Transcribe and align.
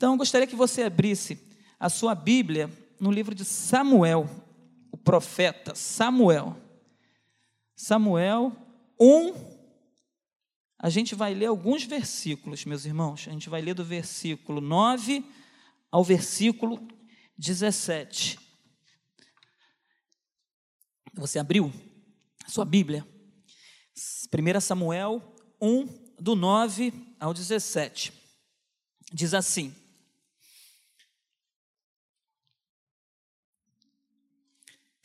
Então, 0.00 0.14
eu 0.14 0.16
gostaria 0.16 0.46
que 0.46 0.56
você 0.56 0.84
abrisse 0.84 1.38
a 1.78 1.90
sua 1.90 2.14
Bíblia 2.14 2.70
no 2.98 3.10
livro 3.10 3.34
de 3.34 3.44
Samuel, 3.44 4.26
o 4.90 4.96
profeta 4.96 5.74
Samuel. 5.74 6.56
Samuel 7.76 8.56
1. 8.98 9.34
A 10.78 10.88
gente 10.88 11.14
vai 11.14 11.34
ler 11.34 11.44
alguns 11.44 11.84
versículos, 11.84 12.64
meus 12.64 12.86
irmãos. 12.86 13.28
A 13.28 13.30
gente 13.30 13.50
vai 13.50 13.60
ler 13.60 13.74
do 13.74 13.84
versículo 13.84 14.58
9 14.62 15.22
ao 15.92 16.02
versículo 16.02 16.80
17. 17.36 18.38
Você 21.12 21.38
abriu 21.38 21.70
a 22.46 22.48
sua 22.48 22.64
Bíblia? 22.64 23.06
1 24.32 24.60
Samuel 24.62 25.22
1, 25.60 25.86
do 26.18 26.34
9 26.34 26.90
ao 27.20 27.34
17. 27.34 28.14
Diz 29.12 29.34
assim: 29.34 29.74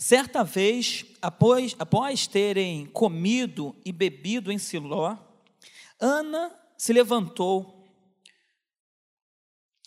Certa 0.08 0.44
vez, 0.44 1.04
após, 1.20 1.76
após 1.80 2.27
terem 2.27 2.86
comido 2.86 3.76
e 3.84 3.91
bebido 3.91 4.52
em 4.52 4.59
Siló, 4.59 5.18
Ana 6.00 6.55
se 6.78 6.94
levantou. 6.94 7.84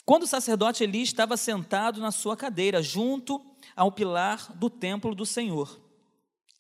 Quando 0.05 0.25
o 0.25 0.27
sacerdote 0.27 0.83
Eli 0.83 1.03
estava 1.03 1.37
sentado 1.37 2.01
na 2.01 2.11
sua 2.11 2.37
cadeira, 2.37 2.83
junto 2.83 3.41
ao 3.77 3.93
pilar 3.93 4.53
do 4.57 4.69
templo 4.69 5.15
do 5.15 5.25
Senhor. 5.25 5.81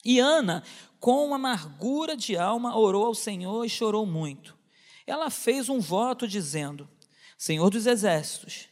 E 0.05 0.21
Ana, 0.21 0.63
com 1.01 1.35
amargura 1.35 2.17
de 2.17 2.37
alma, 2.37 2.79
orou 2.79 3.07
ao 3.07 3.15
Senhor 3.17 3.65
e 3.65 3.69
chorou 3.69 4.07
muito. 4.07 4.57
Ela 5.05 5.31
fez 5.31 5.69
um 5.69 5.81
voto 5.81 6.29
dizendo: 6.29 6.89
Senhor 7.37 7.71
dos 7.71 7.87
exércitos, 7.87 8.69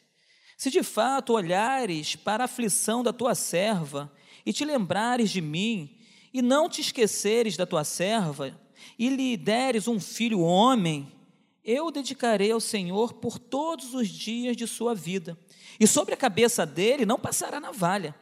se 0.57 0.71
de 0.71 0.85
fato 0.85 1.33
olhares 1.33 2.15
para 2.15 2.45
a 2.45 2.47
aflição 2.47 3.03
da 3.03 3.13
tua 3.13 3.35
serva 3.35 4.15
e 4.47 4.53
te 4.53 4.65
lembrares 4.65 5.31
de 5.31 5.41
mim, 5.41 5.99
e 6.33 6.41
não 6.41 6.69
te 6.69 6.81
esqueceres 6.81 7.57
da 7.57 7.67
tua 7.67 7.83
serva, 7.83 8.57
e 8.97 9.09
lhe 9.09 9.37
deres 9.37 9.89
um 9.89 9.99
filho 9.99 10.41
homem, 10.41 11.13
eu 11.65 11.91
dedicarei 11.91 12.53
ao 12.53 12.61
Senhor 12.61 13.15
por 13.15 13.41
todos 13.41 13.93
os 13.93 14.09
dias 14.09 14.57
de 14.57 14.69
sua 14.69 14.95
vida, 14.95 15.37
e 15.81 15.87
sobre 15.87 16.15
a 16.15 16.17
cabeça 16.17 16.65
dele 16.65 17.05
não 17.05 17.19
passará 17.19 17.59
navalha. 17.59 18.15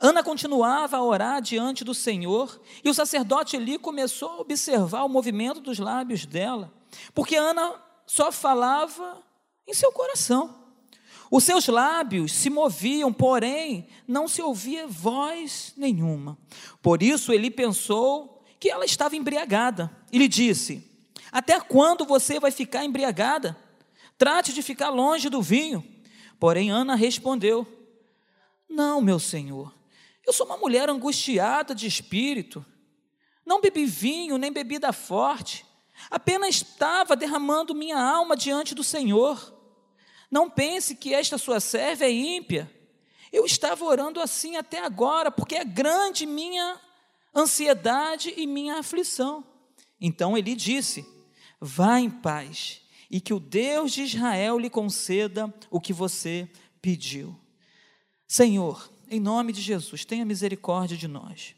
Ana 0.00 0.24
continuava 0.24 0.96
a 0.96 1.02
orar 1.02 1.40
diante 1.40 1.84
do 1.84 1.94
Senhor, 1.94 2.60
e 2.82 2.90
o 2.90 2.94
sacerdote 2.94 3.56
Eli 3.56 3.78
começou 3.78 4.28
a 4.28 4.40
observar 4.40 5.04
o 5.04 5.08
movimento 5.08 5.60
dos 5.60 5.78
lábios 5.78 6.26
dela, 6.26 6.74
porque 7.14 7.36
Ana 7.36 7.80
só 8.04 8.32
falava 8.32 9.22
em 9.66 9.72
seu 9.72 9.92
coração. 9.92 10.63
Os 11.36 11.42
seus 11.42 11.66
lábios 11.66 12.30
se 12.30 12.48
moviam, 12.48 13.12
porém 13.12 13.88
não 14.06 14.28
se 14.28 14.40
ouvia 14.40 14.86
voz 14.86 15.72
nenhuma. 15.76 16.38
Por 16.80 17.02
isso 17.02 17.32
ele 17.32 17.50
pensou 17.50 18.40
que 18.60 18.70
ela 18.70 18.84
estava 18.84 19.16
embriagada 19.16 19.90
e 20.12 20.18
lhe 20.18 20.28
disse: 20.28 20.88
Até 21.32 21.58
quando 21.58 22.04
você 22.04 22.38
vai 22.38 22.52
ficar 22.52 22.84
embriagada? 22.84 23.56
Trate 24.16 24.52
de 24.52 24.62
ficar 24.62 24.90
longe 24.90 25.28
do 25.28 25.42
vinho. 25.42 25.84
Porém 26.38 26.70
Ana 26.70 26.94
respondeu: 26.94 27.66
Não, 28.68 29.00
meu 29.00 29.18
senhor, 29.18 29.74
eu 30.24 30.32
sou 30.32 30.46
uma 30.46 30.56
mulher 30.56 30.88
angustiada 30.88 31.74
de 31.74 31.88
espírito. 31.88 32.64
Não 33.44 33.60
bebi 33.60 33.86
vinho 33.86 34.38
nem 34.38 34.52
bebida 34.52 34.92
forte, 34.92 35.66
apenas 36.08 36.50
estava 36.54 37.16
derramando 37.16 37.74
minha 37.74 38.00
alma 38.00 38.36
diante 38.36 38.72
do 38.72 38.84
Senhor. 38.84 39.53
Não 40.34 40.50
pense 40.50 40.96
que 40.96 41.14
esta 41.14 41.38
sua 41.38 41.60
serva 41.60 42.06
é 42.06 42.10
ímpia. 42.10 42.68
Eu 43.32 43.46
estava 43.46 43.84
orando 43.84 44.20
assim 44.20 44.56
até 44.56 44.84
agora, 44.84 45.30
porque 45.30 45.54
é 45.54 45.64
grande 45.64 46.26
minha 46.26 46.80
ansiedade 47.32 48.34
e 48.36 48.44
minha 48.44 48.80
aflição. 48.80 49.44
Então 50.00 50.36
ele 50.36 50.56
disse: 50.56 51.06
Vá 51.60 52.00
em 52.00 52.10
paz, 52.10 52.80
e 53.08 53.20
que 53.20 53.32
o 53.32 53.38
Deus 53.38 53.92
de 53.92 54.02
Israel 54.02 54.58
lhe 54.58 54.68
conceda 54.68 55.54
o 55.70 55.80
que 55.80 55.92
você 55.92 56.50
pediu. 56.82 57.38
Senhor, 58.26 58.90
em 59.08 59.20
nome 59.20 59.52
de 59.52 59.60
Jesus, 59.60 60.04
tenha 60.04 60.24
misericórdia 60.24 60.96
de 60.96 61.06
nós. 61.06 61.54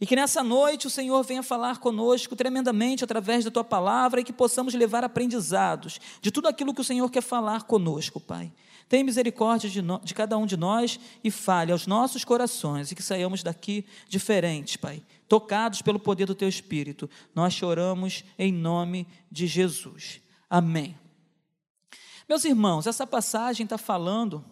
E 0.00 0.06
que 0.06 0.16
nessa 0.16 0.42
noite 0.42 0.86
o 0.86 0.90
Senhor 0.90 1.22
venha 1.22 1.42
falar 1.42 1.78
conosco 1.78 2.34
tremendamente 2.34 3.04
através 3.04 3.44
da 3.44 3.50
tua 3.50 3.62
palavra 3.62 4.20
e 4.20 4.24
que 4.24 4.32
possamos 4.32 4.72
levar 4.72 5.04
aprendizados 5.04 6.00
de 6.22 6.30
tudo 6.30 6.48
aquilo 6.48 6.72
que 6.72 6.80
o 6.80 6.84
Senhor 6.84 7.10
quer 7.10 7.20
falar 7.20 7.64
conosco, 7.64 8.18
Pai. 8.18 8.50
Tenha 8.88 9.04
misericórdia 9.04 9.68
de, 9.68 9.82
no, 9.82 10.00
de 10.02 10.14
cada 10.14 10.38
um 10.38 10.46
de 10.46 10.56
nós 10.56 10.98
e 11.22 11.30
fale 11.30 11.70
aos 11.70 11.86
nossos 11.86 12.24
corações 12.24 12.90
e 12.90 12.94
que 12.94 13.02
saiamos 13.02 13.42
daqui 13.42 13.84
diferentes, 14.08 14.76
Pai, 14.76 15.02
tocados 15.28 15.82
pelo 15.82 16.00
poder 16.00 16.24
do 16.24 16.34
teu 16.34 16.48
Espírito. 16.48 17.08
Nós 17.34 17.52
choramos 17.52 18.24
em 18.38 18.50
nome 18.50 19.06
de 19.30 19.46
Jesus. 19.46 20.22
Amém. 20.48 20.98
Meus 22.26 22.44
irmãos, 22.44 22.86
essa 22.86 23.06
passagem 23.06 23.64
está 23.64 23.76
falando 23.76 24.42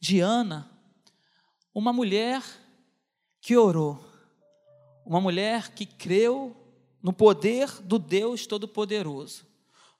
de 0.00 0.18
Ana, 0.18 0.68
uma 1.72 1.92
mulher 1.92 2.42
que 3.40 3.56
orou 3.56 4.13
uma 5.04 5.20
mulher 5.20 5.70
que 5.70 5.84
creu 5.84 6.56
no 7.02 7.12
poder 7.12 7.68
do 7.82 7.98
Deus 7.98 8.46
Todo-Poderoso, 8.46 9.46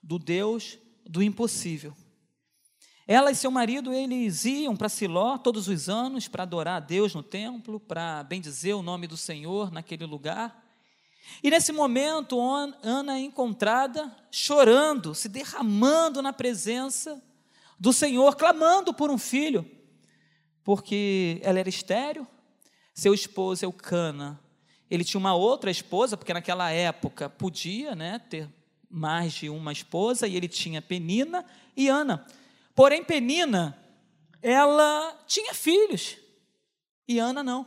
do 0.02 0.18
Deus 0.18 0.78
do 1.04 1.22
impossível. 1.22 1.94
Ela 3.06 3.30
e 3.30 3.34
seu 3.34 3.50
marido, 3.50 3.92
eles 3.92 4.46
iam 4.46 4.74
para 4.74 4.88
Siló 4.88 5.36
todos 5.36 5.68
os 5.68 5.90
anos 5.90 6.26
para 6.26 6.44
adorar 6.44 6.76
a 6.76 6.80
Deus 6.80 7.14
no 7.14 7.22
templo, 7.22 7.78
para 7.78 8.22
bendizer 8.22 8.74
o 8.74 8.82
nome 8.82 9.06
do 9.06 9.16
Senhor 9.16 9.70
naquele 9.70 10.06
lugar. 10.06 10.64
E 11.42 11.50
nesse 11.50 11.70
momento, 11.70 12.40
Ana 12.82 13.18
é 13.18 13.20
encontrada 13.20 14.10
chorando, 14.30 15.14
se 15.14 15.28
derramando 15.28 16.22
na 16.22 16.32
presença 16.32 17.22
do 17.78 17.92
Senhor, 17.92 18.36
clamando 18.36 18.94
por 18.94 19.10
um 19.10 19.18
filho, 19.18 19.70
porque 20.62 21.40
ela 21.42 21.58
era 21.58 21.68
estéril, 21.68 22.26
seu 22.94 23.12
esposo 23.12 23.66
Eucana 23.66 24.40
ele 24.90 25.04
tinha 25.04 25.18
uma 25.18 25.34
outra 25.34 25.70
esposa, 25.70 26.16
porque 26.16 26.34
naquela 26.34 26.70
época 26.70 27.28
podia 27.28 27.94
né, 27.94 28.18
ter 28.18 28.48
mais 28.90 29.32
de 29.32 29.48
uma 29.48 29.72
esposa, 29.72 30.26
e 30.26 30.36
ele 30.36 30.48
tinha 30.48 30.80
Penina 30.80 31.44
e 31.76 31.88
Ana. 31.88 32.24
Porém, 32.74 33.02
Penina, 33.02 33.76
ela 34.42 35.16
tinha 35.26 35.54
filhos, 35.54 36.16
e 37.08 37.18
Ana 37.18 37.42
não. 37.42 37.66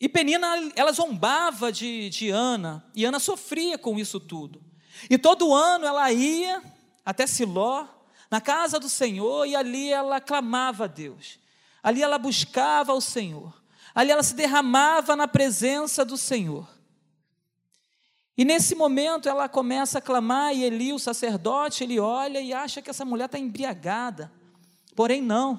E 0.00 0.08
Penina, 0.08 0.46
ela 0.76 0.92
zombava 0.92 1.72
de, 1.72 2.08
de 2.10 2.30
Ana, 2.30 2.84
e 2.94 3.04
Ana 3.04 3.18
sofria 3.18 3.78
com 3.78 3.98
isso 3.98 4.20
tudo. 4.20 4.62
E 5.08 5.16
todo 5.16 5.54
ano 5.54 5.86
ela 5.86 6.10
ia 6.12 6.62
até 7.04 7.26
Siló, 7.26 7.86
na 8.30 8.40
casa 8.40 8.78
do 8.78 8.88
Senhor, 8.88 9.46
e 9.46 9.56
ali 9.56 9.90
ela 9.90 10.20
clamava 10.20 10.84
a 10.84 10.88
Deus. 10.88 11.38
Ali 11.82 12.02
ela 12.02 12.18
buscava 12.18 12.92
o 12.92 13.00
Senhor. 13.00 13.54
Ali 13.94 14.10
ela 14.10 14.22
se 14.22 14.34
derramava 14.34 15.16
na 15.16 15.26
presença 15.26 16.04
do 16.04 16.16
Senhor. 16.16 16.68
E 18.36 18.44
nesse 18.44 18.76
momento 18.76 19.28
ela 19.28 19.48
começa 19.48 19.98
a 19.98 20.00
clamar, 20.00 20.54
e 20.54 20.62
Eli, 20.62 20.92
o 20.92 20.98
sacerdote, 20.98 21.82
ele 21.82 21.98
olha 21.98 22.40
e 22.40 22.52
acha 22.52 22.80
que 22.80 22.88
essa 22.88 23.04
mulher 23.04 23.24
está 23.24 23.38
embriagada. 23.38 24.30
Porém, 24.94 25.20
não. 25.20 25.58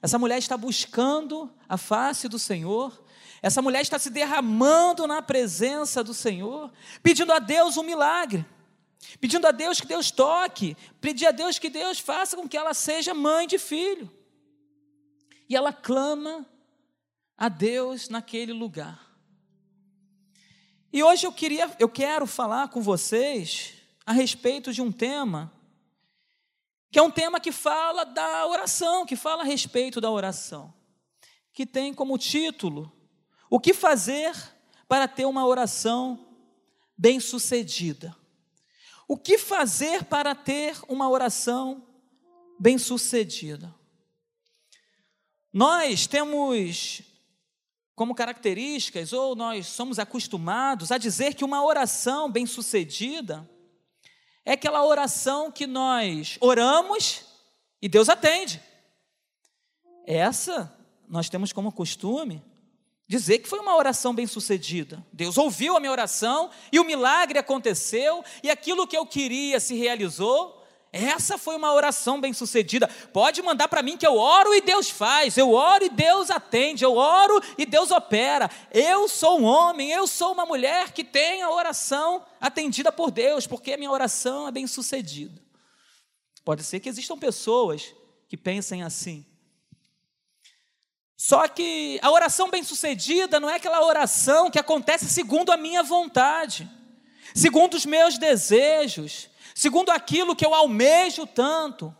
Essa 0.00 0.18
mulher 0.18 0.38
está 0.38 0.56
buscando 0.56 1.52
a 1.68 1.76
face 1.76 2.28
do 2.28 2.38
Senhor. 2.38 3.02
Essa 3.42 3.60
mulher 3.60 3.82
está 3.82 3.98
se 3.98 4.10
derramando 4.10 5.06
na 5.06 5.20
presença 5.20 6.04
do 6.04 6.14
Senhor, 6.14 6.70
pedindo 7.02 7.32
a 7.32 7.38
Deus 7.38 7.76
um 7.76 7.82
milagre, 7.82 8.46
pedindo 9.20 9.46
a 9.46 9.50
Deus 9.50 9.80
que 9.80 9.86
Deus 9.86 10.10
toque, 10.10 10.76
pedir 11.00 11.26
a 11.26 11.30
Deus 11.30 11.58
que 11.58 11.70
Deus 11.70 11.98
faça 11.98 12.36
com 12.36 12.48
que 12.48 12.56
ela 12.56 12.74
seja 12.74 13.12
mãe 13.14 13.46
de 13.46 13.58
filho. 13.58 14.10
E 15.48 15.56
ela 15.56 15.72
clama 15.72 16.46
a 17.40 17.48
Deus 17.48 18.10
naquele 18.10 18.52
lugar. 18.52 19.10
E 20.92 21.02
hoje 21.02 21.26
eu 21.26 21.32
queria, 21.32 21.74
eu 21.78 21.88
quero 21.88 22.26
falar 22.26 22.68
com 22.68 22.82
vocês 22.82 23.72
a 24.04 24.12
respeito 24.12 24.74
de 24.74 24.82
um 24.82 24.92
tema 24.92 25.50
que 26.90 26.98
é 26.98 27.02
um 27.02 27.10
tema 27.10 27.40
que 27.40 27.52
fala 27.52 28.04
da 28.04 28.46
oração, 28.46 29.06
que 29.06 29.16
fala 29.16 29.42
a 29.42 29.46
respeito 29.46 30.00
da 30.00 30.10
oração, 30.10 30.74
que 31.52 31.64
tem 31.64 31.94
como 31.94 32.18
título 32.18 32.92
o 33.48 33.58
que 33.58 33.72
fazer 33.72 34.34
para 34.88 35.08
ter 35.08 35.24
uma 35.24 35.46
oração 35.46 36.34
bem-sucedida. 36.98 38.14
O 39.08 39.16
que 39.16 39.38
fazer 39.38 40.04
para 40.04 40.34
ter 40.34 40.76
uma 40.88 41.08
oração 41.08 41.86
bem-sucedida? 42.58 43.72
Nós 45.52 46.06
temos 46.06 47.02
como 48.00 48.14
características, 48.14 49.12
ou 49.12 49.36
nós 49.36 49.66
somos 49.66 49.98
acostumados 49.98 50.90
a 50.90 50.96
dizer 50.96 51.34
que 51.34 51.44
uma 51.44 51.62
oração 51.62 52.32
bem-sucedida 52.32 53.46
é 54.42 54.52
aquela 54.52 54.82
oração 54.82 55.52
que 55.52 55.66
nós 55.66 56.38
oramos 56.40 57.26
e 57.82 57.90
Deus 57.90 58.08
atende. 58.08 58.58
Essa 60.06 60.74
nós 61.06 61.28
temos 61.28 61.52
como 61.52 61.70
costume 61.70 62.42
dizer 63.06 63.40
que 63.40 63.48
foi 63.50 63.58
uma 63.58 63.76
oração 63.76 64.14
bem-sucedida. 64.14 65.06
Deus 65.12 65.36
ouviu 65.36 65.76
a 65.76 65.80
minha 65.80 65.92
oração 65.92 66.48
e 66.72 66.80
o 66.80 66.84
milagre 66.86 67.38
aconteceu 67.38 68.24
e 68.42 68.48
aquilo 68.48 68.86
que 68.86 68.96
eu 68.96 69.04
queria 69.04 69.60
se 69.60 69.74
realizou. 69.74 70.59
Essa 70.92 71.38
foi 71.38 71.54
uma 71.54 71.72
oração 71.72 72.20
bem-sucedida. 72.20 72.88
Pode 73.12 73.40
mandar 73.42 73.68
para 73.68 73.82
mim 73.82 73.96
que 73.96 74.06
eu 74.06 74.16
oro 74.16 74.52
e 74.52 74.60
Deus 74.60 74.90
faz, 74.90 75.36
eu 75.36 75.52
oro 75.52 75.84
e 75.84 75.88
Deus 75.88 76.30
atende, 76.30 76.82
eu 76.84 76.96
oro 76.96 77.40
e 77.56 77.64
Deus 77.64 77.92
opera. 77.92 78.50
Eu 78.72 79.08
sou 79.08 79.40
um 79.40 79.44
homem, 79.44 79.92
eu 79.92 80.08
sou 80.08 80.32
uma 80.32 80.44
mulher 80.44 80.92
que 80.92 81.04
tem 81.04 81.42
a 81.42 81.50
oração 81.50 82.24
atendida 82.40 82.90
por 82.90 83.12
Deus, 83.12 83.46
porque 83.46 83.72
a 83.72 83.76
minha 83.76 83.90
oração 83.90 84.48
é 84.48 84.50
bem-sucedida. 84.50 85.40
Pode 86.44 86.64
ser 86.64 86.80
que 86.80 86.88
existam 86.88 87.16
pessoas 87.16 87.94
que 88.28 88.36
pensem 88.36 88.82
assim. 88.82 89.24
Só 91.16 91.46
que 91.46 92.00
a 92.02 92.10
oração 92.10 92.50
bem-sucedida 92.50 93.38
não 93.38 93.48
é 93.48 93.56
aquela 93.56 93.84
oração 93.84 94.50
que 94.50 94.58
acontece 94.58 95.08
segundo 95.08 95.52
a 95.52 95.56
minha 95.56 95.84
vontade, 95.84 96.68
segundo 97.32 97.74
os 97.74 97.86
meus 97.86 98.18
desejos, 98.18 99.29
segundo 99.60 99.90
aquilo 99.90 100.34
que 100.34 100.46
eu 100.46 100.54
almejo 100.54 101.26
tanto, 101.26 101.94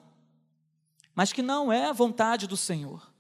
mas 1.15 1.31
que 1.31 1.43
não 1.43 1.71
é 1.71 1.85
a 1.85 1.93
vontade 1.93 2.47
do 2.47 2.57
Senhor. 2.57 3.13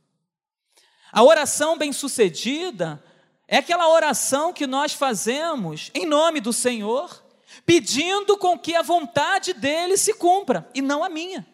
A 1.12 1.22
oração 1.22 1.76
bem-sucedida 1.76 3.04
é 3.46 3.58
aquela 3.58 3.86
oração 3.90 4.50
que 4.50 4.66
nós 4.66 4.94
fazemos 4.94 5.90
em 5.92 6.06
nome 6.06 6.40
do 6.40 6.54
Senhor, 6.54 7.22
pedindo 7.66 8.34
com 8.38 8.58
que 8.58 8.74
a 8.74 8.80
vontade 8.80 9.52
dele 9.52 9.98
se 9.98 10.14
cumpra 10.14 10.66
e 10.74 10.80
não 10.80 11.04
a 11.04 11.10
minha. 11.10 11.46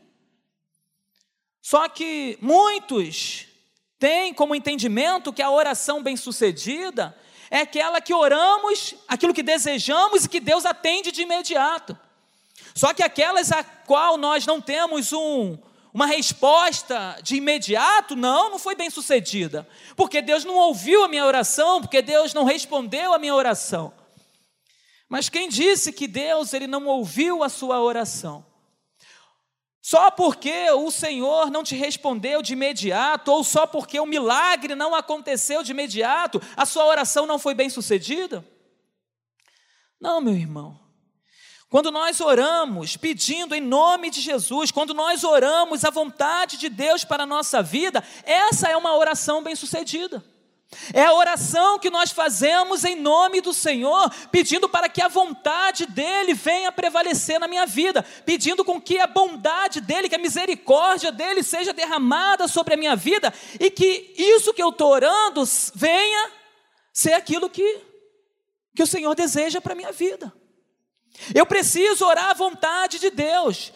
Só 1.61 1.89
que 1.89 2.39
muitos 2.41 3.49
tem 3.99 4.33
como 4.33 4.55
entendimento 4.55 5.33
que 5.33 5.43
a 5.43 5.51
oração 5.51 6.05
bem-sucedida 6.05 7.19
é 7.51 7.63
aquela 7.63 8.01
que 8.01 8.15
oramos 8.15 8.95
aquilo 9.09 9.35
que 9.35 9.43
desejamos 9.43 10.25
e 10.25 10.29
que 10.29 10.39
Deus 10.39 10.65
atende 10.65 11.11
de 11.11 11.23
imediato. 11.23 12.06
Só 12.77 12.93
que 12.93 13.03
aquelas 13.03 13.51
a 13.51 13.65
qual 13.65 14.19
nós 14.19 14.45
não 14.45 14.61
temos 14.61 15.11
um, 15.11 15.57
uma 15.95 16.05
resposta 16.05 17.19
de 17.23 17.37
imediato, 17.37 18.15
não, 18.15 18.51
não 18.51 18.59
foi 18.59 18.75
bem 18.75 18.91
sucedida. 18.91 19.67
Porque 19.97 20.21
Deus 20.21 20.45
não 20.45 20.57
ouviu 20.57 21.03
a 21.03 21.09
minha 21.09 21.25
oração, 21.25 21.81
porque 21.81 22.03
Deus 22.03 22.35
não 22.35 22.45
respondeu 22.45 23.15
a 23.15 23.19
minha 23.19 23.35
oração. 23.35 23.95
Mas 25.09 25.31
quem 25.31 25.49
disse 25.49 25.91
que 25.91 26.07
Deus 26.07 26.53
ele 26.53 26.67
não 26.67 26.87
ouviu 26.87 27.43
a 27.43 27.49
sua 27.49 27.81
oração? 27.81 28.45
Só 29.81 30.11
porque 30.11 30.71
o 30.73 30.91
Senhor 30.91 31.51
não 31.51 31.65
te 31.65 31.75
respondeu 31.75 32.43
de 32.43 32.53
imediato, 32.53 33.33
ou 33.33 33.43
só 33.43 33.67
porque 33.67 33.99
o 33.99 34.05
milagre 34.05 34.75
não 34.75 34.95
aconteceu 34.95 35.63
de 35.63 35.71
imediato, 35.71 36.43
a 36.55 36.67
sua 36.67 36.85
oração 36.85 37.25
não 37.25 37.39
foi 37.39 37.55
bem 37.55 37.71
sucedida? 37.71 38.47
Não, 39.99 40.21
meu 40.21 40.35
irmão. 40.35 40.86
Quando 41.69 41.91
nós 41.91 42.21
oramos 42.21 42.97
pedindo 42.97 43.55
em 43.55 43.61
nome 43.61 44.09
de 44.09 44.21
Jesus, 44.21 44.71
quando 44.71 44.95
nós 44.95 45.25
oramos 45.25 45.85
a 45.85 45.91
vontade 45.91 46.57
de 46.57 46.69
Deus 46.69 47.05
para 47.05 47.25
a 47.25 47.27
nossa 47.27 47.61
vida, 47.61 48.05
essa 48.23 48.69
é 48.69 48.77
uma 48.77 48.97
oração 48.97 49.43
bem 49.43 49.57
sucedida. 49.57 50.25
É 50.93 51.05
a 51.05 51.13
oração 51.13 51.79
que 51.79 51.91
nós 51.91 52.11
fazemos 52.11 52.85
em 52.85 52.95
nome 52.97 53.41
do 53.41 53.53
Senhor, 53.53 54.11
pedindo 54.31 54.69
para 54.69 54.89
que 54.89 55.01
a 55.01 55.09
vontade 55.09 55.87
dEle 55.87 56.35
venha 56.35 56.71
prevalecer 56.71 57.39
na 57.41 57.49
minha 57.49 57.67
vida, 57.67 58.05
pedindo 58.25 58.65
com 58.65 58.81
que 58.81 58.99
a 58.99 59.07
bondade 59.07 59.81
dEle, 59.81 60.09
que 60.09 60.15
a 60.15 60.19
misericórdia 60.19 61.11
dEle 61.11 61.43
seja 61.43 61.73
derramada 61.73 62.47
sobre 62.47 62.75
a 62.75 62.77
minha 62.77 62.95
vida 62.95 63.33
e 63.59 63.71
que 63.71 64.15
isso 64.17 64.53
que 64.53 64.63
eu 64.63 64.71
estou 64.71 64.91
orando 64.91 65.43
venha 65.75 66.31
ser 66.93 67.15
aquilo 67.15 67.49
que, 67.49 67.81
que 68.75 68.83
o 68.83 68.87
Senhor 68.87 69.15
deseja 69.15 69.61
para 69.61 69.73
a 69.73 69.77
minha 69.77 69.93
vida. 69.93 70.33
Eu 71.35 71.47
preciso 71.47 72.05
orar 72.05 72.31
a 72.31 72.35
vontade 72.35 72.99
de 72.99 73.11
Deus. 73.11 73.73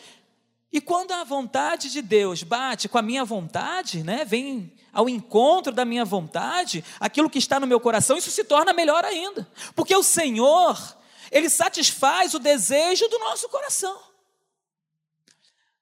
E 0.73 0.81
quando 0.81 1.13
a 1.13 1.25
vontade 1.25 1.91
de 1.91 2.01
Deus 2.01 2.43
bate 2.43 2.89
com 2.89 2.99
a 2.99 3.03
minha 3.03 3.25
vontade, 3.25 4.05
né, 4.05 4.25
vem 4.25 4.73
ao 4.93 5.09
encontro 5.09 5.73
da 5.73 5.85
minha 5.85 6.05
vontade, 6.05 6.85
aquilo 6.99 7.31
que 7.31 7.39
está 7.39 7.59
no 7.59 7.67
meu 7.67 7.81
coração, 7.81 8.17
isso 8.17 8.31
se 8.31 8.45
torna 8.45 8.73
melhor 8.73 9.05
ainda. 9.05 9.49
Porque 9.75 9.95
o 9.97 10.03
Senhor, 10.03 10.97
Ele 11.31 11.49
satisfaz 11.49 12.35
o 12.35 12.39
desejo 12.39 13.09
do 13.09 13.19
nosso 13.19 13.49
coração. 13.49 13.99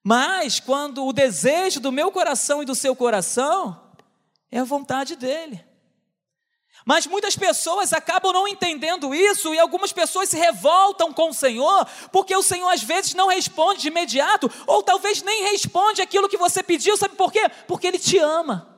Mas 0.02 0.58
quando 0.58 1.04
o 1.04 1.12
desejo 1.12 1.80
do 1.80 1.92
meu 1.92 2.10
coração 2.10 2.62
e 2.62 2.66
do 2.66 2.74
seu 2.74 2.96
coração 2.96 3.92
é 4.50 4.58
a 4.58 4.64
vontade 4.64 5.16
dEle. 5.16 5.67
Mas 6.88 7.06
muitas 7.06 7.36
pessoas 7.36 7.92
acabam 7.92 8.32
não 8.32 8.48
entendendo 8.48 9.14
isso 9.14 9.52
e 9.52 9.58
algumas 9.58 9.92
pessoas 9.92 10.30
se 10.30 10.38
revoltam 10.38 11.12
com 11.12 11.28
o 11.28 11.34
Senhor, 11.34 11.86
porque 12.10 12.34
o 12.34 12.42
Senhor 12.42 12.70
às 12.70 12.82
vezes 12.82 13.12
não 13.12 13.28
responde 13.28 13.82
de 13.82 13.88
imediato, 13.88 14.50
ou 14.66 14.82
talvez 14.82 15.20
nem 15.20 15.50
responde 15.50 16.00
aquilo 16.00 16.30
que 16.30 16.38
você 16.38 16.62
pediu, 16.62 16.96
sabe 16.96 17.14
por 17.14 17.30
quê? 17.30 17.46
Porque 17.66 17.86
Ele 17.86 17.98
te 17.98 18.16
ama. 18.16 18.74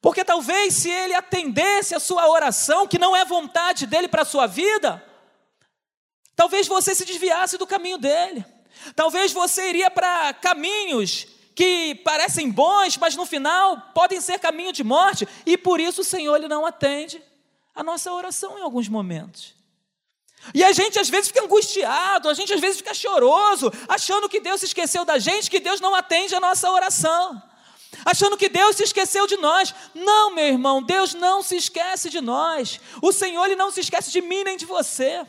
Porque 0.00 0.24
talvez 0.24 0.72
se 0.72 0.88
ele 0.88 1.12
atendesse 1.12 1.94
a 1.94 2.00
sua 2.00 2.26
oração, 2.26 2.88
que 2.88 2.98
não 2.98 3.14
é 3.14 3.26
vontade 3.26 3.86
dele 3.86 4.08
para 4.08 4.22
a 4.22 4.24
sua 4.24 4.46
vida, 4.46 5.04
talvez 6.34 6.66
você 6.66 6.94
se 6.94 7.04
desviasse 7.04 7.58
do 7.58 7.66
caminho 7.66 7.98
dele. 7.98 8.42
Talvez 8.96 9.32
você 9.34 9.68
iria 9.68 9.90
para 9.90 10.32
caminhos 10.32 11.26
que 11.54 11.94
parecem 11.96 12.50
bons, 12.50 12.96
mas 12.96 13.16
no 13.16 13.26
final 13.26 13.90
podem 13.94 14.20
ser 14.20 14.38
caminho 14.38 14.72
de 14.72 14.82
morte, 14.82 15.26
e 15.44 15.56
por 15.56 15.80
isso 15.80 16.00
o 16.00 16.04
Senhor 16.04 16.36
ele 16.36 16.48
não 16.48 16.64
atende 16.64 17.22
a 17.74 17.82
nossa 17.82 18.12
oração 18.12 18.58
em 18.58 18.62
alguns 18.62 18.88
momentos. 18.88 19.54
E 20.54 20.64
a 20.64 20.72
gente 20.72 20.98
às 20.98 21.08
vezes 21.08 21.28
fica 21.28 21.44
angustiado, 21.44 22.28
a 22.28 22.34
gente 22.34 22.52
às 22.52 22.60
vezes 22.60 22.78
fica 22.78 22.92
choroso, 22.92 23.72
achando 23.88 24.28
que 24.28 24.40
Deus 24.40 24.60
se 24.60 24.66
esqueceu 24.66 25.04
da 25.04 25.18
gente, 25.18 25.50
que 25.50 25.60
Deus 25.60 25.80
não 25.80 25.94
atende 25.94 26.34
a 26.34 26.40
nossa 26.40 26.70
oração 26.70 27.42
achando 28.04 28.36
que 28.36 28.48
Deus 28.48 28.76
se 28.76 28.84
esqueceu 28.84 29.26
de 29.26 29.36
nós. 29.36 29.74
Não, 29.94 30.34
meu 30.34 30.46
irmão, 30.46 30.82
Deus 30.82 31.14
não 31.14 31.42
se 31.42 31.56
esquece 31.56 32.08
de 32.08 32.20
nós. 32.20 32.80
O 33.00 33.12
Senhor 33.12 33.44
ele 33.44 33.56
não 33.56 33.70
se 33.70 33.80
esquece 33.80 34.10
de 34.10 34.20
mim 34.20 34.44
nem 34.44 34.56
de 34.56 34.64
você. 34.64 35.26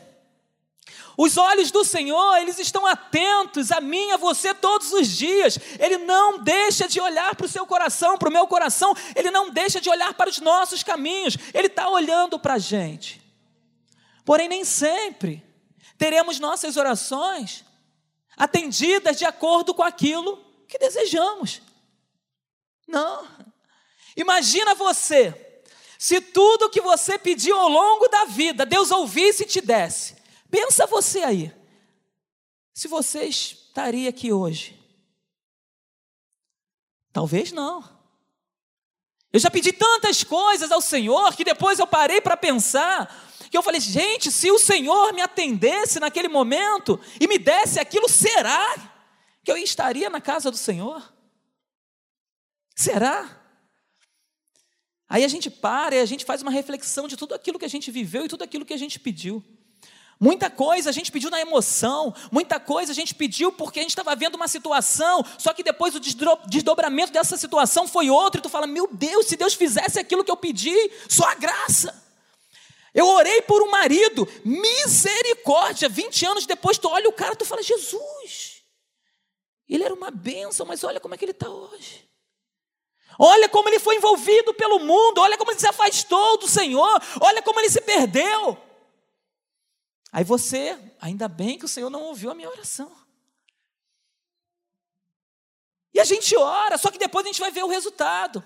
Os 1.16 1.36
olhos 1.36 1.70
do 1.70 1.84
Senhor, 1.84 2.36
eles 2.38 2.58
estão 2.58 2.84
atentos 2.86 3.70
a 3.70 3.80
mim, 3.80 4.10
a 4.10 4.16
você 4.16 4.52
todos 4.52 4.92
os 4.92 5.08
dias. 5.08 5.58
Ele 5.78 5.98
não 5.98 6.38
deixa 6.38 6.88
de 6.88 7.00
olhar 7.00 7.36
para 7.36 7.46
o 7.46 7.48
seu 7.48 7.64
coração, 7.66 8.18
para 8.18 8.28
o 8.28 8.32
meu 8.32 8.46
coração. 8.46 8.94
Ele 9.14 9.30
não 9.30 9.50
deixa 9.50 9.80
de 9.80 9.88
olhar 9.88 10.14
para 10.14 10.28
os 10.28 10.40
nossos 10.40 10.82
caminhos. 10.82 11.36
Ele 11.52 11.68
está 11.68 11.88
olhando 11.88 12.38
para 12.38 12.54
a 12.54 12.58
gente. 12.58 13.22
Porém, 14.24 14.48
nem 14.48 14.64
sempre 14.64 15.44
teremos 15.96 16.40
nossas 16.40 16.76
orações 16.76 17.64
atendidas 18.36 19.16
de 19.16 19.24
acordo 19.24 19.72
com 19.72 19.82
aquilo 19.82 20.44
que 20.66 20.78
desejamos. 20.78 21.62
Não. 22.88 23.28
Imagina 24.16 24.74
você, 24.74 25.62
se 25.98 26.20
tudo 26.20 26.70
que 26.70 26.80
você 26.80 27.18
pediu 27.18 27.56
ao 27.56 27.68
longo 27.68 28.08
da 28.08 28.24
vida, 28.24 28.66
Deus 28.66 28.90
ouvisse 28.90 29.44
e 29.44 29.46
te 29.46 29.60
desse. 29.60 30.23
Pensa 30.54 30.86
você 30.86 31.18
aí. 31.18 31.52
Se 32.72 32.86
você 32.86 33.24
estaria 33.24 34.08
aqui 34.08 34.32
hoje. 34.32 34.80
Talvez 37.12 37.50
não. 37.50 37.82
Eu 39.32 39.40
já 39.40 39.50
pedi 39.50 39.72
tantas 39.72 40.22
coisas 40.22 40.70
ao 40.70 40.80
Senhor 40.80 41.34
que 41.34 41.42
depois 41.42 41.80
eu 41.80 41.88
parei 41.88 42.20
para 42.20 42.36
pensar 42.36 43.12
que 43.50 43.58
eu 43.58 43.64
falei, 43.64 43.80
gente, 43.80 44.30
se 44.30 44.48
o 44.48 44.58
Senhor 44.60 45.12
me 45.12 45.22
atendesse 45.22 45.98
naquele 45.98 46.28
momento 46.28 47.00
e 47.20 47.26
me 47.26 47.36
desse 47.36 47.80
aquilo, 47.80 48.08
será 48.08 48.76
que 49.42 49.50
eu 49.50 49.56
estaria 49.56 50.08
na 50.08 50.20
casa 50.20 50.52
do 50.52 50.56
Senhor? 50.56 51.12
Será? 52.76 53.42
Aí 55.08 55.24
a 55.24 55.28
gente 55.28 55.50
para 55.50 55.96
e 55.96 56.00
a 56.00 56.06
gente 56.06 56.24
faz 56.24 56.42
uma 56.42 56.52
reflexão 56.52 57.08
de 57.08 57.16
tudo 57.16 57.34
aquilo 57.34 57.58
que 57.58 57.64
a 57.64 57.68
gente 57.68 57.90
viveu 57.90 58.26
e 58.26 58.28
tudo 58.28 58.44
aquilo 58.44 58.64
que 58.64 58.74
a 58.74 58.78
gente 58.78 59.00
pediu. 59.00 59.44
Muita 60.18 60.48
coisa 60.48 60.90
a 60.90 60.92
gente 60.92 61.10
pediu 61.10 61.28
na 61.28 61.40
emoção, 61.40 62.14
muita 62.30 62.60
coisa 62.60 62.92
a 62.92 62.94
gente 62.94 63.14
pediu 63.14 63.50
porque 63.50 63.80
a 63.80 63.82
gente 63.82 63.90
estava 63.90 64.14
vendo 64.14 64.36
uma 64.36 64.46
situação, 64.46 65.24
só 65.38 65.52
que 65.52 65.62
depois 65.62 65.94
o 65.94 66.00
desdobramento 66.00 67.12
dessa 67.12 67.36
situação 67.36 67.86
foi 67.88 68.08
outro, 68.10 68.38
e 68.38 68.42
tu 68.42 68.48
fala: 68.48 68.66
Meu 68.66 68.88
Deus, 68.90 69.26
se 69.26 69.36
Deus 69.36 69.54
fizesse 69.54 69.98
aquilo 69.98 70.24
que 70.24 70.30
eu 70.30 70.36
pedi, 70.36 70.74
só 71.08 71.24
a 71.28 71.34
graça. 71.34 72.02
Eu 72.94 73.08
orei 73.08 73.42
por 73.42 73.60
um 73.60 73.70
marido, 73.70 74.26
misericórdia. 74.44 75.88
20 75.88 76.26
anos 76.26 76.46
depois, 76.46 76.78
tu 76.78 76.88
olha 76.88 77.08
o 77.08 77.12
cara, 77.12 77.34
tu 77.34 77.44
fala: 77.44 77.62
Jesus, 77.62 78.62
ele 79.68 79.82
era 79.82 79.92
uma 79.92 80.12
bênção, 80.12 80.64
mas 80.64 80.84
olha 80.84 81.00
como 81.00 81.14
é 81.14 81.18
que 81.18 81.24
ele 81.24 81.32
está 81.32 81.48
hoje. 81.48 82.08
Olha 83.18 83.48
como 83.48 83.68
ele 83.68 83.78
foi 83.78 83.96
envolvido 83.96 84.54
pelo 84.54 84.78
mundo, 84.78 85.20
olha 85.20 85.36
como 85.36 85.50
ele 85.50 85.60
se 85.60 85.66
afastou 85.66 86.38
do 86.38 86.48
Senhor, 86.48 87.02
olha 87.20 87.42
como 87.42 87.60
ele 87.60 87.70
se 87.70 87.80
perdeu. 87.80 88.56
Aí 90.14 90.22
você, 90.22 90.78
ainda 91.00 91.26
bem 91.26 91.58
que 91.58 91.64
o 91.64 91.68
Senhor 91.68 91.90
não 91.90 92.04
ouviu 92.04 92.30
a 92.30 92.36
minha 92.36 92.48
oração. 92.48 92.88
E 95.92 95.98
a 95.98 96.04
gente 96.04 96.36
ora, 96.36 96.78
só 96.78 96.88
que 96.88 96.98
depois 96.98 97.26
a 97.26 97.28
gente 97.30 97.40
vai 97.40 97.50
ver 97.50 97.64
o 97.64 97.68
resultado. 97.68 98.42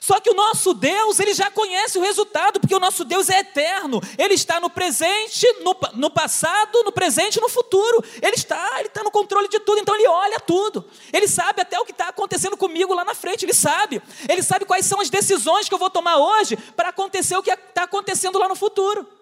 Só 0.00 0.18
que 0.18 0.30
o 0.30 0.34
nosso 0.34 0.72
Deus, 0.72 1.20
ele 1.20 1.34
já 1.34 1.50
conhece 1.50 1.98
o 1.98 2.00
resultado, 2.00 2.58
porque 2.58 2.74
o 2.74 2.80
nosso 2.80 3.04
Deus 3.04 3.28
é 3.28 3.40
eterno. 3.40 4.00
Ele 4.16 4.32
está 4.32 4.58
no 4.60 4.70
presente, 4.70 5.46
no, 5.62 5.76
no 5.92 6.10
passado, 6.10 6.82
no 6.84 6.90
presente 6.90 7.36
e 7.36 7.40
no 7.42 7.50
futuro. 7.50 8.02
Ele 8.22 8.36
está, 8.36 8.78
ele 8.78 8.88
está 8.88 9.02
no 9.02 9.10
controle 9.10 9.46
de 9.46 9.60
tudo, 9.60 9.78
então 9.78 9.94
ele 9.94 10.08
olha 10.08 10.40
tudo. 10.40 10.88
Ele 11.12 11.28
sabe 11.28 11.60
até 11.60 11.78
o 11.78 11.84
que 11.84 11.92
está 11.92 12.08
acontecendo 12.08 12.56
comigo 12.56 12.94
lá 12.94 13.04
na 13.04 13.14
frente, 13.14 13.44
ele 13.44 13.52
sabe. 13.52 14.00
Ele 14.26 14.42
sabe 14.42 14.64
quais 14.64 14.86
são 14.86 15.02
as 15.02 15.10
decisões 15.10 15.68
que 15.68 15.74
eu 15.74 15.78
vou 15.78 15.90
tomar 15.90 16.16
hoje 16.16 16.56
para 16.74 16.88
acontecer 16.88 17.36
o 17.36 17.42
que 17.42 17.50
está 17.50 17.82
acontecendo 17.82 18.38
lá 18.38 18.48
no 18.48 18.56
futuro. 18.56 19.19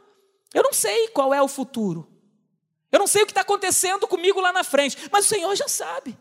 Eu 0.54 0.62
não 0.62 0.72
sei 0.72 1.08
qual 1.08 1.32
é 1.32 1.42
o 1.42 1.48
futuro. 1.48 2.08
Eu 2.90 2.98
não 2.98 3.06
sei 3.06 3.22
o 3.22 3.26
que 3.26 3.32
está 3.32 3.42
acontecendo 3.42 4.06
comigo 4.08 4.40
lá 4.40 4.52
na 4.52 4.64
frente, 4.64 4.96
mas 5.12 5.26
o 5.26 5.28
Senhor 5.28 5.54
já 5.54 5.68
sabe. 5.68 6.18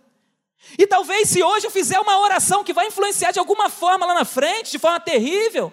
E 0.78 0.86
talvez 0.86 1.30
se 1.30 1.42
hoje 1.42 1.68
eu 1.68 1.72
fizer 1.72 2.00
uma 2.00 2.20
oração 2.20 2.64
que 2.64 2.74
vai 2.74 2.88
influenciar 2.88 3.32
de 3.32 3.40
alguma 3.40 3.70
forma 3.70 4.06
lá 4.06 4.14
na 4.14 4.26
frente, 4.26 4.72
de 4.72 4.80
forma 4.80 5.00
terrível, 5.00 5.72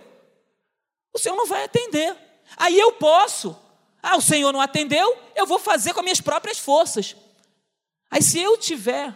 o 1.12 1.18
Senhor 1.18 1.36
não 1.36 1.46
vai 1.46 1.64
atender. 1.64 2.16
Aí 2.56 2.78
eu 2.78 2.92
posso. 2.92 3.58
Ah, 4.02 4.16
o 4.16 4.20
Senhor 4.22 4.52
não 4.52 4.60
atendeu, 4.60 5.18
eu 5.34 5.46
vou 5.46 5.58
fazer 5.58 5.94
com 5.94 6.00
as 6.00 6.04
minhas 6.04 6.20
próprias 6.20 6.58
forças. 6.58 7.16
Aí 8.10 8.22
se 8.22 8.38
eu 8.38 8.58
tiver 8.58 9.14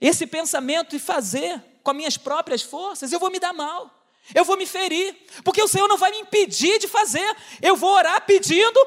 esse 0.00 0.26
pensamento 0.26 0.96
e 0.96 0.98
fazer 0.98 1.62
com 1.82 1.90
as 1.90 1.96
minhas 1.96 2.16
próprias 2.16 2.62
forças, 2.62 3.12
eu 3.12 3.20
vou 3.20 3.30
me 3.30 3.38
dar 3.38 3.52
mal. 3.52 3.97
Eu 4.34 4.44
vou 4.44 4.56
me 4.56 4.66
ferir, 4.66 5.16
porque 5.44 5.62
o 5.62 5.68
Senhor 5.68 5.88
não 5.88 5.96
vai 5.96 6.10
me 6.10 6.18
impedir 6.18 6.78
de 6.78 6.86
fazer. 6.86 7.36
Eu 7.62 7.76
vou 7.76 7.94
orar 7.94 8.20
pedindo 8.26 8.78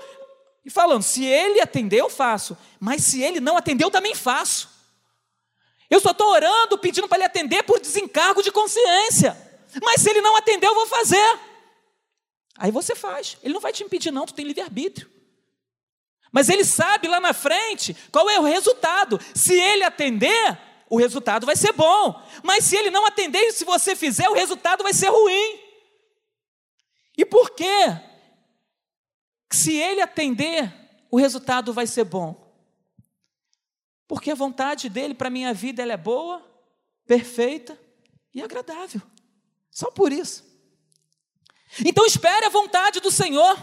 e 0.63 0.69
falando: 0.69 1.03
se 1.03 1.25
ele 1.25 1.59
atendeu, 1.59 2.05
eu 2.05 2.09
faço, 2.09 2.57
mas 2.79 3.03
se 3.03 3.21
ele 3.21 3.39
não 3.39 3.57
atendeu, 3.57 3.87
eu 3.87 3.91
também 3.91 4.15
faço. 4.15 4.69
Eu 5.89 5.99
só 5.99 6.11
estou 6.11 6.29
orando, 6.29 6.77
pedindo 6.77 7.07
para 7.07 7.17
ele 7.17 7.25
atender 7.25 7.63
por 7.63 7.79
desencargo 7.79 8.41
de 8.41 8.51
consciência. 8.51 9.37
Mas 9.83 10.01
se 10.01 10.09
ele 10.09 10.21
não 10.21 10.37
atender, 10.37 10.67
eu 10.67 10.75
vou 10.75 10.87
fazer. 10.87 11.39
Aí 12.57 12.71
você 12.71 12.95
faz. 12.95 13.37
Ele 13.43 13.53
não 13.53 13.59
vai 13.59 13.73
te 13.73 13.83
impedir, 13.83 14.11
não, 14.11 14.25
tu 14.25 14.33
tem 14.33 14.45
livre-arbítrio. 14.45 15.11
Mas 16.31 16.47
ele 16.47 16.63
sabe 16.63 17.07
lá 17.07 17.19
na 17.19 17.33
frente 17.33 17.95
qual 18.11 18.29
é 18.29 18.39
o 18.39 18.43
resultado. 18.43 19.19
Se 19.35 19.53
ele 19.53 19.83
atender, 19.83 20.57
o 20.91 20.97
resultado 20.97 21.45
vai 21.45 21.55
ser 21.55 21.71
bom. 21.71 22.21
Mas 22.43 22.65
se 22.65 22.75
ele 22.75 22.91
não 22.91 23.05
atender, 23.05 23.53
se 23.53 23.63
você 23.63 23.95
fizer, 23.95 24.27
o 24.27 24.33
resultado 24.33 24.83
vai 24.83 24.93
ser 24.93 25.07
ruim. 25.07 25.57
E 27.17 27.23
por 27.25 27.51
quê? 27.51 27.97
Se 29.49 29.73
ele 29.73 30.01
atender, 30.01 30.69
o 31.09 31.17
resultado 31.17 31.73
vai 31.73 31.87
ser 31.87 32.03
bom. 32.03 32.53
Porque 34.05 34.31
a 34.31 34.35
vontade 34.35 34.89
dele 34.89 35.13
para 35.13 35.29
minha 35.29 35.53
vida 35.53 35.81
ela 35.81 35.93
é 35.93 35.97
boa, 35.97 36.45
perfeita 37.07 37.79
e 38.33 38.41
agradável. 38.41 39.01
Só 39.69 39.89
por 39.89 40.11
isso. 40.11 40.43
Então 41.85 42.05
espere 42.05 42.45
a 42.45 42.49
vontade 42.49 42.99
do 42.99 43.09
Senhor. 43.09 43.57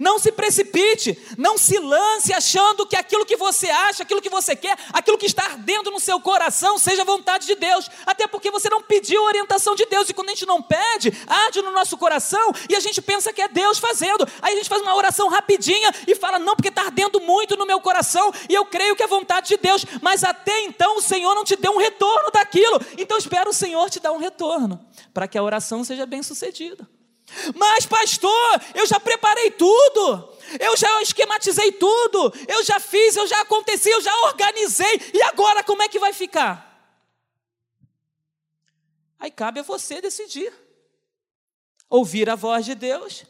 Não 0.00 0.18
se 0.18 0.32
precipite, 0.32 1.18
não 1.36 1.56
se 1.58 1.78
lance 1.78 2.32
achando 2.32 2.86
que 2.86 2.96
aquilo 2.96 3.24
que 3.24 3.36
você 3.36 3.68
acha, 3.68 4.02
aquilo 4.02 4.20
que 4.20 4.28
você 4.28 4.54
quer, 4.54 4.76
aquilo 4.92 5.18
que 5.18 5.26
está 5.26 5.44
ardendo 5.44 5.90
no 5.90 6.00
seu 6.00 6.20
coração, 6.20 6.78
seja 6.78 7.04
vontade 7.04 7.46
de 7.46 7.54
Deus. 7.54 7.88
Até 8.04 8.26
porque 8.26 8.50
você 8.50 8.68
não 8.68 8.82
pediu 8.82 9.22
a 9.22 9.26
orientação 9.26 9.74
de 9.74 9.86
Deus. 9.86 10.08
E 10.08 10.14
quando 10.14 10.28
a 10.28 10.32
gente 10.32 10.46
não 10.46 10.62
pede, 10.62 11.12
arde 11.26 11.62
no 11.62 11.70
nosso 11.70 11.96
coração 11.96 12.52
e 12.68 12.76
a 12.76 12.80
gente 12.80 13.00
pensa 13.00 13.32
que 13.32 13.42
é 13.42 13.48
Deus 13.48 13.78
fazendo. 13.78 14.26
Aí 14.42 14.54
a 14.54 14.56
gente 14.56 14.68
faz 14.68 14.82
uma 14.82 14.94
oração 14.94 15.28
rapidinha 15.28 15.92
e 16.06 16.14
fala: 16.14 16.38
Não, 16.38 16.54
porque 16.54 16.68
está 16.68 16.82
ardendo 16.82 17.20
muito 17.20 17.56
no 17.56 17.66
meu 17.66 17.80
coração 17.80 18.32
e 18.48 18.54
eu 18.54 18.64
creio 18.64 18.96
que 18.96 19.02
é 19.02 19.06
vontade 19.06 19.48
de 19.48 19.56
Deus. 19.56 19.84
Mas 20.02 20.24
até 20.24 20.64
então 20.64 20.96
o 20.96 21.02
Senhor 21.02 21.34
não 21.34 21.44
te 21.44 21.56
deu 21.56 21.72
um 21.72 21.78
retorno 21.78 22.30
daquilo. 22.32 22.80
Então 22.98 23.16
espera 23.16 23.48
o 23.48 23.52
Senhor 23.52 23.88
te 23.90 24.00
dar 24.00 24.12
um 24.12 24.18
retorno 24.18 24.84
para 25.12 25.28
que 25.28 25.38
a 25.38 25.42
oração 25.42 25.84
seja 25.84 26.06
bem 26.06 26.22
sucedida. 26.22 26.88
Mas, 27.54 27.86
pastor, 27.86 28.60
eu 28.74 28.86
já 28.86 29.00
preparei 29.00 29.50
tudo, 29.50 30.36
eu 30.60 30.76
já 30.76 31.02
esquematizei 31.02 31.72
tudo, 31.72 32.32
eu 32.46 32.64
já 32.64 32.78
fiz, 32.78 33.16
eu 33.16 33.26
já 33.26 33.40
aconteci, 33.40 33.90
eu 33.90 34.00
já 34.00 34.14
organizei, 34.26 35.10
e 35.12 35.22
agora 35.22 35.62
como 35.62 35.82
é 35.82 35.88
que 35.88 35.98
vai 35.98 36.12
ficar? 36.12 36.66
Aí 39.18 39.30
cabe 39.30 39.60
a 39.60 39.62
você 39.62 40.00
decidir: 40.00 40.52
ouvir 41.88 42.30
a 42.30 42.34
voz 42.34 42.64
de 42.64 42.74
Deus, 42.74 43.24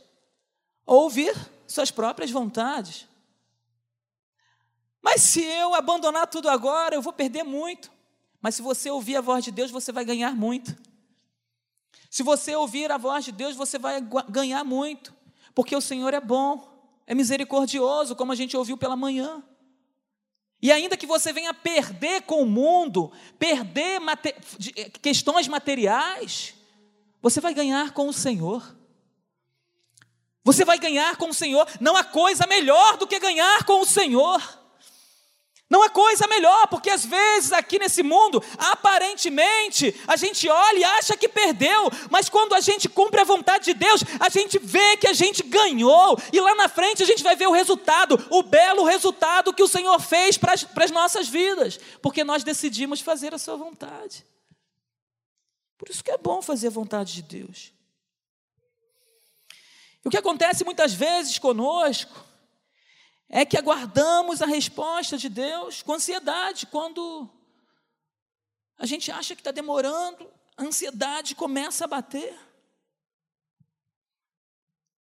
ou 0.84 1.04
ouvir 1.04 1.34
suas 1.66 1.90
próprias 1.90 2.30
vontades. 2.30 3.06
Mas 5.00 5.22
se 5.22 5.42
eu 5.42 5.74
abandonar 5.74 6.26
tudo 6.26 6.48
agora, 6.48 6.94
eu 6.94 7.02
vou 7.02 7.12
perder 7.12 7.44
muito. 7.44 7.90
Mas 8.40 8.56
se 8.56 8.62
você 8.62 8.90
ouvir 8.90 9.16
a 9.16 9.20
voz 9.20 9.44
de 9.44 9.52
Deus, 9.52 9.70
você 9.70 9.92
vai 9.92 10.04
ganhar 10.04 10.34
muito. 10.34 10.76
Se 12.16 12.22
você 12.22 12.56
ouvir 12.56 12.90
a 12.90 12.96
voz 12.96 13.26
de 13.26 13.30
Deus, 13.30 13.54
você 13.54 13.78
vai 13.78 14.00
ganhar 14.30 14.64
muito, 14.64 15.14
porque 15.54 15.76
o 15.76 15.82
Senhor 15.82 16.14
é 16.14 16.18
bom, 16.18 16.66
é 17.06 17.14
misericordioso, 17.14 18.16
como 18.16 18.32
a 18.32 18.34
gente 18.34 18.56
ouviu 18.56 18.78
pela 18.78 18.96
manhã. 18.96 19.44
E 20.62 20.72
ainda 20.72 20.96
que 20.96 21.06
você 21.06 21.30
venha 21.30 21.52
perder 21.52 22.22
com 22.22 22.40
o 22.40 22.46
mundo, 22.46 23.12
perder 23.38 24.00
mate 24.00 24.34
questões 25.02 25.46
materiais, 25.46 26.54
você 27.20 27.38
vai 27.38 27.52
ganhar 27.52 27.92
com 27.92 28.08
o 28.08 28.14
Senhor. 28.14 28.74
Você 30.42 30.64
vai 30.64 30.78
ganhar 30.78 31.16
com 31.16 31.28
o 31.28 31.34
Senhor. 31.34 31.68
Não 31.82 31.96
há 31.96 32.02
coisa 32.02 32.46
melhor 32.46 32.96
do 32.96 33.06
que 33.06 33.20
ganhar 33.20 33.62
com 33.64 33.82
o 33.82 33.86
Senhor. 33.86 34.40
Não 35.68 35.84
é 35.84 35.88
coisa 35.88 36.28
melhor, 36.28 36.68
porque 36.68 36.88
às 36.88 37.04
vezes 37.04 37.52
aqui 37.52 37.76
nesse 37.78 38.00
mundo, 38.02 38.42
aparentemente, 38.56 39.92
a 40.06 40.14
gente 40.16 40.48
olha 40.48 40.78
e 40.78 40.84
acha 40.84 41.16
que 41.16 41.28
perdeu, 41.28 41.90
mas 42.08 42.28
quando 42.28 42.54
a 42.54 42.60
gente 42.60 42.88
cumpre 42.88 43.20
a 43.20 43.24
vontade 43.24 43.64
de 43.64 43.74
Deus, 43.74 44.02
a 44.20 44.28
gente 44.28 44.60
vê 44.60 44.96
que 44.96 45.08
a 45.08 45.12
gente 45.12 45.42
ganhou, 45.42 46.16
e 46.32 46.40
lá 46.40 46.54
na 46.54 46.68
frente 46.68 47.02
a 47.02 47.06
gente 47.06 47.22
vai 47.22 47.34
ver 47.34 47.48
o 47.48 47.52
resultado, 47.52 48.24
o 48.30 48.44
belo 48.44 48.84
resultado 48.84 49.52
que 49.52 49.62
o 49.62 49.68
Senhor 49.68 49.98
fez 49.98 50.38
para 50.38 50.54
as 50.54 50.90
nossas 50.92 51.26
vidas, 51.26 51.80
porque 52.00 52.22
nós 52.22 52.44
decidimos 52.44 53.00
fazer 53.00 53.34
a 53.34 53.38
Sua 53.38 53.56
vontade. 53.56 54.24
Por 55.76 55.90
isso 55.90 56.02
que 56.02 56.12
é 56.12 56.16
bom 56.16 56.40
fazer 56.40 56.68
a 56.68 56.70
vontade 56.70 57.12
de 57.12 57.22
Deus. 57.22 57.72
E 60.04 60.08
o 60.08 60.10
que 60.10 60.16
acontece 60.16 60.64
muitas 60.64 60.94
vezes 60.94 61.40
conosco, 61.40 62.25
é 63.28 63.44
que 63.44 63.56
aguardamos 63.56 64.40
a 64.40 64.46
resposta 64.46 65.18
de 65.18 65.28
Deus 65.28 65.82
com 65.82 65.94
ansiedade. 65.94 66.66
Quando 66.66 67.28
a 68.78 68.86
gente 68.86 69.10
acha 69.10 69.34
que 69.34 69.40
está 69.40 69.50
demorando, 69.50 70.30
a 70.56 70.62
ansiedade 70.62 71.34
começa 71.34 71.84
a 71.84 71.88
bater. 71.88 72.38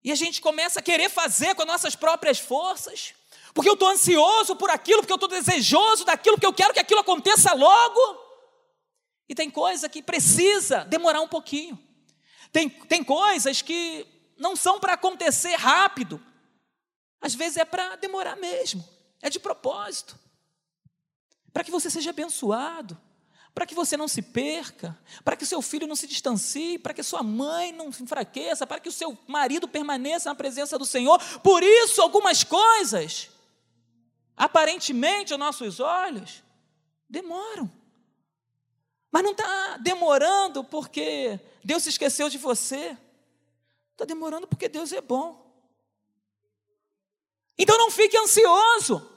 E 0.03 0.11
a 0.11 0.15
gente 0.15 0.41
começa 0.41 0.79
a 0.79 0.83
querer 0.83 1.09
fazer 1.09 1.55
com 1.55 1.61
as 1.61 1.67
nossas 1.67 1.95
próprias 1.95 2.39
forças, 2.39 3.13
porque 3.53 3.69
eu 3.69 3.73
estou 3.73 3.87
ansioso 3.87 4.55
por 4.55 4.69
aquilo, 4.69 4.99
porque 4.99 5.13
eu 5.13 5.15
estou 5.15 5.29
desejoso 5.29 6.03
daquilo, 6.03 6.35
porque 6.35 6.47
eu 6.47 6.53
quero 6.53 6.73
que 6.73 6.79
aquilo 6.79 6.99
aconteça 6.99 7.53
logo. 7.53 8.21
E 9.29 9.35
tem 9.35 9.49
coisa 9.49 9.87
que 9.87 10.03
precisa 10.03 10.83
demorar 10.85 11.21
um 11.21 11.27
pouquinho. 11.27 11.79
Tem, 12.51 12.69
tem 12.69 13.03
coisas 13.03 13.61
que 13.61 14.05
não 14.37 14.55
são 14.55 14.79
para 14.79 14.93
acontecer 14.93 15.55
rápido, 15.55 16.21
às 17.23 17.33
vezes 17.33 17.55
é 17.55 17.63
para 17.63 17.95
demorar 17.95 18.35
mesmo, 18.35 18.83
é 19.21 19.29
de 19.29 19.39
propósito. 19.39 20.19
Para 21.53 21.63
que 21.63 21.71
você 21.71 21.89
seja 21.89 22.09
abençoado, 22.09 22.99
para 23.55 23.65
que 23.65 23.73
você 23.73 23.95
não 23.95 24.09
se 24.09 24.21
perca, 24.21 24.99
para 25.23 25.37
que 25.37 25.45
seu 25.45 25.61
filho 25.61 25.87
não 25.87 25.95
se 25.95 26.05
distancie, 26.05 26.77
para 26.77 26.93
que 26.93 27.01
sua 27.01 27.23
mãe 27.23 27.71
não 27.71 27.93
se 27.93 28.03
enfraqueça, 28.03 28.67
para 28.67 28.81
que 28.81 28.89
o 28.89 28.91
seu 28.91 29.17
marido 29.25 29.69
permaneça 29.69 30.29
na 30.29 30.35
presença 30.35 30.77
do 30.77 30.85
Senhor. 30.85 31.17
Por 31.39 31.63
isso, 31.63 32.01
algumas 32.01 32.43
coisas, 32.43 33.29
aparentemente 34.35 35.31
aos 35.31 35.39
nossos 35.39 35.79
olhos, 35.79 36.43
demoram. 37.07 37.71
Mas 39.09 39.23
não 39.23 39.31
está 39.31 39.77
demorando 39.77 40.61
porque 40.61 41.39
Deus 41.63 41.83
se 41.83 41.89
esqueceu 41.89 42.27
de 42.27 42.37
você. 42.37 42.97
Está 43.93 44.03
demorando 44.03 44.45
porque 44.45 44.67
Deus 44.67 44.91
é 44.91 44.99
bom. 44.99 45.42
Então 47.57 47.77
não 47.77 47.91
fique 47.91 48.17
ansioso. 48.17 49.09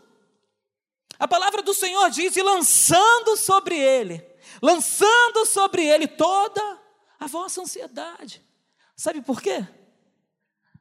A 1.18 1.26
palavra 1.26 1.62
do 1.62 1.72
Senhor 1.72 2.10
diz: 2.10 2.36
e 2.36 2.42
lançando 2.42 3.36
sobre 3.36 3.78
ele, 3.78 4.24
lançando 4.62 5.46
sobre 5.46 5.86
ele 5.86 6.06
toda 6.06 6.80
a 7.18 7.26
vossa 7.26 7.62
ansiedade. 7.62 8.44
Sabe 8.96 9.22
por 9.22 9.40
quê? 9.40 9.66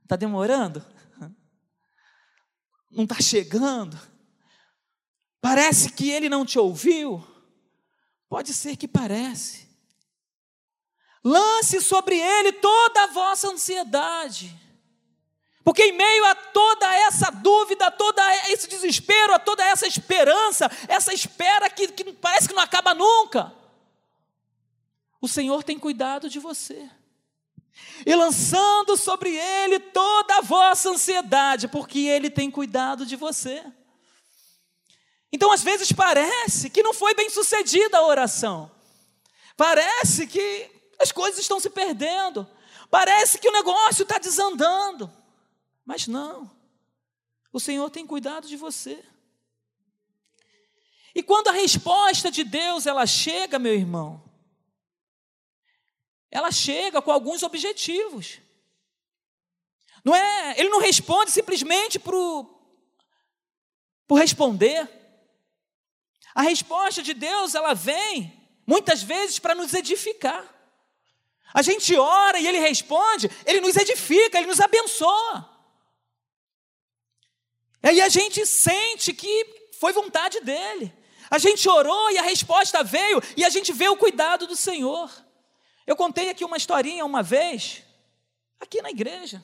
Está 0.03 0.15
demorando? 0.15 0.85
Não 2.91 3.03
está 3.03 3.19
chegando? 3.21 3.99
Parece 5.41 5.91
que 5.91 6.09
ele 6.09 6.29
não 6.29 6.45
te 6.45 6.57
ouviu? 6.57 7.25
Pode 8.29 8.53
ser 8.53 8.77
que 8.77 8.87
parece. 8.87 9.65
Lance 11.23 11.81
sobre 11.81 12.19
ele 12.19 12.53
toda 12.53 13.03
a 13.03 13.07
vossa 13.07 13.49
ansiedade 13.49 14.64
porque 15.65 15.81
em 15.81 15.93
meio 15.93 16.25
a 16.25 16.35
toda 16.35 16.95
essa 16.95 17.31
dúvida, 17.31 17.87
a 17.87 17.91
todo 17.91 18.21
esse 18.49 18.67
desespero, 18.67 19.33
a 19.33 19.39
toda 19.39 19.65
essa 19.65 19.87
esperança, 19.87 20.69
essa 20.87 21.11
espera 21.11 21.67
que, 21.71 21.87
que 21.87 22.13
parece 22.13 22.47
que 22.47 22.53
não 22.53 22.61
acaba 22.61 22.93
nunca, 22.93 23.51
o 25.19 25.27
Senhor 25.27 25.63
tem 25.63 25.79
cuidado 25.79 26.29
de 26.29 26.37
você. 26.37 26.87
E 28.05 28.13
lançando 28.13 28.95
sobre 28.95 29.35
ele 29.35 29.79
toda 29.79 30.37
a 30.37 30.41
vossa 30.41 30.91
ansiedade, 30.91 31.67
porque 31.67 31.97
ele 31.97 32.29
tem 32.29 32.51
cuidado 32.51 33.03
de 33.03 33.15
você. 33.15 33.65
Então, 35.33 35.51
às 35.51 35.63
vezes, 35.63 35.91
parece 35.91 36.69
que 36.69 36.83
não 36.83 36.93
foi 36.93 37.15
bem 37.15 37.27
sucedida 37.27 37.97
a 37.97 38.05
oração, 38.05 38.69
parece 39.57 40.27
que 40.27 40.69
as 40.99 41.11
coisas 41.11 41.39
estão 41.39 41.59
se 41.59 41.71
perdendo, 41.71 42.47
parece 42.91 43.39
que 43.39 43.49
o 43.49 43.51
negócio 43.51 44.03
está 44.03 44.19
desandando, 44.19 45.11
mas 45.85 46.07
não, 46.07 46.51
o 47.53 47.59
Senhor 47.59 47.89
tem 47.89 48.05
cuidado 48.05 48.47
de 48.47 48.57
você. 48.57 49.03
E 51.13 51.23
quando 51.23 51.47
a 51.47 51.53
resposta 51.53 52.29
de 52.29 52.43
Deus 52.43 52.85
ela 52.85 53.05
chega, 53.05 53.57
meu 53.57 53.73
irmão, 53.73 54.21
ela 56.29 56.51
chega 56.51 57.01
com 57.01 57.11
alguns 57.11 57.43
objetivos. 57.43 58.41
Não 60.03 60.13
é, 60.13 60.59
ele 60.59 60.67
não 60.67 60.81
responde 60.81 61.31
simplesmente 61.31 61.97
por, 61.97 62.59
por 64.05 64.15
responder. 64.19 64.89
A 66.33 66.41
resposta 66.41 67.01
de 67.01 67.13
Deus, 67.13 67.55
ela 67.55 67.73
vem 67.73 68.33
muitas 68.67 69.01
vezes 69.01 69.39
para 69.39 69.55
nos 69.55 69.73
edificar. 69.73 70.53
A 71.53 71.61
gente 71.61 71.95
ora 71.95 72.37
e 72.37 72.45
ele 72.45 72.59
responde, 72.59 73.31
ele 73.45 73.61
nos 73.61 73.77
edifica, 73.77 74.37
ele 74.37 74.47
nos 74.47 74.59
abençoa. 74.59 75.54
E 77.85 77.87
aí 77.87 78.01
a 78.01 78.09
gente 78.09 78.43
sente 78.47 79.13
que 79.13 79.69
foi 79.79 79.93
vontade 79.93 80.39
dele. 80.39 80.91
A 81.29 81.37
gente 81.37 81.69
orou 81.69 82.09
e 82.09 82.17
a 82.17 82.23
resposta 82.23 82.83
veio, 82.83 83.21
e 83.37 83.45
a 83.45 83.49
gente 83.49 83.71
vê 83.71 83.87
o 83.87 83.95
cuidado 83.95 84.47
do 84.47 84.55
Senhor. 84.55 85.11
Eu 85.85 85.95
contei 85.95 86.31
aqui 86.31 86.43
uma 86.43 86.57
historinha 86.57 87.05
uma 87.05 87.21
vez, 87.21 87.83
aqui 88.59 88.81
na 88.81 88.89
igreja, 88.89 89.43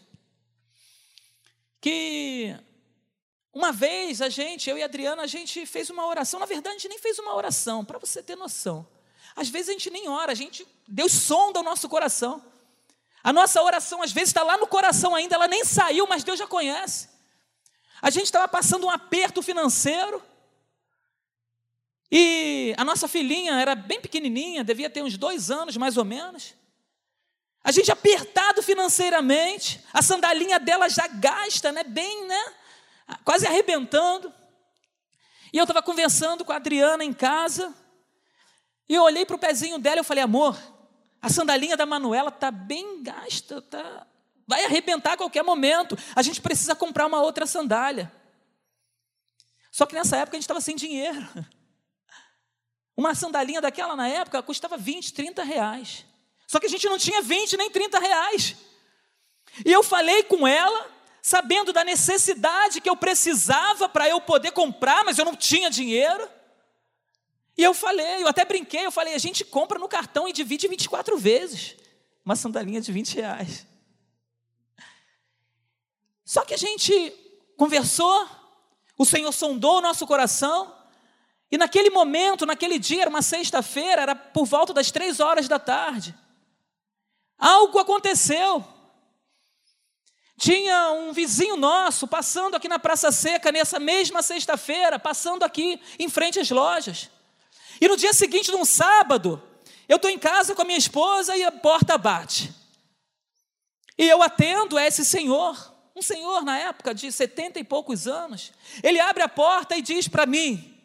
que 1.80 2.58
uma 3.54 3.72
vez 3.72 4.24
a 4.24 4.30
gente, 4.30 4.72
eu 4.72 4.76
e 4.76 4.82
a 4.82 4.86
Adriana, 4.86 5.22
a 5.22 5.28
gente 5.28 5.64
fez 5.68 5.92
uma 5.92 6.08
oração. 6.08 6.40
Na 6.40 6.48
verdade, 6.48 6.78
a 6.78 6.80
gente 6.80 6.90
nem 6.90 6.98
fez 6.98 7.20
uma 7.20 7.36
oração, 7.36 7.86
para 7.86 8.00
você 8.00 8.24
ter 8.24 8.36
noção. 8.36 8.88
Às 9.36 9.50
vezes 9.50 9.70
a 9.70 9.74
gente 9.74 9.92
nem 9.92 10.10
ora, 10.10 10.32
a 10.32 10.36
gente, 10.36 10.68
Deus 10.88 11.12
sonda 11.12 11.60
o 11.60 11.64
nosso 11.64 11.88
coração. 11.88 12.44
A 13.24 13.32
nossa 13.32 13.62
oração 13.62 14.02
às 14.02 14.12
vezes 14.12 14.30
está 14.30 14.42
lá 14.42 14.58
no 14.58 14.66
coração 14.66 15.14
ainda, 15.14 15.36
ela 15.36 15.48
nem 15.48 15.64
saiu, 15.64 16.08
mas 16.08 16.24
Deus 16.24 16.40
já 16.40 16.48
conhece. 16.48 17.11
A 18.02 18.10
gente 18.10 18.26
estava 18.26 18.48
passando 18.48 18.88
um 18.88 18.90
aperto 18.90 19.42
financeiro, 19.42 20.22
e 22.12 22.74
a 22.78 22.84
nossa 22.84 23.08
filhinha 23.08 23.54
era 23.54 23.74
bem 23.74 24.02
pequenininha, 24.02 24.66
devia 24.66 24.90
ter 24.90 25.02
uns 25.02 25.18
dois 25.18 25.50
anos 25.50 25.78
mais 25.78 25.96
ou 25.96 26.04
menos. 26.04 26.56
A 27.64 27.72
gente 27.72 27.92
apertado 27.92 28.62
financeiramente, 28.62 29.82
a 29.94 30.02
sandalinha 30.02 30.60
dela 30.60 30.90
já 30.90 31.08
gasta, 31.08 31.72
né? 31.72 31.84
Bem, 31.84 32.28
né? 32.28 32.54
Quase 33.24 33.48
arrebentando. 33.48 34.34
E 35.54 35.58
eu 35.58 35.64
estava 35.64 35.82
conversando 35.82 36.44
com 36.44 36.52
a 36.52 36.56
Adriana 36.58 37.04
em 37.04 37.14
casa. 37.14 37.74
E 38.90 38.96
eu 38.96 39.04
olhei 39.04 39.26
para 39.26 39.36
o 39.36 39.40
pezinho 39.40 39.78
dela 39.78 39.98
e 39.98 40.00
eu 40.00 40.04
falei, 40.04 40.24
amor, 40.24 40.58
a 41.22 41.30
sandalinha 41.30 41.78
da 41.78 41.86
Manuela 41.86 42.30
está 42.30 42.52
bem 42.52 43.04
gasta, 43.04 43.62
tá, 43.62 44.08
vai 44.52 44.66
arrebentar 44.66 45.14
a 45.14 45.18
qualquer 45.18 45.44
momento. 45.44 45.98
A 46.14 46.22
gente 46.22 46.42
precisa 46.42 46.76
comprar 46.76 47.08
uma 47.08 47.22
outra 47.22 47.46
sandália. 47.46 48.12
Só 49.72 49.86
que 49.86 49.96
nessa 49.96 50.18
época 50.18 50.36
a 50.36 50.38
gente 50.38 50.44
estava 50.44 50.60
sem 50.60 50.76
dinheiro. 50.76 51.28
Uma 52.96 53.16
sandalinha 53.16 53.62
daquela 53.62 53.96
na 53.96 54.08
época 54.08 54.44
custava 54.44 54.78
20, 54.78 55.14
30 55.14 55.44
reais. 55.44 56.06
Só 56.46 56.60
que 56.60 56.66
a 56.66 56.70
gente 56.70 56.88
não 56.90 56.98
tinha 56.98 57.22
20 57.22 57.56
nem 57.56 57.72
30 57.72 57.98
reais. 57.98 58.58
E 59.66 59.72
eu 59.72 59.82
falei 59.82 60.24
com 60.24 60.46
ela, 60.46 60.92
sabendo 61.22 61.72
da 61.72 61.86
necessidade 61.86 62.82
que 62.82 62.90
eu 62.90 62.98
precisava 62.98 63.88
para 63.88 64.10
eu 64.10 64.20
poder 64.20 64.52
comprar, 64.52 65.06
mas 65.06 65.18
eu 65.18 65.24
não 65.24 65.36
tinha 65.36 65.70
dinheiro. 65.70 66.30
E 67.58 67.64
eu 67.64 67.74
falei, 67.74 68.24
eu 68.24 68.28
até 68.28 68.44
brinquei, 68.44 68.86
eu 68.86 68.92
falei, 68.92 69.14
a 69.14 69.18
gente 69.18 69.46
compra 69.46 69.80
no 69.80 69.88
cartão 69.88 70.28
e 70.28 70.34
divide 70.34 70.68
24 70.68 71.18
vezes. 71.18 71.78
Uma 72.26 72.36
sandalinha 72.36 72.82
de 72.82 72.92
20 72.92 73.16
reais. 73.16 73.71
Só 76.32 76.46
que 76.46 76.54
a 76.54 76.58
gente 76.58 77.12
conversou, 77.58 78.26
o 78.98 79.04
Senhor 79.04 79.34
sondou 79.34 79.80
o 79.80 79.82
nosso 79.82 80.08
coração, 80.08 80.74
e 81.52 81.58
naquele 81.58 81.90
momento, 81.90 82.46
naquele 82.46 82.80
dia, 82.80 83.02
era 83.02 83.10
uma 83.10 83.22
sexta-feira, 83.22 84.02
era 84.02 84.16
por 84.16 84.46
volta 84.46 84.74
das 84.74 84.90
três 84.92 85.20
horas 85.20 85.50
da 85.50 85.60
tarde. 85.60 86.16
Algo 87.38 87.80
aconteceu. 87.80 88.66
Tinha 90.40 90.94
um 90.94 91.12
vizinho 91.12 91.58
nosso 91.58 92.08
passando 92.08 92.56
aqui 92.56 92.70
na 92.70 92.80
Praça 92.80 93.12
Seca 93.12 93.52
nessa 93.52 93.78
mesma 93.78 94.24
sexta-feira, 94.24 94.98
passando 94.98 95.44
aqui 95.44 95.82
em 96.00 96.08
frente 96.08 96.40
às 96.40 96.50
lojas. 96.50 97.10
E 97.82 97.90
no 97.90 97.98
dia 97.98 98.14
seguinte, 98.14 98.54
num 98.54 98.64
sábado, 98.64 99.44
eu 99.86 99.98
estou 99.98 100.10
em 100.10 100.18
casa 100.18 100.56
com 100.56 100.62
a 100.62 100.66
minha 100.66 100.80
esposa 100.80 101.36
e 101.36 101.44
a 101.44 101.52
porta 101.52 101.98
bate. 101.98 102.54
E 103.98 104.08
eu 104.08 104.24
atendo 104.24 104.78
a 104.78 104.88
esse 104.88 105.04
senhor, 105.04 105.71
um 105.96 106.02
senhor 106.02 106.44
na 106.44 106.58
época 106.58 106.94
de 106.94 107.12
setenta 107.12 107.60
e 107.60 107.64
poucos 107.64 108.08
anos. 108.08 108.52
Ele 108.84 109.00
abre 109.00 109.24
a 109.24 109.30
porta 109.30 109.76
e 109.76 109.82
diz 109.82 110.08
para 110.08 110.26
mim: 110.26 110.78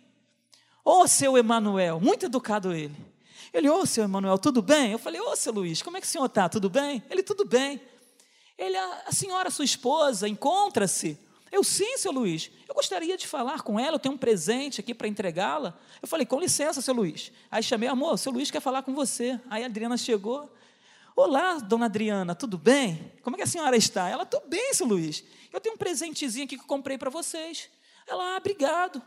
Ô 0.84 1.00
oh, 1.00 1.08
seu 1.08 1.36
Emanuel, 1.36 2.00
muito 2.00 2.26
educado 2.26 2.72
ele. 2.72 2.94
Ele, 3.52 3.68
ô 3.68 3.80
oh, 3.80 3.86
seu 3.86 4.04
Emanuel, 4.04 4.38
tudo 4.38 4.60
bem? 4.60 4.92
Eu 4.92 4.98
falei, 4.98 5.20
ô 5.20 5.30
oh, 5.30 5.36
seu 5.36 5.52
Luiz, 5.52 5.82
como 5.82 5.96
é 5.96 6.00
que 6.00 6.06
o 6.06 6.10
senhor 6.10 6.26
está? 6.26 6.48
Tudo 6.48 6.68
bem? 6.68 7.02
Ele, 7.08 7.22
tudo 7.22 7.44
bem. 7.44 7.80
Ele, 8.58 8.76
a, 8.76 9.10
senhora, 9.10 9.50
sua 9.50 9.64
esposa, 9.64 10.28
encontra-se? 10.28 11.18
Eu, 11.50 11.64
sim, 11.64 11.96
seu 11.96 12.12
Luiz. 12.12 12.50
Eu 12.68 12.74
gostaria 12.74 13.16
de 13.16 13.26
falar 13.26 13.62
com 13.62 13.80
ela, 13.80 13.96
eu 13.96 13.98
tenho 13.98 14.14
um 14.14 14.18
presente 14.18 14.80
aqui 14.80 14.94
para 14.94 15.08
entregá-la. 15.08 15.78
Eu 16.02 16.06
falei, 16.06 16.26
com 16.26 16.38
licença, 16.38 16.80
seu 16.80 16.94
Luiz. 16.94 17.32
Aí 17.50 17.62
chamei, 17.62 17.88
amor, 17.88 18.18
seu 18.18 18.30
Luiz 18.30 18.50
quer 18.50 18.60
falar 18.60 18.82
com 18.82 18.94
você. 18.94 19.40
Aí 19.48 19.62
a 19.62 19.66
Adriana 19.66 19.96
chegou. 19.96 20.52
Olá, 21.18 21.54
dona 21.54 21.86
Adriana, 21.86 22.34
tudo 22.34 22.58
bem? 22.58 23.10
Como 23.22 23.34
é 23.34 23.38
que 23.38 23.42
a 23.42 23.46
senhora 23.46 23.74
está? 23.74 24.06
Ela, 24.06 24.26
tudo 24.26 24.48
bem, 24.48 24.74
seu 24.74 24.86
Luiz. 24.86 25.24
Eu 25.50 25.58
tenho 25.58 25.74
um 25.74 25.78
presentezinho 25.78 26.44
aqui 26.44 26.58
que 26.58 26.66
comprei 26.66 26.98
para 26.98 27.08
vocês. 27.08 27.70
Ela, 28.06 28.34
ah, 28.34 28.36
obrigado. 28.36 29.02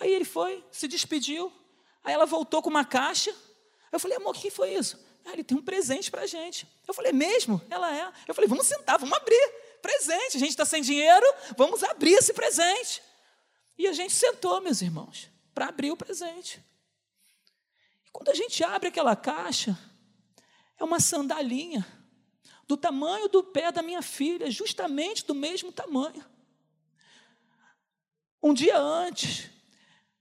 Aí 0.00 0.12
ele 0.12 0.24
foi, 0.24 0.64
se 0.70 0.86
despediu. 0.86 1.52
Aí 2.04 2.14
ela 2.14 2.26
voltou 2.26 2.62
com 2.62 2.70
uma 2.70 2.84
caixa. 2.84 3.34
Eu 3.90 3.98
falei, 3.98 4.18
amor, 4.18 4.36
o 4.36 4.38
que 4.38 4.52
foi 4.52 4.72
isso? 4.72 5.04
Ah, 5.24 5.32
ele 5.32 5.42
tem 5.42 5.58
um 5.58 5.62
presente 5.62 6.12
para 6.12 6.22
a 6.22 6.26
gente. 6.26 6.64
Eu 6.86 6.94
falei, 6.94 7.10
mesmo? 7.10 7.60
Ela 7.68 7.92
é. 7.92 8.12
Eu 8.28 8.34
falei, 8.36 8.48
vamos 8.48 8.68
sentar, 8.68 8.96
vamos 9.00 9.18
abrir. 9.18 9.52
Presente, 9.82 10.36
a 10.36 10.40
gente 10.40 10.50
está 10.50 10.64
sem 10.64 10.80
dinheiro, 10.80 11.26
vamos 11.56 11.82
abrir 11.82 12.12
esse 12.12 12.32
presente. 12.32 13.02
E 13.76 13.88
a 13.88 13.92
gente 13.92 14.14
sentou, 14.14 14.60
meus 14.60 14.80
irmãos, 14.80 15.28
para 15.52 15.66
abrir 15.66 15.90
o 15.90 15.96
presente. 15.96 16.64
E 18.06 18.10
quando 18.12 18.28
a 18.28 18.34
gente 18.34 18.62
abre 18.62 18.90
aquela 18.90 19.16
caixa, 19.16 19.76
é 20.82 20.84
uma 20.84 21.00
sandalinha 21.00 21.86
do 22.66 22.76
tamanho 22.76 23.28
do 23.28 23.42
pé 23.42 23.70
da 23.70 23.82
minha 23.82 24.02
filha, 24.02 24.50
justamente 24.50 25.24
do 25.24 25.34
mesmo 25.34 25.70
tamanho. 25.70 26.24
Um 28.42 28.52
dia 28.52 28.78
antes, 28.78 29.48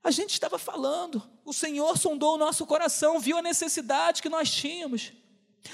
a 0.03 0.11
gente 0.11 0.31
estava 0.31 0.59
falando, 0.59 1.21
o 1.43 1.53
Senhor 1.53 1.97
sondou 1.97 2.35
o 2.35 2.37
nosso 2.37 2.65
coração, 2.65 3.19
viu 3.19 3.37
a 3.37 3.41
necessidade 3.41 4.21
que 4.21 4.29
nós 4.29 4.51
tínhamos 4.51 5.11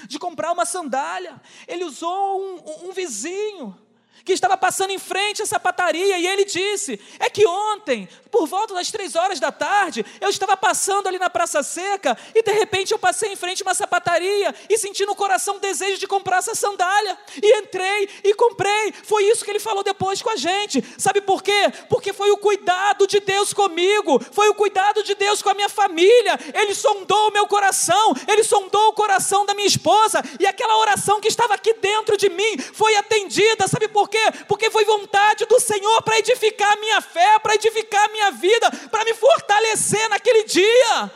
de 0.06 0.18
comprar 0.18 0.52
uma 0.52 0.64
sandália. 0.64 1.40
Ele 1.66 1.84
usou 1.84 2.40
um, 2.40 2.88
um 2.88 2.92
vizinho 2.92 3.78
que 4.24 4.32
estava 4.32 4.56
passando 4.56 4.90
em 4.90 4.98
frente 4.98 5.42
à 5.42 5.46
sapataria, 5.46 6.18
e 6.18 6.26
ele 6.26 6.44
disse: 6.44 7.00
É 7.18 7.30
que 7.30 7.46
ontem, 7.46 8.08
por 8.30 8.46
volta 8.46 8.74
das 8.74 8.90
três 8.90 9.14
horas 9.14 9.40
da 9.40 9.50
tarde, 9.50 10.04
eu 10.20 10.28
estava 10.28 10.56
passando 10.56 11.06
ali 11.06 11.18
na 11.18 11.30
Praça 11.30 11.62
Seca, 11.62 12.16
e 12.34 12.42
de 12.42 12.52
repente 12.52 12.92
eu 12.92 12.98
passei 12.98 13.32
em 13.32 13.36
frente 13.36 13.62
a 13.62 13.66
uma 13.66 13.74
sapataria 13.74 14.54
e 14.68 14.78
senti 14.78 15.04
no 15.06 15.14
coração 15.14 15.56
o 15.56 15.60
desejo 15.60 15.98
de 15.98 16.06
comprar 16.06 16.38
essa 16.38 16.54
sandália, 16.54 17.18
e 17.42 17.58
entrei 17.58 18.08
e 18.24 18.34
comprei. 18.34 18.92
Foi 19.04 19.24
isso 19.24 19.44
que 19.44 19.50
ele 19.50 19.60
falou 19.60 19.82
depois 19.82 20.22
com 20.22 20.30
a 20.30 20.36
gente. 20.36 20.84
Sabe 20.98 21.20
por 21.20 21.42
quê? 21.42 21.72
Porque 21.88 22.12
foi 22.12 22.30
o 22.30 22.36
cuidado 22.36 23.06
de 23.06 23.20
Deus 23.20 23.52
comigo, 23.52 24.20
foi 24.32 24.48
o 24.48 24.54
cuidado 24.54 25.02
de 25.02 25.14
Deus 25.14 25.42
com 25.42 25.50
a 25.50 25.54
minha 25.54 25.68
família. 25.68 26.38
Ele 26.54 26.74
sondou 26.74 27.28
o 27.28 27.32
meu 27.32 27.46
coração, 27.46 28.14
ele 28.26 28.44
sondou 28.44 28.88
o 28.88 28.92
coração 28.92 29.46
da 29.46 29.54
minha 29.54 29.66
esposa, 29.66 30.22
e 30.38 30.46
aquela 30.46 30.78
oração 30.78 31.20
que 31.20 31.28
estava 31.28 31.54
aqui 31.54 31.74
dentro 31.74 32.16
de 32.16 32.28
mim 32.28 32.58
foi 32.58 32.94
atendida. 32.96 33.66
Sabe 33.66 33.88
por 33.88 34.07
quê? 34.08 34.18
quê? 34.32 34.44
Porque 34.46 34.70
foi 34.70 34.84
vontade 34.84 35.46
do 35.46 35.60
Senhor 35.60 36.02
para 36.02 36.18
edificar 36.18 36.72
a 36.72 36.76
minha 36.76 37.00
fé, 37.00 37.38
para 37.38 37.54
edificar 37.54 38.04
a 38.04 38.08
minha 38.08 38.30
vida, 38.32 38.70
para 38.90 39.04
me 39.04 39.14
fortalecer 39.14 40.08
naquele 40.08 40.44
dia. 40.44 41.12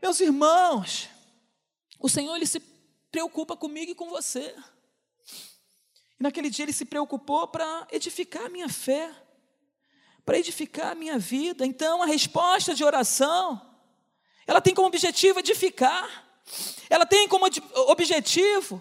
Meus 0.00 0.20
irmãos, 0.20 1.08
o 1.98 2.08
Senhor 2.08 2.34
ele 2.36 2.46
se 2.46 2.60
preocupa 3.10 3.56
comigo 3.56 3.92
e 3.92 3.94
com 3.94 4.08
você. 4.08 4.54
E 6.18 6.22
naquele 6.22 6.50
dia 6.50 6.64
ele 6.64 6.72
se 6.72 6.84
preocupou 6.84 7.48
para 7.48 7.86
edificar 7.90 8.46
a 8.46 8.48
minha 8.48 8.68
fé, 8.68 9.10
para 10.24 10.38
edificar 10.38 10.92
a 10.92 10.94
minha 10.94 11.18
vida. 11.18 11.66
Então 11.66 12.02
a 12.02 12.06
resposta 12.06 12.74
de 12.74 12.84
oração, 12.84 13.60
ela 14.46 14.60
tem 14.60 14.74
como 14.74 14.88
objetivo 14.88 15.40
edificar. 15.40 16.24
ela 16.88 17.04
tem 17.04 17.26
como 17.26 17.46
objetivo 17.88 18.80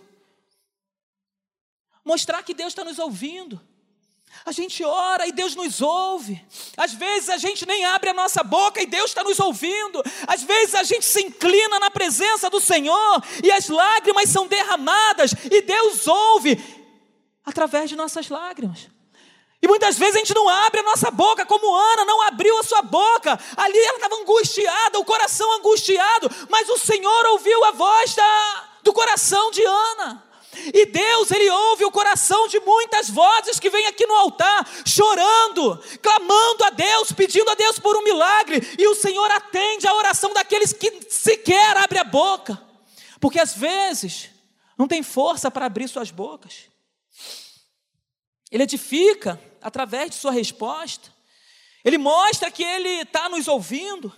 mostrar 2.06 2.44
que 2.44 2.54
Deus 2.54 2.70
está 2.70 2.84
nos 2.84 3.00
ouvindo. 3.00 3.60
A 4.46 4.52
gente 4.52 4.84
ora 4.84 5.28
e 5.28 5.32
Deus 5.32 5.56
nos 5.56 5.82
ouve. 5.82 6.44
Às 6.78 6.94
vezes 6.94 7.30
a 7.30 7.38
gente 7.38 7.66
nem 7.66 7.84
abre 7.86 8.10
a 8.10 8.14
nossa 8.14 8.44
boca 8.44 8.82
e 8.82 8.86
Deus 8.86 9.12
está 9.12 9.24
nos 9.24 9.40
ouvindo. 9.40 10.04
Às 10.28 10.44
vezes 10.44 10.76
a 10.76 10.84
gente 10.84 11.06
se 11.06 11.22
inclina 11.22 11.80
na 11.80 11.90
presença 11.90 12.50
do 12.50 12.60
Senhor 12.60 13.24
e 13.44 13.52
as 13.52 13.70
lágrimas 13.70 14.30
são 14.30 14.48
derramadas 14.48 15.32
e 15.50 15.62
Deus 15.62 16.08
ouve 16.08 16.64
através 17.44 17.90
de 17.90 17.96
nossas 17.96 18.30
lágrimas. 18.30 18.88
E 19.62 19.68
muitas 19.68 19.98
vezes 19.98 20.16
a 20.16 20.20
gente 20.20 20.36
não 20.36 20.48
abre 20.48 20.82
a 20.82 20.84
nossa 20.84 21.10
boca, 21.10 21.44
como 21.44 21.74
Ana 21.74 22.06
não 22.06 22.22
abriu 22.22 22.56
a 22.60 22.64
sua 22.64 22.84
boca. 22.84 23.40
Ali 23.58 23.80
ela 23.80 23.98
estava 23.98 24.16
angustiada, 24.22 25.00
o 25.00 25.06
coração 25.06 25.52
angustiado, 25.54 26.30
mas 26.50 26.70
o 26.70 26.78
Senhor 26.78 27.26
ouviu 27.28 27.64
a 27.66 27.72
voz 27.72 28.14
da, 28.14 28.70
do 28.84 28.94
coração 28.94 29.50
de 29.50 29.64
Ana. 29.64 30.25
E 30.74 30.86
Deus, 30.86 31.32
Ele 31.32 31.50
ouve 31.50 31.86
o 31.86 31.92
coração 31.92 32.48
de 32.48 32.60
muitas 32.60 33.10
vozes 33.10 33.60
que 33.60 33.70
vêm 33.70 33.88
aqui 33.88 34.06
no 34.06 34.14
altar, 34.16 34.68
chorando, 34.86 35.82
clamando 36.02 36.64
a 36.64 36.70
Deus, 36.70 37.12
pedindo 37.12 37.50
a 37.50 37.56
Deus 37.56 37.80
por 37.80 37.96
um 37.98 38.04
milagre, 38.04 38.62
e 38.78 38.88
o 38.88 38.96
Senhor 38.96 39.30
atende 39.32 39.88
a 39.88 39.94
oração 39.94 40.34
daqueles 40.34 40.74
que 40.74 41.08
sequer 41.10 41.78
abrem 41.78 42.02
a 42.02 42.06
boca, 42.06 42.62
porque 43.20 43.40
às 43.40 43.54
vezes 43.54 44.30
não 44.78 44.88
tem 44.88 45.04
força 45.04 45.50
para 45.50 45.66
abrir 45.66 45.88
suas 45.88 46.12
bocas. 46.12 46.66
Ele 48.52 48.64
edifica 48.64 49.42
através 49.62 50.12
de 50.12 50.16
sua 50.18 50.32
resposta, 50.32 51.16
ele 51.86 52.00
mostra 52.00 52.50
que 52.50 52.64
Ele 52.64 52.90
está 53.02 53.30
nos 53.30 53.48
ouvindo. 53.48 54.12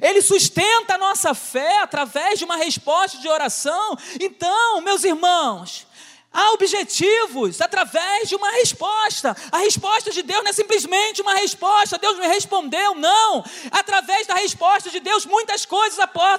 Ele 0.00 0.22
sustenta 0.22 0.94
a 0.94 0.98
nossa 0.98 1.34
fé 1.34 1.80
através 1.80 2.38
de 2.38 2.44
uma 2.44 2.56
resposta 2.56 3.18
de 3.18 3.28
oração. 3.28 3.96
Então, 4.20 4.80
meus 4.80 5.04
irmãos, 5.04 5.86
há 6.32 6.52
objetivos 6.52 7.60
através 7.60 8.28
de 8.28 8.34
uma 8.34 8.50
resposta. 8.52 9.36
A 9.50 9.58
resposta 9.58 10.10
de 10.10 10.22
Deus 10.22 10.42
não 10.42 10.50
é 10.50 10.52
simplesmente 10.52 11.20
uma 11.20 11.34
resposta, 11.34 11.98
Deus 11.98 12.18
me 12.18 12.26
respondeu, 12.26 12.94
não. 12.94 13.44
Através 13.70 14.26
da 14.26 14.34
resposta 14.34 14.88
de 14.88 15.00
Deus, 15.00 15.26
muitas 15.26 15.66
coisas 15.66 15.98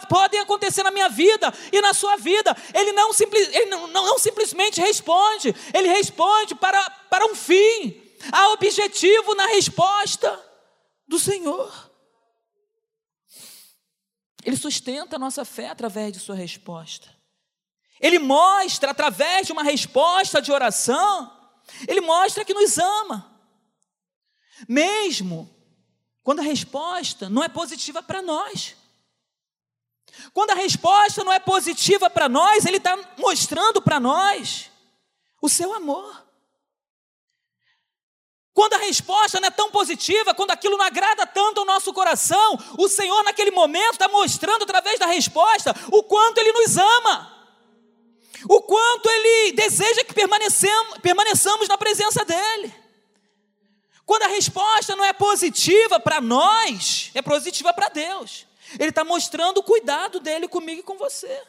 podem 0.10 0.40
acontecer 0.40 0.82
na 0.82 0.92
minha 0.92 1.10
vida 1.10 1.54
e 1.72 1.82
na 1.82 1.94
sua 1.94 2.16
vida. 2.16 2.56
Ele 2.74 2.92
não, 2.94 3.14
simples, 3.14 3.50
ele 3.54 3.66
não, 3.68 3.88
não, 3.88 4.06
não 4.06 4.20
simplesmente 4.20 4.82
responde, 4.82 5.54
ele 5.74 5.90
responde 5.90 6.56
para, 6.56 6.90
para 7.10 7.26
um 7.26 7.36
fim. 7.36 8.02
Há 8.32 8.50
objetivo 8.50 9.36
na 9.36 9.48
resposta 9.48 10.40
do 11.08 11.20
Senhor. 11.20 11.93
Ele 14.44 14.58
sustenta 14.58 15.16
a 15.16 15.20
nossa 15.20 15.46
fé 15.46 15.70
através 15.70 16.12
de 16.14 16.20
sua 16.20 16.36
resposta. 16.36 17.10
Ele 18.00 18.20
mostra 18.20 18.92
através 18.92 19.48
de 19.48 19.54
uma 19.54 19.64
resposta 19.64 20.42
de 20.42 20.52
oração, 20.52 21.32
ele 21.88 22.02
mostra 22.02 22.44
que 22.44 22.54
nos 22.54 22.78
ama. 22.78 23.32
Mesmo 24.68 25.50
quando 26.24 26.40
a 26.40 26.44
resposta 26.44 27.30
não 27.30 27.44
é 27.44 27.50
positiva 27.50 28.02
para 28.02 28.22
nós. 28.22 28.76
Quando 30.34 30.52
a 30.52 30.56
resposta 30.56 31.24
não 31.24 31.34
é 31.34 31.40
positiva 31.40 32.10
para 32.10 32.30
nós, 32.30 32.66
ele 32.66 32.78
está 32.78 32.98
mostrando 33.18 33.82
para 33.82 34.00
nós 34.00 34.70
o 35.42 35.50
seu 35.50 35.74
amor. 35.74 36.23
Quando 38.54 38.74
a 38.76 38.78
resposta 38.78 39.40
não 39.40 39.48
é 39.48 39.52
tão 39.52 39.72
positiva, 39.72 40.34
quando 40.34 40.52
aquilo 40.52 40.78
não 40.78 40.86
agrada 40.86 41.26
tanto 41.26 41.60
ao 41.60 41.66
nosso 41.66 41.92
coração, 41.92 42.58
o 42.78 42.88
Senhor, 42.88 43.24
naquele 43.24 43.50
momento, 43.50 43.94
está 43.94 44.08
mostrando 44.08 44.64
através 44.64 45.00
da 45.00 45.08
resposta 45.08 45.76
o 45.92 46.04
quanto 46.04 46.38
Ele 46.38 46.52
nos 46.52 46.78
ama, 46.78 47.48
o 48.48 48.62
quanto 48.62 49.10
Ele 49.10 49.54
deseja 49.54 50.04
que 50.04 50.14
permaneçamos, 50.14 51.68
na 51.68 51.78
presença 51.78 52.24
dEle. 52.24 52.74
Quando 54.06 54.24
a 54.24 54.28
resposta 54.28 54.96
não 54.96 55.06
é 55.06 55.14
positiva 55.14 56.00
para 56.00 56.22
nós, 56.22 57.10
é 57.16 57.22
positiva 57.24 57.74
para 57.74 57.90
Deus. 57.90 58.46
Ele 58.78 58.90
está 58.90 59.04
mostrando 59.04 59.60
o 59.60 59.64
cuidado 59.64 60.20
dele 60.20 60.48
comigo 60.48 60.82
e 60.82 60.84
com 60.84 60.98
você. 60.98 61.42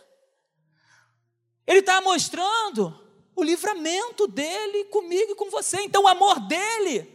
Ele 1.67 1.81
está 1.81 2.01
mostrando 2.01 3.04
o 3.37 3.43
livramento 3.43 4.27
dele 4.27 4.85
comigo 4.85 5.33
e 5.33 5.35
com 5.35 5.51
você. 5.51 5.81
Então, 5.81 6.05
o 6.05 6.09
amor 6.09 6.41
dele 6.41 7.15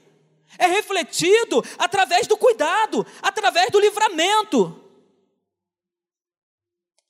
é 0.57 0.65
refletido 0.65 1.63
através 1.77 2.27
do 2.27 2.37
cuidado, 2.37 3.05
através 3.21 3.69
do 3.69 3.79
livramento. 3.79 4.83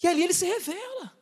E 0.01 0.07
ali 0.07 0.23
ele 0.23 0.33
se 0.33 0.45
revela. 0.45 1.13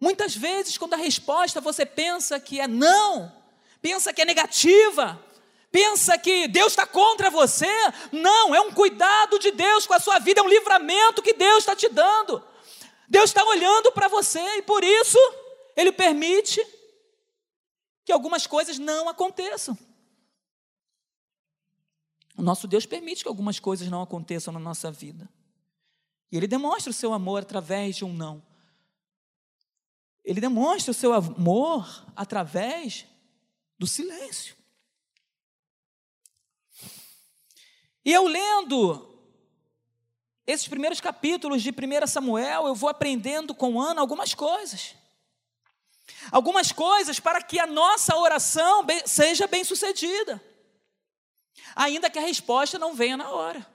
Muitas 0.00 0.34
vezes, 0.34 0.76
quando 0.76 0.94
a 0.94 0.98
resposta 0.98 1.60
você 1.60 1.86
pensa 1.86 2.38
que 2.38 2.60
é 2.60 2.66
não, 2.66 3.32
pensa 3.80 4.12
que 4.12 4.22
é 4.22 4.24
negativa, 4.24 5.22
pensa 5.70 6.18
que 6.18 6.48
Deus 6.48 6.72
está 6.72 6.86
contra 6.86 7.30
você, 7.30 7.70
não, 8.12 8.54
é 8.54 8.60
um 8.60 8.72
cuidado 8.72 9.38
de 9.38 9.50
Deus 9.50 9.86
com 9.86 9.94
a 9.94 10.00
sua 10.00 10.18
vida, 10.18 10.40
é 10.40 10.42
um 10.42 10.48
livramento 10.48 11.22
que 11.22 11.32
Deus 11.32 11.58
está 11.58 11.74
te 11.74 11.88
dando. 11.88 12.42
Deus 13.08 13.30
está 13.30 13.44
olhando 13.44 13.92
para 13.92 14.08
você 14.08 14.40
e 14.56 14.62
por 14.62 14.82
isso 14.82 15.18
Ele 15.76 15.92
permite 15.92 16.64
que 18.06 18.12
algumas 18.12 18.46
coisas 18.46 18.78
não 18.78 19.08
aconteçam. 19.08 19.76
O 22.38 22.42
nosso 22.42 22.68
Deus 22.68 22.86
permite 22.86 23.24
que 23.24 23.28
algumas 23.28 23.58
coisas 23.58 23.88
não 23.88 24.00
aconteçam 24.00 24.54
na 24.54 24.60
nossa 24.60 24.92
vida. 24.92 25.28
E 26.30 26.36
Ele 26.36 26.46
demonstra 26.46 26.90
o 26.90 26.94
seu 26.94 27.12
amor 27.12 27.42
através 27.42 27.96
de 27.96 28.04
um 28.04 28.12
não. 28.12 28.40
Ele 30.24 30.40
demonstra 30.40 30.92
o 30.92 30.94
seu 30.94 31.12
amor 31.12 32.06
através 32.14 33.06
do 33.76 33.88
silêncio. 33.88 34.56
E 38.04 38.12
eu 38.12 38.28
lendo 38.28 39.18
esses 40.46 40.68
primeiros 40.68 41.00
capítulos 41.00 41.60
de 41.60 41.70
1 41.70 42.06
Samuel, 42.06 42.68
eu 42.68 42.74
vou 42.74 42.88
aprendendo 42.88 43.52
com 43.52 43.80
Ana 43.80 44.00
algumas 44.00 44.32
coisas 44.32 44.94
algumas 46.30 46.72
coisas 46.72 47.20
para 47.20 47.42
que 47.42 47.58
a 47.58 47.66
nossa 47.66 48.16
oração 48.16 48.84
seja 49.04 49.46
bem 49.46 49.64
sucedida, 49.64 50.42
ainda 51.74 52.10
que 52.10 52.18
a 52.18 52.22
resposta 52.22 52.78
não 52.78 52.94
venha 52.94 53.16
na 53.16 53.30
hora. 53.30 53.66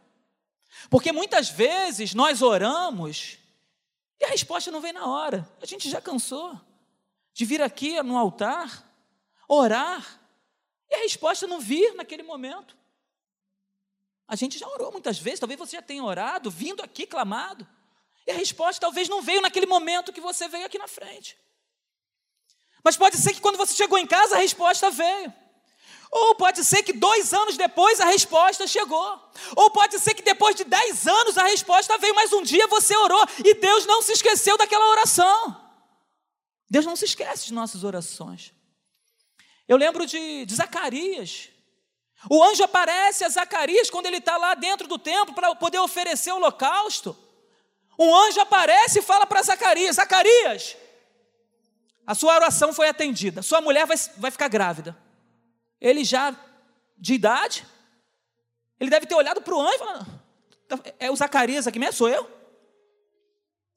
Porque 0.89 1.11
muitas 1.11 1.49
vezes 1.49 2.13
nós 2.13 2.41
oramos 2.41 3.37
e 4.19 4.25
a 4.25 4.27
resposta 4.29 4.71
não 4.71 4.81
vem 4.81 4.93
na 4.93 5.05
hora. 5.07 5.47
A 5.61 5.65
gente 5.65 5.89
já 5.89 5.99
cansou 5.99 6.59
de 7.33 7.45
vir 7.45 7.61
aqui 7.61 8.01
no 8.03 8.17
altar, 8.17 8.87
orar, 9.47 10.19
e 10.89 10.95
a 10.95 10.99
resposta 10.99 11.47
não 11.47 11.59
vir 11.59 11.93
naquele 11.95 12.23
momento. 12.23 12.77
A 14.27 14.35
gente 14.35 14.59
já 14.59 14.67
orou 14.67 14.91
muitas 14.91 15.19
vezes, 15.19 15.39
talvez 15.39 15.59
você 15.59 15.77
já 15.77 15.81
tenha 15.81 16.03
orado, 16.03 16.51
vindo 16.51 16.81
aqui 16.83 17.05
clamado, 17.05 17.67
e 18.27 18.31
a 18.31 18.35
resposta 18.35 18.79
talvez 18.79 19.09
não 19.09 19.21
veio 19.21 19.41
naquele 19.41 19.65
momento 19.65 20.13
que 20.13 20.21
você 20.21 20.47
veio 20.47 20.65
aqui 20.65 20.77
na 20.77 20.87
frente. 20.87 21.37
Mas 22.83 22.97
pode 22.97 23.17
ser 23.17 23.33
que 23.33 23.41
quando 23.41 23.57
você 23.57 23.73
chegou 23.73 23.97
em 23.97 24.07
casa 24.07 24.35
a 24.35 24.39
resposta 24.39 24.89
veio. 24.89 25.33
Ou 26.11 26.35
pode 26.35 26.63
ser 26.65 26.83
que 26.83 26.91
dois 26.91 27.33
anos 27.33 27.55
depois 27.55 28.01
a 28.01 28.05
resposta 28.05 28.67
chegou. 28.67 29.19
Ou 29.55 29.71
pode 29.71 29.97
ser 29.99 30.13
que 30.13 30.21
depois 30.21 30.55
de 30.55 30.65
dez 30.65 31.07
anos 31.07 31.37
a 31.37 31.43
resposta 31.43 31.97
veio, 31.97 32.13
mas 32.13 32.33
um 32.33 32.43
dia 32.43 32.67
você 32.67 32.95
orou 32.97 33.25
e 33.45 33.53
Deus 33.53 33.85
não 33.85 34.01
se 34.01 34.11
esqueceu 34.11 34.57
daquela 34.57 34.89
oração. 34.89 35.57
Deus 36.69 36.85
não 36.85 36.95
se 36.95 37.05
esquece 37.05 37.45
de 37.45 37.53
nossas 37.53 37.83
orações. 37.83 38.53
Eu 39.67 39.77
lembro 39.77 40.05
de, 40.05 40.45
de 40.45 40.55
Zacarias. 40.55 41.49
O 42.29 42.43
anjo 42.43 42.63
aparece 42.63 43.23
a 43.23 43.29
Zacarias 43.29 43.89
quando 43.89 44.05
ele 44.05 44.17
está 44.17 44.37
lá 44.37 44.53
dentro 44.53 44.87
do 44.87 44.99
templo 44.99 45.33
para 45.33 45.55
poder 45.55 45.79
oferecer 45.79 46.31
o 46.31 46.35
holocausto. 46.35 47.17
Um 47.97 48.13
anjo 48.13 48.41
aparece 48.41 48.99
e 48.99 49.01
fala 49.01 49.25
para 49.25 49.41
Zacarias: 49.43 49.95
Zacarias, 49.95 50.75
a 52.05 52.15
sua 52.15 52.35
oração 52.35 52.73
foi 52.73 52.87
atendida. 52.87 53.41
Sua 53.41 53.61
mulher 53.61 53.85
vai, 53.85 53.97
vai 54.17 54.31
ficar 54.31 54.47
grávida. 54.47 54.97
Ele 55.79 56.03
já 56.03 56.35
de 56.97 57.13
idade, 57.13 57.65
ele 58.79 58.89
deve 58.89 59.05
ter 59.05 59.15
olhado 59.15 59.41
para 59.41 59.53
o 59.53 59.61
anjo 59.61 59.75
e 59.75 59.79
falado: 59.79 60.21
tá, 60.67 60.79
É 60.99 61.09
o 61.09 61.15
Zacarias 61.15 61.67
aqui 61.67 61.79
mesmo? 61.79 61.93
Sou 61.93 62.09
eu? 62.09 62.29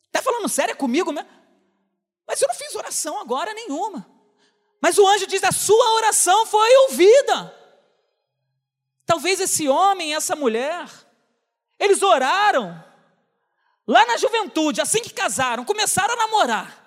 Está 0.07 0.23
falando 0.23 0.49
sério 0.49 0.73
é 0.73 0.77
comigo 0.77 1.13
mesmo? 1.13 1.29
Mas 2.27 2.41
eu 2.41 2.49
não 2.49 2.55
fiz 2.55 2.75
oração 2.75 3.21
agora 3.21 3.53
nenhuma. 3.53 4.07
Mas 4.81 4.99
o 4.99 5.07
anjo 5.07 5.27
diz: 5.27 5.43
A 5.43 5.53
sua 5.53 5.95
oração 5.95 6.47
foi 6.47 6.77
ouvida. 6.89 7.55
Talvez 9.07 9.41
esse 9.41 9.69
homem 9.69 10.15
essa 10.15 10.35
mulher, 10.35 10.89
eles 11.79 12.03
oraram 12.03 12.83
lá 13.87 14.07
na 14.07 14.17
juventude, 14.17 14.81
assim 14.81 15.03
que 15.03 15.13
casaram, 15.13 15.65
começaram 15.65 16.15
a 16.15 16.17
namorar. 16.17 16.84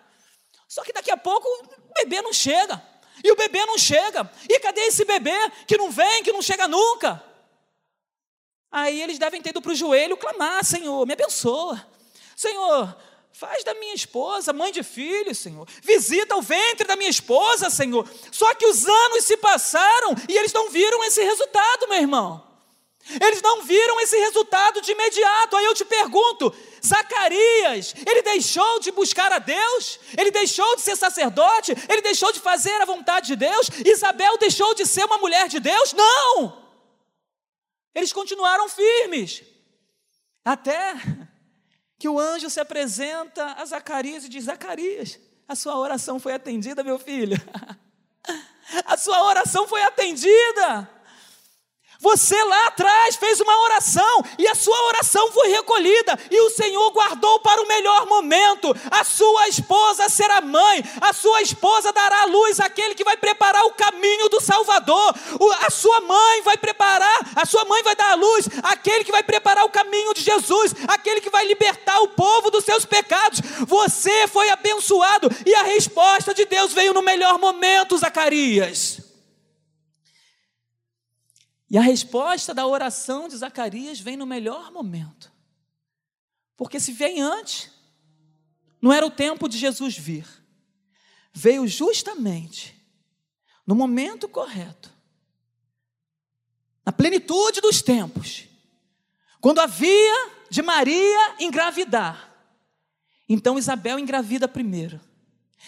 Só 0.78 0.84
que 0.84 0.94
daqui 0.94 1.10
a 1.10 1.18
pouco 1.18 1.48
o 1.48 1.94
bebê 1.96 2.22
não 2.22 2.32
chega. 2.32 2.80
E 3.24 3.32
o 3.32 3.36
bebê 3.36 3.66
não 3.66 3.80
chega. 3.80 4.32
E 4.48 4.60
cadê 4.60 4.82
esse 4.82 5.04
bebê 5.06 5.36
que 5.66 5.76
não 5.76 5.90
vem, 5.90 6.22
que 6.22 6.32
não 6.32 6.40
chega 6.40 6.68
nunca? 6.68 7.24
Aí 8.72 9.02
eles 9.02 9.18
devem 9.18 9.42
ter 9.42 9.50
ido 9.50 9.60
para 9.60 9.72
o 9.72 9.76
joelho 9.76 10.16
clamar: 10.16 10.64
Senhor, 10.64 11.04
me 11.08 11.14
abençoa. 11.14 11.84
Senhor, 12.36 12.96
Faz 13.34 13.64
da 13.64 13.76
minha 13.76 13.94
esposa 13.94 14.52
mãe 14.52 14.72
de 14.72 14.82
filhos, 14.82 15.38
Senhor. 15.38 15.68
Visita 15.84 16.36
o 16.36 16.42
ventre 16.42 16.88
da 16.88 16.96
minha 16.96 17.10
esposa, 17.10 17.70
Senhor. 17.70 18.08
Só 18.32 18.54
que 18.56 18.66
os 18.66 18.84
anos 18.86 19.26
se 19.26 19.38
passaram 19.38 20.16
e 20.28 20.36
eles 20.36 20.52
não 20.54 20.72
viram 20.72 21.04
esse 21.04 21.24
resultado, 21.24 21.88
meu 21.88 22.00
irmão. 22.00 22.47
Eles 23.22 23.42
não 23.42 23.64
viram 23.64 24.00
esse 24.02 24.18
resultado 24.18 24.82
de 24.82 24.92
imediato. 24.92 25.56
Aí 25.56 25.66
eu 25.66 25.74
te 25.74 25.86
pergunto: 25.86 26.54
Zacarias, 26.86 27.96
ele 28.06 28.22
deixou 28.22 28.80
de 28.80 28.92
buscar 28.92 29.32
a 29.32 29.40
Deus? 29.40 30.00
Ele 30.18 30.32
deixou 30.32 30.76
de 30.76 30.82
ser 30.82 30.96
sacerdote? 30.96 31.74
Ele 31.90 32.02
deixou 32.02 32.32
de 32.32 32.40
fazer 32.40 32.82
a 32.82 32.86
vontade 32.86 33.28
de 33.28 33.36
Deus? 33.36 33.70
Isabel 33.86 34.38
deixou 34.38 34.74
de 34.76 34.86
ser 34.86 35.06
uma 35.06 35.18
mulher 35.18 35.48
de 35.48 35.60
Deus? 35.60 35.94
Não! 35.94 36.66
Eles 37.96 38.12
continuaram 38.12 38.68
firmes. 38.70 39.44
Até 40.44 40.96
que 41.98 42.08
o 42.08 42.20
anjo 42.20 42.50
se 42.50 42.60
apresenta 42.60 43.54
a 43.54 43.66
Zacarias 43.66 44.26
e 44.26 44.30
diz: 44.30 44.46
Zacarias, 44.46 45.20
a 45.48 45.56
sua 45.56 45.78
oração 45.78 46.20
foi 46.20 46.34
atendida, 46.34 46.84
meu 46.84 47.00
filho. 47.00 47.38
A 48.86 48.98
sua 48.98 49.24
oração 49.24 49.66
foi 49.66 49.82
atendida. 49.82 50.90
Você 52.00 52.42
lá 52.44 52.68
atrás 52.68 53.16
fez 53.16 53.40
uma 53.40 53.64
oração 53.64 54.24
e 54.38 54.48
a 54.48 54.54
sua 54.54 54.80
oração 54.88 55.32
foi 55.32 55.50
recolhida 55.50 56.18
e 56.30 56.40
o 56.42 56.50
Senhor 56.52 56.92
guardou 56.92 57.40
para 57.40 57.62
o 57.62 57.68
melhor 57.68 58.06
momento. 58.06 58.76
A 58.92 59.04
sua 59.04 59.48
esposa 59.48 60.08
será 60.08 60.40
mãe, 60.42 60.84
a 61.02 61.12
sua 61.12 61.42
esposa 61.42 61.92
dará 61.92 62.24
à 62.24 62.26
luz 62.26 62.60
aquele 62.60 62.94
que 62.94 63.04
vai 63.04 63.18
preparar 63.18 63.66
o 63.66 63.74
caminho 63.74 64.30
do 64.30 64.40
Salvador. 64.40 65.16
A 65.66 65.70
sua 65.72 66.02
mãe 66.02 66.42
vai 66.44 66.58
preparar, 66.58 67.32
a 67.36 67.46
sua 67.46 67.66
mãe 67.66 67.82
vai 67.82 67.96
dar 67.96 68.12
à 68.12 68.16
luz 68.16 68.48
aquele 68.64 69.04
que 69.04 69.12
vai 69.12 69.24
preparar 69.24 69.66
o 69.66 69.70
caminho 69.70 70.14
de 70.14 70.22
Jesus, 70.22 70.76
aquele 70.88 71.20
que 71.20 71.30
vai 71.30 71.48
libertar 71.48 72.00
o 72.02 72.10
povo 72.10 72.52
dos 72.52 72.64
seus 72.64 72.86
pecados. 72.86 73.42
Você 73.66 74.28
foi 74.28 74.50
abençoado 74.50 75.30
e 75.46 75.56
a 75.56 75.64
resposta 75.64 76.34
de 76.34 76.46
Deus 76.46 76.74
veio 76.74 76.94
no 76.94 77.02
melhor 77.02 77.40
momento, 77.40 77.98
Zacarias. 77.98 79.07
E 81.70 81.78
a 81.78 81.82
resposta 81.82 82.54
da 82.54 82.66
oração 82.66 83.28
de 83.28 83.36
Zacarias 83.36 84.00
vem 84.00 84.16
no 84.16 84.26
melhor 84.26 84.72
momento. 84.72 85.32
Porque 86.56 86.80
se 86.80 86.92
vem 86.94 87.22
antes, 87.22 87.72
não 88.82 88.94
era 88.94 89.06
o 89.06 89.12
tempo 89.12 89.50
de 89.50 89.58
Jesus 89.58 89.98
vir. 89.98 90.26
Veio 91.34 91.68
justamente 91.68 92.76
no 93.66 93.76
momento 93.76 94.30
correto, 94.30 94.94
na 96.86 96.92
plenitude 96.94 97.60
dos 97.60 97.82
tempos, 97.82 98.46
quando 99.42 99.60
havia 99.60 100.32
de 100.50 100.62
Maria 100.62 101.36
engravidar. 101.38 102.34
Então 103.28 103.60
Isabel 103.60 104.00
engravida 104.00 104.48
primeiro, 104.48 105.02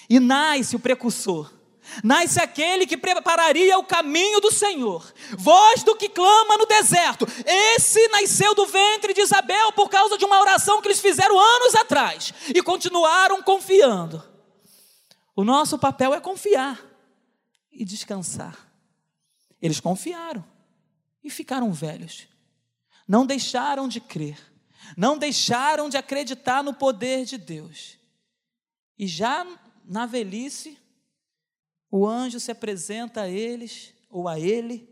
e 0.09 0.17
nasce 0.17 0.77
o 0.77 0.79
precursor 0.79 1.58
nasce 2.03 2.39
aquele 2.39 2.85
que 2.85 2.97
prepararia 2.97 3.77
o 3.77 3.83
caminho 3.83 4.39
do 4.39 4.51
Senhor, 4.51 5.13
voz 5.37 5.83
do 5.83 5.95
que 5.95 6.09
clama 6.09 6.57
no 6.57 6.65
deserto. 6.65 7.25
Esse 7.45 8.07
nasceu 8.09 8.53
do 8.55 8.65
ventre 8.65 9.13
de 9.13 9.21
Isabel 9.21 9.71
por 9.73 9.89
causa 9.89 10.17
de 10.17 10.25
uma 10.25 10.39
oração 10.39 10.81
que 10.81 10.87
eles 10.87 10.99
fizeram 10.99 11.39
anos 11.39 11.75
atrás 11.75 12.33
e 12.53 12.61
continuaram 12.61 13.41
confiando. 13.41 14.23
O 15.35 15.43
nosso 15.43 15.77
papel 15.77 16.13
é 16.13 16.19
confiar 16.19 16.79
e 17.71 17.85
descansar. 17.85 18.57
Eles 19.61 19.79
confiaram 19.79 20.43
e 21.23 21.29
ficaram 21.29 21.71
velhos, 21.71 22.27
não 23.07 23.25
deixaram 23.25 23.87
de 23.87 23.99
crer, 23.99 24.37
não 24.95 25.17
deixaram 25.17 25.89
de 25.89 25.97
acreditar 25.97 26.63
no 26.63 26.73
poder 26.73 27.25
de 27.25 27.37
Deus. 27.37 27.97
E 28.97 29.07
já 29.07 29.45
na 29.85 30.05
velhice, 30.05 30.77
o 31.91 32.07
anjo 32.07 32.39
se 32.39 32.51
apresenta 32.51 33.21
a 33.21 33.29
eles 33.29 33.93
ou 34.09 34.27
a 34.27 34.39
ele 34.39 34.89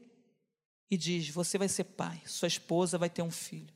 e 0.89 0.97
diz: 0.97 1.29
Você 1.29 1.57
vai 1.57 1.67
ser 1.67 1.83
pai, 1.83 2.21
sua 2.25 2.47
esposa 2.47 2.97
vai 2.97 3.09
ter 3.09 3.21
um 3.21 3.31
filho. 3.31 3.73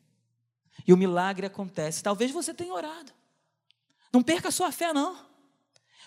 E 0.88 0.94
o 0.94 0.98
milagre 0.98 1.46
acontece. 1.46 2.02
Talvez 2.02 2.32
você 2.32 2.54
tenha 2.54 2.74
orado. 2.74 3.12
Não 4.12 4.24
perca 4.24 4.50
a 4.50 4.52
sua 4.52 4.72
fé, 4.72 4.92
não. 4.94 5.30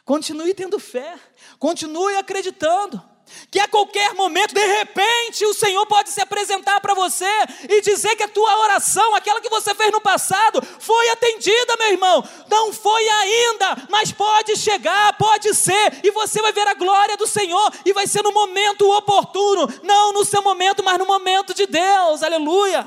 Continue 0.05 0.53
tendo 0.53 0.79
fé, 0.79 1.19
continue 1.59 2.17
acreditando 2.17 3.03
que 3.51 3.59
a 3.59 3.69
qualquer 3.69 4.15
momento, 4.15 4.55
de 4.55 4.67
repente, 4.67 5.45
o 5.47 5.55
Senhor 5.55 5.87
pode 5.87 6.11
se 6.11 6.21
apresentar 6.21 6.81
para 6.81 6.95
você 6.95 7.29
e 7.69 7.81
dizer 7.81 8.17
que 8.17 8.23
a 8.23 8.29
tua 8.29 8.59
oração, 8.61 9.15
aquela 9.15 9.41
que 9.41 9.49
você 9.49 9.75
fez 9.75 9.93
no 9.93 10.01
passado, 10.01 10.61
foi 10.81 11.09
atendida, 11.11 11.77
meu 11.79 11.93
irmão. 11.93 12.29
Não 12.49 12.73
foi 12.73 13.09
ainda, 13.09 13.87
mas 13.91 14.13
pode 14.13 14.57
chegar, 14.57 15.17
pode 15.17 15.55
ser, 15.55 16.05
e 16.05 16.11
você 16.11 16.43
vai 16.43 16.53
ver 16.53 16.67
a 16.67 16.75
glória 16.75 17.17
do 17.17 17.27
Senhor, 17.27 17.73
e 17.85 17.93
vai 17.93 18.07
ser 18.07 18.23
no 18.23 18.33
momento 18.33 18.91
oportuno, 18.91 19.69
não 19.83 20.13
no 20.13 20.25
seu 20.25 20.43
momento, 20.43 20.83
mas 20.83 20.99
no 20.99 21.07
momento 21.07 21.55
de 21.55 21.67
Deus, 21.67 22.23
aleluia. 22.23 22.87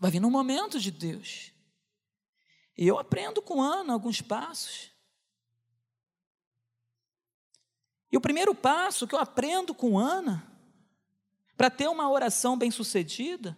Vai 0.00 0.10
vir 0.10 0.20
no 0.20 0.30
momento 0.30 0.78
de 0.78 0.90
Deus. 0.90 1.52
E 2.76 2.86
eu 2.86 2.98
aprendo 2.98 3.40
com 3.40 3.62
Ana 3.62 3.94
alguns 3.94 4.20
passos. 4.20 4.95
E 8.16 8.18
o 8.18 8.20
primeiro 8.20 8.54
passo 8.54 9.06
que 9.06 9.14
eu 9.14 9.18
aprendo 9.18 9.74
com 9.74 9.98
Ana, 9.98 10.50
para 11.54 11.68
ter 11.68 11.86
uma 11.86 12.08
oração 12.08 12.56
bem-sucedida, 12.56 13.54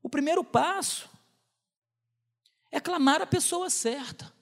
o 0.00 0.08
primeiro 0.08 0.44
passo 0.44 1.10
é 2.70 2.78
clamar 2.78 3.20
a 3.20 3.26
pessoa 3.26 3.68
certa. 3.68 4.32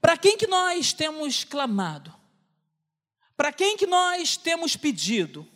Para 0.00 0.16
quem 0.16 0.38
que 0.38 0.46
nós 0.46 0.94
temos 0.94 1.44
clamado? 1.44 2.10
Para 3.36 3.52
quem 3.52 3.76
que 3.76 3.86
nós 3.86 4.38
temos 4.38 4.74
pedido? 4.74 5.46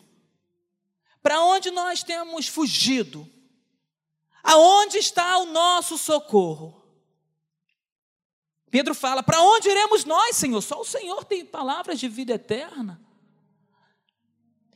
Para 1.23 1.41
onde 1.41 1.71
nós 1.71 2.03
temos 2.03 2.47
fugido? 2.47 3.27
Aonde 4.43 4.99
está 4.99 5.39
o 5.39 5.47
nosso 5.47 5.97
socorro? 5.97 6.82
Pedro 8.73 8.95
fala: 8.95 9.23
Para 9.23 9.43
onde 9.43 9.69
iremos 9.69 10.07
nós, 10.07 10.35
Senhor? 10.35 10.63
Só 10.63 10.81
o 10.81 10.85
Senhor 10.85 11.27
tem 11.27 11.45
palavras 11.45 12.01
de 12.01 12.09
vida 12.09 12.33
eterna. 12.33 12.99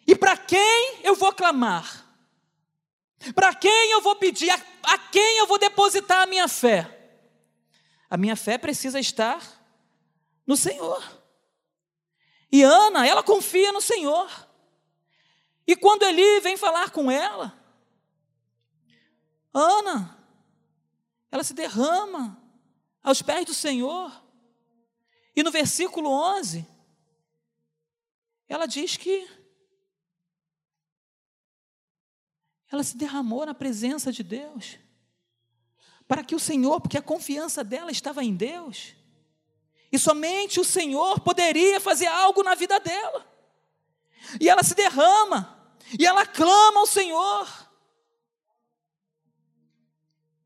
E 0.07 0.15
para 0.15 0.37
quem 0.37 1.01
eu 1.03 1.17
vou 1.17 1.33
clamar? 1.33 2.05
Para 3.35 3.55
quem 3.55 3.93
eu 3.93 4.03
vou 4.03 4.15
pedir? 4.15 4.51
A, 4.51 4.61
a, 4.83 4.99
quem 4.99 5.39
eu 5.39 5.47
vou 5.47 5.59
depositar 5.59 6.25
a 6.25 6.27
minha 6.27 6.47
fé? 6.47 7.11
A 8.11 8.19
minha 8.19 8.37
fé 8.37 8.59
precisa 8.59 9.01
estar 9.01 9.43
no 10.47 10.59
Senhor. 10.59 11.03
E 12.53 12.63
Ana, 12.63 13.07
ela 13.07 13.23
confia 13.23 13.73
no 13.73 13.81
Senhor. 13.81 14.31
E 15.67 15.75
quando 15.75 16.03
Eli 16.03 16.41
vem 16.41 16.59
falar 16.59 16.91
com 16.91 17.11
ela, 17.11 17.59
Ana, 19.55 20.23
ela 21.33 21.43
se 21.43 21.55
derrama 21.55 22.46
aos 23.07 23.23
pés 23.23 23.47
do 23.47 23.55
Senhor. 23.55 24.13
E 25.35 25.43
no 25.45 25.53
versículo 25.53 26.11
11, 26.11 26.67
ela 28.49 28.67
diz 28.67 28.97
que 28.97 29.31
ela 32.69 32.83
se 32.83 32.97
derramou 32.97 33.47
na 33.47 33.55
presença 33.55 34.11
de 34.11 34.25
Deus, 34.25 34.77
para 36.09 36.25
que 36.25 36.35
o 36.35 36.41
Senhor, 36.41 36.81
porque 36.81 36.99
a 36.99 37.03
confiança 37.03 37.63
dela 37.63 37.93
estava 37.93 38.25
em 38.25 38.35
Deus, 38.35 38.97
e 39.93 39.99
somente 40.01 40.59
o 40.59 40.65
Senhor 40.65 41.21
poderia 41.21 41.79
fazer 41.79 42.09
algo 42.09 42.43
na 42.43 42.57
vida 42.57 42.81
dela. 42.81 43.25
E 44.41 44.49
ela 44.49 44.65
se 44.65 44.75
derrama, 44.75 45.73
e 45.97 46.05
ela 46.05 46.27
clama 46.27 46.81
ao 46.81 46.87
Senhor. 46.87 47.71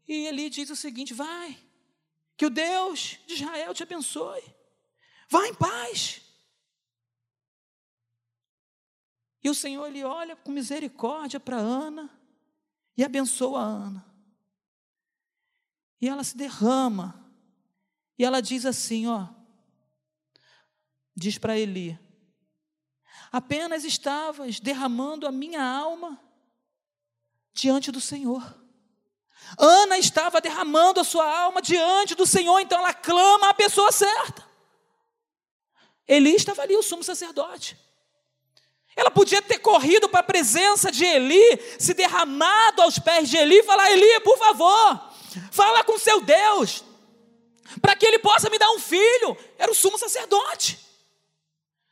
E 0.06 0.26
ele 0.26 0.50
diz 0.50 0.68
o 0.68 0.76
seguinte: 0.76 1.14
vai, 1.14 1.69
que 2.40 2.46
o 2.46 2.48
Deus 2.48 3.18
de 3.26 3.34
Israel 3.34 3.74
te 3.74 3.82
abençoe. 3.82 4.42
Vá 5.28 5.46
em 5.46 5.54
paz. 5.54 6.22
E 9.44 9.50
o 9.50 9.54
Senhor 9.54 9.86
ele 9.86 10.02
olha 10.02 10.34
com 10.34 10.50
misericórdia 10.50 11.38
para 11.38 11.58
Ana 11.58 12.08
e 12.96 13.04
abençoa 13.04 13.60
a 13.60 13.64
Ana. 13.64 14.14
E 16.00 16.08
ela 16.08 16.24
se 16.24 16.34
derrama. 16.34 17.30
E 18.18 18.24
ela 18.24 18.40
diz 18.40 18.64
assim, 18.64 19.06
ó, 19.06 19.28
diz 21.14 21.36
para 21.36 21.58
Eli: 21.58 21.98
Apenas 23.30 23.84
estavas 23.84 24.60
derramando 24.60 25.26
a 25.26 25.30
minha 25.30 25.62
alma 25.62 26.18
diante 27.52 27.92
do 27.92 28.00
Senhor. 28.00 28.58
Ana 29.58 29.98
estava 29.98 30.40
derramando 30.40 31.00
a 31.00 31.04
sua 31.04 31.24
alma 31.24 31.60
diante 31.60 32.14
do 32.14 32.26
Senhor, 32.26 32.58
então 32.60 32.78
ela 32.78 32.94
clama 32.94 33.50
a 33.50 33.54
pessoa 33.54 33.90
certa. 33.92 34.48
Eli 36.06 36.34
estava 36.34 36.62
ali, 36.62 36.76
o 36.76 36.82
sumo 36.82 37.04
sacerdote. 37.04 37.76
Ela 38.96 39.10
podia 39.10 39.40
ter 39.40 39.58
corrido 39.58 40.08
para 40.08 40.20
a 40.20 40.24
presença 40.24 40.90
de 40.90 41.04
Eli, 41.04 41.60
se 41.78 41.94
derramado 41.94 42.82
aos 42.82 42.98
pés 42.98 43.28
de 43.28 43.36
Eli 43.36 43.58
e 43.58 43.62
falar: 43.62 43.90
Eli, 43.90 44.20
por 44.20 44.36
favor, 44.36 45.10
Fala 45.50 45.84
com 45.84 45.98
seu 45.98 46.20
Deus, 46.20 46.84
para 47.80 47.94
que 47.94 48.04
ele 48.04 48.18
possa 48.18 48.50
me 48.50 48.58
dar 48.58 48.70
um 48.70 48.78
filho. 48.78 49.36
Era 49.58 49.70
o 49.70 49.74
sumo 49.74 49.98
sacerdote. 49.98 50.78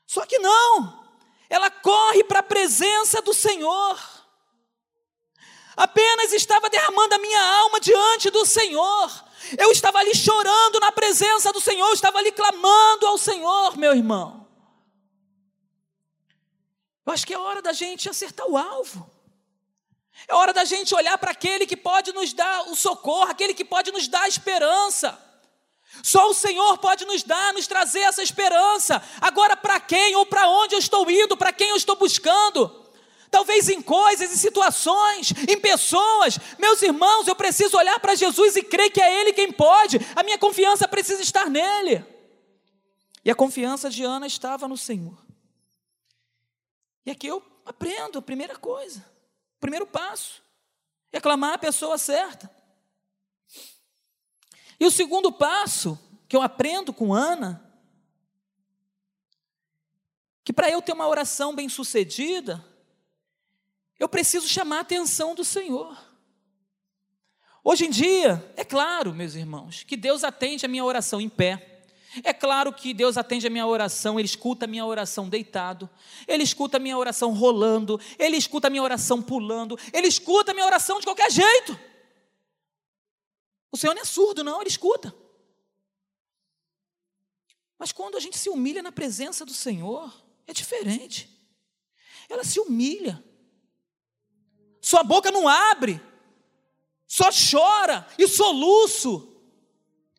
Só 0.07 0.27
que 0.27 0.39
não, 0.39 1.07
ela 1.49 1.71
corre 1.71 2.25
para 2.25 2.41
a 2.41 2.43
presença 2.43 3.23
do 3.23 3.33
Senhor. 3.33 4.18
Apenas 5.79 6.33
estava 6.33 6.69
derramando 6.69 7.15
a 7.15 7.19
minha 7.19 7.41
alma 7.41 7.79
diante 7.79 8.31
do 8.31 8.45
Senhor. 8.45 9.25
Eu 9.57 9.71
estava 9.71 9.99
ali 9.99 10.13
chorando 10.13 10.81
na 10.81 10.91
presença 10.91 11.53
do 11.53 11.61
Senhor, 11.61 11.87
eu 11.87 11.95
estava 11.95 12.19
ali 12.19 12.33
clamando 12.33 13.07
ao 13.07 13.17
Senhor, 13.17 13.79
meu 13.79 13.95
irmão. 13.95 14.45
Eu 17.07 17.13
acho 17.13 17.25
que 17.25 17.33
é 17.33 17.39
hora 17.39 17.63
da 17.63 17.73
gente 17.73 18.11
acertar 18.11 18.45
o 18.49 18.59
alvo. 18.59 19.09
É 20.27 20.35
hora 20.35 20.53
da 20.53 20.65
gente 20.65 20.93
olhar 20.97 21.17
para 21.17 21.31
aquele 21.31 21.65
que 21.65 21.77
pode 21.77 22.13
nos 22.13 22.33
dar 22.33 22.69
o 22.69 22.75
socorro, 22.75 23.31
aquele 23.31 23.55
que 23.55 23.65
pode 23.65 23.93
nos 23.93 24.09
dar 24.09 24.23
a 24.23 24.29
esperança. 24.29 25.17
Só 26.03 26.29
o 26.29 26.35
Senhor 26.35 26.77
pode 26.79 27.05
nos 27.05 27.23
dar, 27.23 27.53
nos 27.53 27.69
trazer 27.69 28.01
essa 28.01 28.21
esperança. 28.21 29.01
Agora, 29.21 29.57
para 29.57 29.79
quem 29.79 30.17
ou 30.17 30.27
para 30.27 30.49
onde 30.49 30.75
eu 30.75 30.81
estou 30.81 31.09
indo, 31.09 31.37
para 31.37 31.53
quem 31.53 31.69
eu 31.69 31.77
estou 31.77 31.95
buscando? 31.95 32.88
Talvez 33.31 33.69
em 33.69 33.83
coisas, 33.83 34.33
em 34.33 34.37
situações, 34.37 35.33
em 35.49 35.59
pessoas. 35.61 36.39
Meus 36.59 36.81
irmãos, 36.83 37.27
eu 37.27 37.37
preciso 37.37 37.77
olhar 37.77 37.99
para 38.01 38.15
Jesus 38.15 38.57
e 38.57 38.63
crer 38.63 38.91
que 38.91 39.01
é 39.01 39.21
Ele 39.21 39.33
quem 39.33 39.53
pode. 39.53 39.99
A 40.17 40.23
minha 40.23 40.39
confiança 40.39 40.89
precisa 40.89 41.23
estar 41.23 41.51
nele. 41.51 42.05
E 43.25 43.31
a 43.31 43.35
confiança 43.35 43.91
de 43.91 44.03
Ana 44.05 44.27
estava 44.27 44.67
no 44.67 44.77
Senhor. 44.77 45.19
E 47.05 47.11
aqui 47.11 47.27
eu 47.27 47.43
aprendo 47.65 48.19
a 48.19 48.23
primeira 48.23 48.57
coisa, 48.57 49.01
o 49.57 49.61
primeiro 49.61 49.87
passo, 49.87 50.43
é 51.13 51.21
clamar 51.21 51.55
a 51.55 51.59
pessoa 51.59 51.99
certa. 51.99 52.51
E 54.81 54.87
o 54.87 54.91
segundo 54.91 55.33
passo 55.33 55.99
que 56.29 56.37
eu 56.37 56.43
aprendo 56.43 56.93
com 56.93 57.13
Ana, 57.13 57.65
que 60.45 60.53
para 60.53 60.71
eu 60.71 60.81
ter 60.81 60.93
uma 60.93 61.09
oração 61.09 61.55
bem 61.55 61.69
sucedida, 61.69 62.65
eu 63.99 64.09
preciso 64.09 64.49
chamar 64.49 64.79
a 64.79 64.81
atenção 64.81 65.35
do 65.35 65.45
Senhor. 65.45 65.97
Hoje 67.65 67.87
em 67.87 67.91
dia, 67.91 68.53
é 68.57 68.65
claro, 68.65 69.13
meus 69.13 69.35
irmãos, 69.35 69.83
que 69.83 69.97
Deus 69.97 70.25
atende 70.25 70.65
a 70.65 70.69
minha 70.69 70.85
oração 70.85 71.21
em 71.21 71.29
pé. 71.29 71.85
É 72.25 72.33
claro 72.33 72.73
que 72.73 72.95
Deus 72.95 73.19
atende 73.19 73.47
a 73.47 73.51
minha 73.51 73.67
oração, 73.67 74.19
Ele 74.19 74.27
escuta 74.27 74.65
a 74.65 74.69
minha 74.69 74.87
oração 74.87 75.29
deitado, 75.29 75.91
Ele 76.27 76.43
escuta 76.43 76.79
a 76.79 76.81
minha 76.81 76.97
oração 76.97 77.33
rolando, 77.33 78.01
Ele 78.19 78.37
escuta 78.37 78.69
a 78.69 78.71
minha 78.71 78.83
oração 78.83 79.21
pulando, 79.21 79.79
Ele 79.93 80.07
escuta 80.07 80.53
a 80.53 80.55
minha 80.55 80.65
oração 80.65 80.99
de 80.99 81.07
qualquer 81.07 81.31
jeito. 81.31 81.79
O 83.71 83.77
Senhor 83.77 83.95
não 83.95 84.03
é 84.03 84.05
surdo, 84.05 84.43
não, 84.43 84.61
Ele 84.61 84.71
escuta. 84.71 85.15
Mas 87.79 87.93
quando 87.93 88.17
a 88.17 88.21
gente 88.21 88.39
se 88.39 88.49
humilha 88.49 88.83
na 88.83 88.91
presença 88.91 89.45
do 89.45 89.53
Senhor, 89.53 90.13
é 90.47 90.53
diferente. 90.53 91.29
Ela 92.29 92.43
se 92.43 92.59
humilha, 92.59 93.23
sua 94.89 95.03
boca 95.03 95.31
não 95.31 95.47
abre, 95.47 96.01
só 97.07 97.29
chora 97.29 98.07
e 98.17 98.27
soluço, 98.27 99.39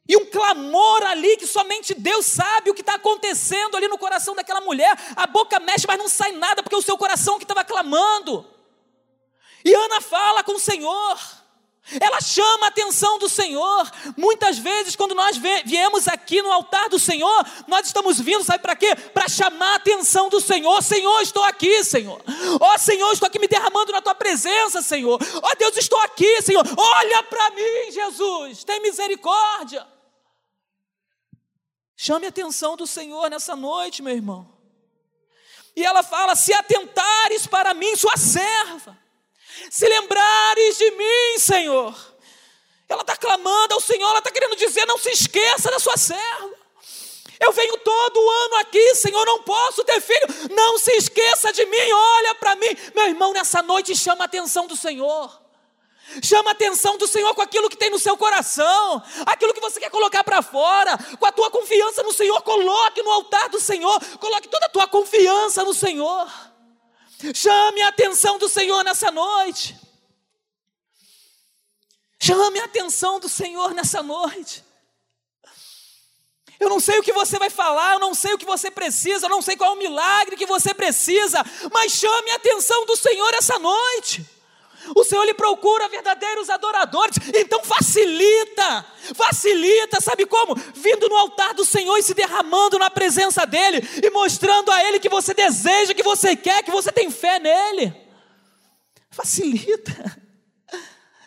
e 0.08 0.16
um 0.16 0.28
clamor 0.28 1.02
ali 1.08 1.38
que 1.38 1.48
somente 1.48 1.96
Deus 1.96 2.28
sabe 2.28 2.70
o 2.70 2.76
que 2.76 2.82
está 2.82 2.94
acontecendo 2.94 3.76
ali 3.76 3.88
no 3.88 3.98
coração 3.98 4.36
daquela 4.36 4.62
mulher. 4.62 4.96
A 5.16 5.26
boca 5.26 5.60
mexe, 5.60 5.88
mas 5.88 5.98
não 5.98 6.08
sai 6.08 6.34
nada, 6.34 6.62
porque 6.62 6.76
é 6.76 6.78
o 6.78 6.84
seu 6.84 6.96
coração 7.00 7.40
que 7.40 7.46
estava 7.46 7.64
clamando. 7.64 8.46
E 9.66 9.74
Ana 9.74 10.02
fala 10.02 10.44
com 10.44 10.52
o 10.52 10.60
Senhor. 10.60 11.20
Ela 12.00 12.22
chama 12.22 12.66
a 12.66 12.70
atenção 12.70 13.18
do 13.18 13.28
Senhor. 13.28 13.90
Muitas 14.16 14.58
vezes, 14.58 14.96
quando 14.96 15.16
nós 15.16 15.38
viemos 15.66 16.08
aqui 16.08 16.42
no 16.42 16.52
altar 16.52 16.90
do 16.90 17.00
Senhor, 17.00 17.46
nós 17.68 17.88
estamos 17.88 18.20
vindo, 18.20 18.44
sabe 18.44 18.62
para 18.62 18.76
quê? 18.76 18.96
Para 18.96 19.28
chamar 19.28 19.74
a 19.74 19.76
atenção 19.76 20.30
do 20.30 20.40
Senhor. 20.40 20.84
Senhor, 20.84 21.22
estou 21.22 21.44
aqui, 21.44 21.84
Senhor. 21.84 22.22
Ó 22.60 22.76
oh, 22.76 22.78
Senhor, 22.78 23.12
estou 23.12 23.28
aqui 23.28 23.40
me 23.40 23.48
derramando 23.48 23.92
na 23.92 24.02
tua 24.02 24.14
presença, 24.14 24.82
Senhor. 24.82 25.20
Ó 25.42 25.50
oh, 25.52 25.56
Deus, 25.58 25.78
estou 25.78 26.00
aqui, 26.02 26.42
Senhor. 26.42 26.64
Olha 26.78 27.24
para 27.24 27.50
mim, 27.52 27.92
Jesus. 27.92 28.64
Tem 28.64 28.82
misericórdia. 28.82 29.88
Chame 31.96 32.28
a 32.28 32.30
atenção 32.30 32.78
do 32.78 32.86
Senhor 32.86 33.30
nessa 33.30 33.56
noite, 33.56 34.02
meu 34.02 34.14
irmão. 34.14 34.48
E 35.76 35.84
ela 35.84 36.04
fala: 36.04 36.36
Se 36.36 36.54
atentares 36.54 37.48
para 37.48 37.74
mim, 37.74 37.96
sua 37.96 38.16
serva 38.16 38.98
se 39.70 39.88
lembrares 39.88 40.78
de 40.78 40.92
mim, 40.92 41.40
Senhor. 41.40 41.96
Ela 42.88 43.02
está 43.02 43.16
clamando 43.16 43.76
ao 43.76 43.82
Senhor, 43.82 44.10
ela 44.10 44.20
está 44.20 44.32
querendo 44.32 44.56
dizer: 44.56 44.86
não 44.86 44.98
se 44.98 45.10
esqueça 45.10 45.70
da 45.70 45.80
sua 45.80 45.98
serva. 45.98 46.60
Eu 47.40 47.54
venho 47.54 47.78
todo 47.78 48.30
ano 48.30 48.56
aqui, 48.58 48.96
Senhor, 48.96 49.26
não 49.26 49.42
posso 49.44 49.84
ter 49.86 50.02
filho. 50.02 50.28
Não 50.52 50.78
se 50.78 50.92
esqueça 50.92 51.54
de 51.54 51.66
mim, 51.66 51.92
olha 51.92 52.36
para 52.36 52.56
mim. 52.58 52.68
Meu 52.94 53.06
irmão, 53.06 53.32
nessa 53.32 53.62
noite 53.62 53.96
chama 53.96 54.24
a 54.24 54.26
atenção 54.26 54.68
do 54.68 54.76
Senhor. 54.76 55.40
Chama 56.24 56.50
a 56.50 56.54
atenção 56.54 56.98
do 56.98 57.08
Senhor 57.08 57.34
com 57.36 57.42
aquilo 57.42 57.70
que 57.70 57.78
tem 57.78 57.90
no 57.92 58.00
seu 58.00 58.18
coração, 58.18 59.02
aquilo 59.28 59.54
que 59.54 59.62
você 59.62 59.80
quer 59.80 59.92
colocar 59.92 60.24
para 60.24 60.42
fora, 60.42 60.98
com 61.20 61.26
a 61.26 61.32
tua 61.32 61.52
confiança 61.52 62.02
no 62.02 62.12
Senhor, 62.12 62.42
coloque 62.42 63.04
no 63.04 63.12
altar 63.12 63.48
do 63.50 63.60
Senhor, 63.60 64.00
coloque 64.18 64.48
toda 64.48 64.66
a 64.66 64.70
tua 64.70 64.88
confiança 64.88 65.64
no 65.64 65.74
Senhor. 65.74 66.28
Chame 67.34 67.82
a 67.82 67.90
atenção 67.90 68.38
do 68.38 68.48
Senhor 68.48 68.84
nessa 68.84 69.12
noite. 69.12 69.78
Chame 72.22 72.60
a 72.60 72.66
atenção 72.66 73.20
do 73.20 73.28
Senhor 73.28 73.74
nessa 73.74 74.02
noite. 74.02 74.64
Eu 76.60 76.70
não 76.70 76.80
sei 76.80 77.00
o 77.00 77.04
que 77.04 77.14
você 77.14 77.40
vai 77.40 77.50
falar, 77.50 77.94
eu 77.94 78.00
não 78.00 78.14
sei 78.14 78.34
o 78.34 78.38
que 78.38 78.46
você 78.46 78.70
precisa, 78.70 79.26
eu 79.26 79.30
não 79.30 79.42
sei 79.42 79.56
qual 79.56 79.72
é 79.72 79.74
o 79.74 79.78
milagre 79.78 80.36
que 80.36 80.46
você 80.46 80.74
precisa, 80.74 81.42
mas 81.72 81.94
chame 81.94 82.32
a 82.32 82.36
atenção 82.36 82.86
do 82.86 82.98
Senhor 82.98 83.34
essa 83.34 83.58
noite. 83.58 84.26
O 84.96 85.04
Senhor 85.04 85.24
lhe 85.24 85.34
procura 85.34 85.88
verdadeiros 85.90 86.50
adoradores, 86.50 87.18
então 87.36 87.64
facilita, 87.64 88.86
facilita, 89.14 90.02
sabe 90.02 90.26
como? 90.26 90.56
Vindo 90.74 91.08
no 91.08 91.16
altar 91.16 91.54
do 91.54 91.66
Senhor 91.66 91.98
e 91.98 92.04
se 92.04 92.14
derramando 92.14 92.80
na 92.80 92.90
presença 92.90 93.46
dEle 93.46 93.82
e 94.04 94.10
mostrando 94.10 94.72
a 94.72 94.84
Ele 94.84 95.00
que 95.00 95.10
você 95.10 95.34
deseja, 95.34 95.94
que 95.94 96.04
você 96.04 96.36
quer, 96.36 96.64
que 96.64 96.72
você 96.72 96.92
tem 96.92 97.12
fé 97.12 97.40
nele. 97.40 97.94
Facilita, 99.12 100.22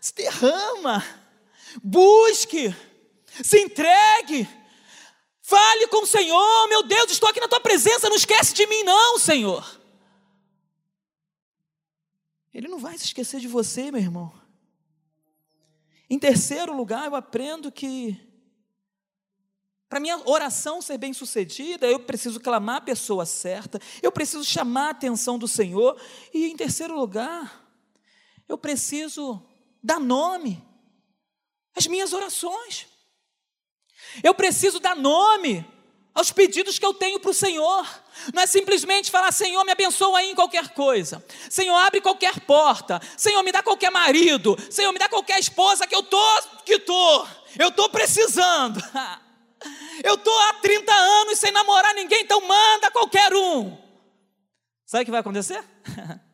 se 0.01 0.15
derrama, 0.15 1.05
busque, 1.83 2.75
se 3.43 3.61
entregue, 3.61 4.49
fale 5.43 5.87
com 5.89 6.03
o 6.03 6.07
Senhor, 6.07 6.69
meu 6.69 6.83
Deus, 6.83 7.11
estou 7.11 7.29
aqui 7.29 7.41
na 7.41 7.49
tua 7.49 7.61
presença, 7.61 8.09
não 8.09 8.17
esquece 8.17 8.55
de 8.55 8.67
mim, 8.67 8.83
não, 8.83 9.19
Senhor. 9.19 9.82
Ele 12.53 12.69
não 12.69 12.79
vai 12.79 12.97
se 12.99 13.05
esquecer 13.05 13.41
de 13.41 13.49
você, 13.49 13.91
meu 13.91 14.01
irmão. 14.01 14.33
Em 16.09 16.19
terceiro 16.19 16.77
lugar, 16.77 17.07
eu 17.07 17.15
aprendo 17.15 17.73
que 17.73 18.21
para 19.89 20.01
minha 20.01 20.19
oração 20.27 20.81
ser 20.81 20.97
bem 20.97 21.13
sucedida, 21.13 21.87
eu 21.87 22.01
preciso 22.01 22.41
clamar 22.41 22.77
a 22.77 22.81
pessoa 22.81 23.27
certa, 23.27 23.79
eu 24.03 24.11
preciso 24.11 24.45
chamar 24.45 24.89
a 24.89 24.91
atenção 24.91 25.39
do 25.39 25.47
Senhor, 25.47 26.01
e 26.33 26.47
em 26.47 26.57
terceiro 26.57 26.99
lugar, 26.99 27.63
eu 28.49 28.57
preciso 28.57 29.47
dar 29.83 30.01
nome 30.01 30.63
às 31.77 31.87
minhas 31.87 32.13
orações. 32.13 32.87
Eu 34.23 34.35
preciso 34.35 34.81
dar 34.81 34.97
nome 34.97 35.67
aos 36.15 36.31
pedidos 36.31 36.79
que 36.79 36.85
eu 36.85 36.95
tenho 36.95 37.19
para 37.19 37.31
o 37.31 37.35
Senhor. 37.35 37.87
Não 38.35 38.43
é 38.43 38.47
simplesmente 38.47 39.11
falar, 39.11 39.33
Senhor, 39.33 39.65
me 39.65 39.73
abençoa 39.73 40.19
aí 40.19 40.31
em 40.31 40.35
qualquer 40.35 40.69
coisa. 40.71 41.25
Senhor, 41.49 41.75
abre 41.77 42.01
qualquer 42.01 42.41
porta. 42.41 43.01
Senhor, 43.17 43.43
me 43.43 43.53
dá 43.53 43.63
qualquer 43.63 43.91
marido. 43.91 44.57
Senhor, 44.71 44.93
me 44.93 44.99
dá 44.99 45.09
qualquer 45.09 45.39
esposa 45.39 45.87
que 45.87 45.95
eu 45.95 46.03
tô, 46.03 46.43
que 46.65 46.79
tô. 46.79 47.27
Eu 47.59 47.71
tô 47.71 47.89
precisando. 47.89 48.81
Eu 50.03 50.17
tô 50.17 50.37
há 50.37 50.55
30 50.55 50.93
anos 50.93 51.39
sem 51.39 51.53
namorar 51.53 51.95
ninguém, 51.95 52.23
então 52.23 52.41
manda 52.41 52.91
qualquer 52.91 53.33
um. 53.33 53.79
Sabe 54.85 55.03
o 55.03 55.05
que 55.05 55.11
vai 55.13 55.21
acontecer? 55.21 55.63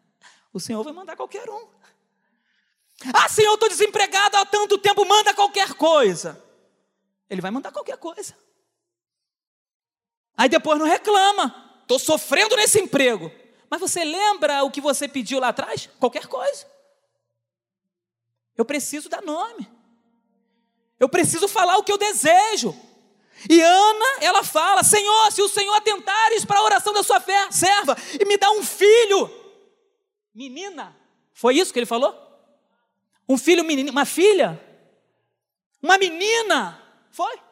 O 0.50 0.58
Senhor 0.58 0.82
vai 0.82 0.94
mandar 0.94 1.14
qualquer 1.14 1.48
um. 1.48 1.68
Ah, 3.12 3.28
Senhor, 3.28 3.50
eu 3.50 3.54
estou 3.54 3.68
desempregado 3.68 4.38
há 4.38 4.46
tanto 4.46 4.78
tempo, 4.78 5.04
manda 5.04 5.34
qualquer 5.34 5.74
coisa. 5.74 6.42
Ele 7.28 7.42
vai 7.42 7.50
mandar 7.50 7.70
qualquer 7.70 7.98
coisa. 7.98 8.34
Aí 10.38 10.48
depois 10.48 10.78
não 10.78 10.86
reclama, 10.86 11.52
estou 11.82 11.98
sofrendo 11.98 12.54
nesse 12.54 12.80
emprego. 12.80 13.32
Mas 13.68 13.80
você 13.80 14.04
lembra 14.04 14.62
o 14.62 14.70
que 14.70 14.80
você 14.80 15.08
pediu 15.08 15.40
lá 15.40 15.48
atrás? 15.48 15.90
Qualquer 15.98 16.28
coisa. 16.28 16.64
Eu 18.56 18.64
preciso 18.64 19.08
dar 19.08 19.20
nome. 19.20 19.68
Eu 20.98 21.08
preciso 21.08 21.48
falar 21.48 21.76
o 21.76 21.82
que 21.82 21.90
eu 21.90 21.98
desejo. 21.98 22.74
E 23.50 23.60
Ana, 23.60 24.06
ela 24.20 24.44
fala: 24.44 24.84
Senhor, 24.84 25.32
se 25.32 25.42
o 25.42 25.48
Senhor 25.48 25.74
atentares 25.74 26.44
para 26.44 26.58
a 26.58 26.64
oração 26.64 26.92
da 26.92 27.02
sua 27.02 27.20
serva 27.50 27.96
e 28.18 28.24
me 28.24 28.36
dá 28.36 28.50
um 28.52 28.62
filho, 28.64 29.30
menina, 30.32 30.96
foi 31.32 31.56
isso 31.56 31.72
que 31.72 31.80
ele 31.80 31.86
falou? 31.86 32.16
Um 33.28 33.36
filho 33.36 33.64
menino, 33.64 33.90
uma 33.90 34.04
filha? 34.04 34.60
Uma 35.82 35.98
menina, 35.98 36.80
foi. 37.10 37.47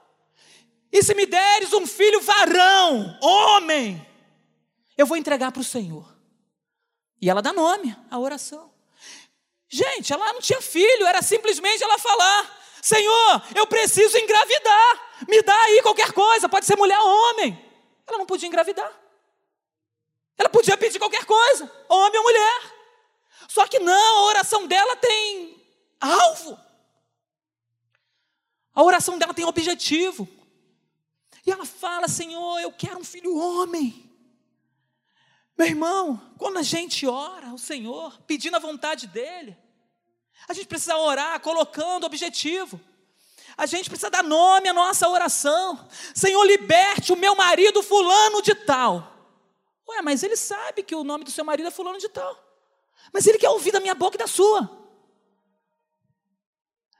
E 0.96 1.02
se 1.02 1.14
me 1.14 1.26
deres 1.26 1.74
um 1.74 1.86
filho 1.86 2.22
varão, 2.22 3.18
homem, 3.20 4.02
eu 4.96 5.04
vou 5.04 5.18
entregar 5.18 5.52
para 5.52 5.60
o 5.60 5.64
Senhor. 5.64 6.10
E 7.20 7.28
ela 7.28 7.42
dá 7.42 7.52
nome 7.52 7.94
à 8.10 8.18
oração. 8.18 8.72
Gente, 9.68 10.10
ela 10.10 10.32
não 10.32 10.40
tinha 10.40 10.58
filho, 10.62 11.06
era 11.06 11.20
simplesmente 11.20 11.82
ela 11.82 11.98
falar: 11.98 12.58
Senhor, 12.80 13.42
eu 13.54 13.66
preciso 13.66 14.16
engravidar, 14.16 15.18
me 15.28 15.42
dá 15.42 15.64
aí 15.64 15.82
qualquer 15.82 16.12
coisa, 16.12 16.48
pode 16.48 16.64
ser 16.64 16.76
mulher 16.76 16.98
ou 16.98 17.06
homem. 17.06 17.62
Ela 18.06 18.16
não 18.16 18.24
podia 18.24 18.48
engravidar. 18.48 18.90
Ela 20.38 20.48
podia 20.48 20.78
pedir 20.78 20.98
qualquer 20.98 21.26
coisa, 21.26 21.70
homem 21.90 22.18
ou 22.18 22.24
mulher. 22.24 22.74
Só 23.48 23.66
que 23.66 23.78
não, 23.80 24.20
a 24.20 24.28
oração 24.28 24.66
dela 24.66 24.96
tem 24.96 25.62
alvo. 26.00 26.58
A 28.74 28.82
oração 28.82 29.18
dela 29.18 29.34
tem 29.34 29.44
objetivo. 29.44 30.26
E 31.46 31.50
ela 31.50 31.64
fala: 31.64 32.08
Senhor, 32.08 32.58
eu 32.60 32.72
quero 32.72 32.98
um 32.98 33.04
filho 33.04 33.36
homem. 33.36 34.04
Meu 35.56 35.68
irmão, 35.68 36.20
quando 36.36 36.58
a 36.58 36.62
gente 36.62 37.06
ora 37.06 37.48
ao 37.48 37.58
Senhor, 37.58 38.20
pedindo 38.26 38.56
a 38.56 38.60
vontade 38.60 39.06
dEle, 39.06 39.56
a 40.48 40.52
gente 40.52 40.66
precisa 40.66 40.96
orar 40.96 41.40
colocando 41.40 42.04
objetivo. 42.04 42.78
A 43.56 43.64
gente 43.64 43.88
precisa 43.88 44.10
dar 44.10 44.22
nome 44.22 44.68
à 44.68 44.72
nossa 44.74 45.08
oração. 45.08 45.88
Senhor, 46.14 46.44
liberte 46.44 47.12
o 47.12 47.16
meu 47.16 47.34
marido 47.34 47.82
fulano 47.82 48.42
de 48.42 48.54
tal. 48.54 49.14
Ué, 49.88 50.02
mas 50.02 50.22
ele 50.22 50.36
sabe 50.36 50.82
que 50.82 50.94
o 50.94 51.04
nome 51.04 51.24
do 51.24 51.30
seu 51.30 51.44
marido 51.44 51.68
é 51.68 51.70
fulano 51.70 51.98
de 51.98 52.08
tal. 52.08 52.36
Mas 53.12 53.26
ele 53.26 53.38
quer 53.38 53.48
ouvir 53.48 53.72
da 53.72 53.80
minha 53.80 53.94
boca 53.94 54.16
e 54.16 54.18
da 54.18 54.26
sua. 54.26 54.85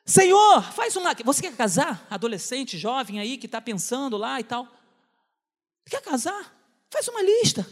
Senhor, 0.07 0.63
faz 0.73 0.95
uma. 0.95 1.13
Você 1.25 1.43
quer 1.43 1.57
casar? 1.57 2.07
Adolescente, 2.09 2.79
jovem 2.79 3.19
aí 3.19 3.37
que 3.37 3.47
está 3.47 3.61
pensando 3.61 4.17
lá 4.17 4.39
e 4.39 4.45
tal. 4.45 4.69
Quer 5.91 6.01
casar? 6.01 6.57
Faz 6.89 7.09
uma 7.09 7.21
lista. 7.21 7.69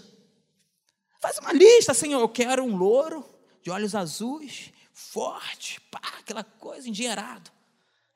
Faz 1.21 1.39
uma 1.39 1.53
lista, 1.53 1.95
Senhor. 1.95 2.21
Eu 2.21 2.29
quero 2.29 2.65
um 2.65 2.77
louro 2.77 3.25
de 3.63 3.71
olhos 3.71 3.95
azuis, 3.95 4.73
forte, 4.93 5.81
pá, 5.83 6.01
aquela 6.19 6.43
coisa, 6.43 6.89
endinheirado. 6.89 7.53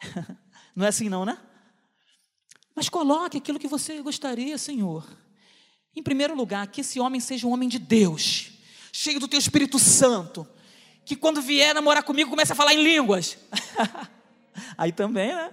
Não 0.74 0.84
é 0.84 0.88
assim, 0.88 1.08
não, 1.08 1.24
né? 1.24 1.36
Mas 2.74 2.88
coloque 2.88 3.38
aquilo 3.38 3.58
que 3.58 3.66
você 3.66 4.00
gostaria, 4.00 4.56
Senhor. 4.56 5.04
Em 5.96 6.02
primeiro 6.02 6.36
lugar, 6.36 6.68
que 6.68 6.82
esse 6.82 7.00
homem 7.00 7.20
seja 7.20 7.46
um 7.46 7.50
homem 7.50 7.68
de 7.68 7.80
Deus, 7.80 8.52
cheio 8.92 9.18
do 9.18 9.26
teu 9.26 9.40
Espírito 9.40 9.76
Santo, 9.76 10.46
que 11.08 11.16
quando 11.16 11.40
vier 11.40 11.74
namorar 11.74 12.02
comigo 12.02 12.28
comece 12.28 12.52
a 12.52 12.54
falar 12.54 12.74
em 12.74 12.82
línguas. 12.82 13.38
Aí 14.76 14.92
também, 14.92 15.34
né? 15.34 15.50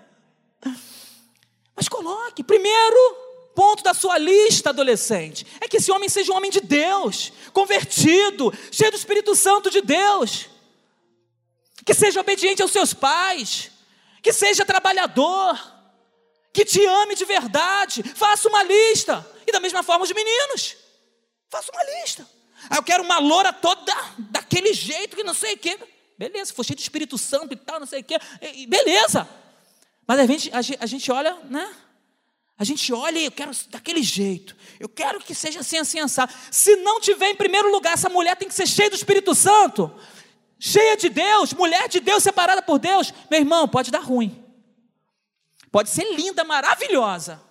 Mas 1.73 1.87
coloque, 1.87 2.43
primeiro, 2.43 2.97
ponto 3.55 3.81
da 3.81 3.93
sua 3.93 4.17
lista, 4.17 4.71
adolescente, 4.71 5.47
é 5.61 5.67
que 5.69 5.77
esse 5.77 5.89
homem 5.93 6.09
seja 6.09 6.33
um 6.33 6.35
homem 6.35 6.51
de 6.51 6.59
Deus, 6.59 7.31
convertido, 7.53 8.53
cheio 8.69 8.91
do 8.91 8.97
Espírito 8.97 9.33
Santo 9.33 9.69
de 9.69 9.79
Deus, 9.79 10.49
que 11.85 11.93
seja 11.93 12.19
obediente 12.19 12.61
aos 12.61 12.71
seus 12.71 12.93
pais, 12.93 13.71
que 14.21 14.33
seja 14.33 14.65
trabalhador, 14.65 15.57
que 16.51 16.65
te 16.65 16.85
ame 16.85 17.15
de 17.15 17.23
verdade. 17.23 18.03
Faça 18.03 18.49
uma 18.49 18.61
lista, 18.61 19.25
e 19.47 19.53
da 19.53 19.61
mesma 19.61 19.83
forma 19.83 20.03
os 20.03 20.11
meninos, 20.11 20.75
faça 21.49 21.71
uma 21.71 21.83
lista. 22.01 22.27
Ah, 22.69 22.77
eu 22.77 22.83
quero 22.83 23.03
uma 23.03 23.19
loura 23.19 23.53
toda 23.53 23.93
daquele 24.55 24.73
jeito 24.73 25.15
que 25.17 25.23
não 25.23 25.33
sei 25.33 25.55
o 25.55 25.57
quê. 25.57 25.77
Beleza, 26.17 26.53
for 26.53 26.63
cheio 26.63 26.77
do 26.77 26.81
Espírito 26.81 27.17
Santo 27.17 27.53
e 27.53 27.57
tal, 27.57 27.79
não 27.79 27.87
sei 27.87 27.99
o 27.99 28.03
quê, 28.03 28.17
beleza. 28.67 29.27
Mas 30.07 30.19
a 30.19 30.25
gente, 30.25 30.77
a 30.79 30.85
gente 30.85 31.11
olha, 31.11 31.37
né? 31.49 31.75
A 32.57 32.63
gente 32.63 32.93
olha 32.93 33.19
e 33.19 33.25
eu 33.25 33.31
quero 33.31 33.51
daquele 33.67 34.01
jeito. 34.01 34.55
Eu 34.79 34.87
quero 34.87 35.19
que 35.19 35.35
seja 35.35 35.59
assim, 35.59 35.77
assim, 35.77 35.99
assado. 35.99 36.33
Se 36.49 36.77
não 36.77 37.01
tiver 37.01 37.31
em 37.31 37.35
primeiro 37.35 37.69
lugar, 37.69 37.93
essa 37.93 38.07
mulher 38.07 38.37
tem 38.37 38.47
que 38.47 38.53
ser 38.53 38.65
cheia 38.65 38.89
do 38.89 38.95
Espírito 38.95 39.35
Santo, 39.35 39.93
cheia 40.57 40.95
de 40.95 41.09
Deus, 41.09 41.51
mulher 41.51 41.89
de 41.89 41.99
Deus, 41.99 42.23
separada 42.23 42.61
por 42.61 42.79
Deus. 42.79 43.13
Meu 43.29 43.41
irmão, 43.41 43.67
pode 43.67 43.91
dar 43.91 43.99
ruim. 43.99 44.41
Pode 45.69 45.89
ser 45.89 46.15
linda, 46.15 46.45
maravilhosa. 46.45 47.41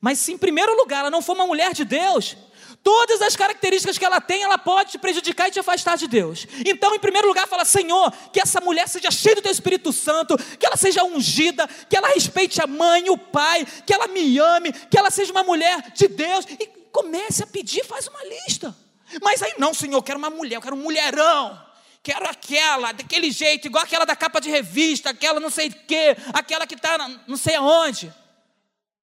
Mas 0.00 0.20
se 0.20 0.32
em 0.32 0.38
primeiro 0.38 0.76
lugar 0.76 1.00
ela 1.00 1.10
não 1.10 1.20
for 1.20 1.32
uma 1.32 1.46
mulher 1.46 1.72
de 1.72 1.84
Deus, 1.84 2.36
Todas 2.82 3.20
as 3.20 3.36
características 3.36 3.98
que 3.98 4.04
ela 4.04 4.20
tem, 4.20 4.42
ela 4.42 4.56
pode 4.56 4.92
te 4.92 4.98
prejudicar 4.98 5.48
e 5.48 5.50
te 5.50 5.60
afastar 5.60 5.98
de 5.98 6.08
Deus. 6.08 6.46
Então, 6.64 6.94
em 6.94 6.98
primeiro 6.98 7.28
lugar, 7.28 7.46
fala: 7.46 7.64
Senhor, 7.64 8.10
que 8.32 8.40
essa 8.40 8.60
mulher 8.60 8.88
seja 8.88 9.10
cheia 9.10 9.36
do 9.36 9.42
teu 9.42 9.52
Espírito 9.52 9.92
Santo, 9.92 10.36
que 10.58 10.64
ela 10.64 10.76
seja 10.76 11.04
ungida, 11.04 11.68
que 11.88 11.96
ela 11.96 12.08
respeite 12.08 12.60
a 12.62 12.66
mãe, 12.66 13.10
o 13.10 13.18
pai, 13.18 13.66
que 13.86 13.92
ela 13.92 14.06
me 14.06 14.38
ame, 14.38 14.72
que 14.72 14.98
ela 14.98 15.10
seja 15.10 15.30
uma 15.30 15.44
mulher 15.44 15.92
de 15.94 16.08
Deus. 16.08 16.46
E 16.58 16.66
comece 16.90 17.42
a 17.42 17.46
pedir, 17.46 17.84
faz 17.84 18.08
uma 18.08 18.24
lista. 18.24 18.74
Mas 19.20 19.42
aí, 19.42 19.54
não, 19.58 19.74
Senhor, 19.74 19.96
eu 19.96 20.02
quero 20.02 20.18
uma 20.18 20.30
mulher, 20.30 20.56
eu 20.56 20.62
quero 20.62 20.76
um 20.76 20.80
mulherão. 20.80 21.60
Quero 22.02 22.26
aquela, 22.26 22.92
daquele 22.92 23.30
jeito, 23.30 23.66
igual 23.66 23.84
aquela 23.84 24.06
da 24.06 24.16
capa 24.16 24.40
de 24.40 24.48
revista, 24.48 25.10
aquela 25.10 25.38
não 25.38 25.50
sei 25.50 25.68
o 25.68 25.74
quê, 25.86 26.16
aquela 26.32 26.66
que 26.66 26.74
está 26.74 26.96
não 27.26 27.36
sei 27.36 27.56
aonde. 27.56 28.10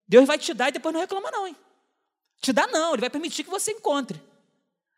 Deus 0.08 0.26
vai 0.26 0.40
te 0.40 0.52
dar 0.52 0.70
e 0.70 0.72
depois 0.72 0.94
não 0.94 1.02
reclama, 1.02 1.30
não, 1.30 1.46
hein? 1.46 1.56
Te 2.42 2.54
dá 2.54 2.68
não, 2.68 2.94
ele 2.94 3.02
vai 3.02 3.10
permitir 3.10 3.44
que 3.44 3.50
você 3.50 3.72
encontre. 3.72 4.22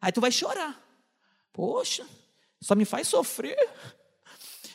Aí 0.02 0.12
tu 0.12 0.22
vai 0.22 0.32
chorar. 0.32 0.82
Poxa, 1.54 2.08
só 2.62 2.76
me 2.76 2.86
faz 2.86 3.08
sofrer. 3.08 3.58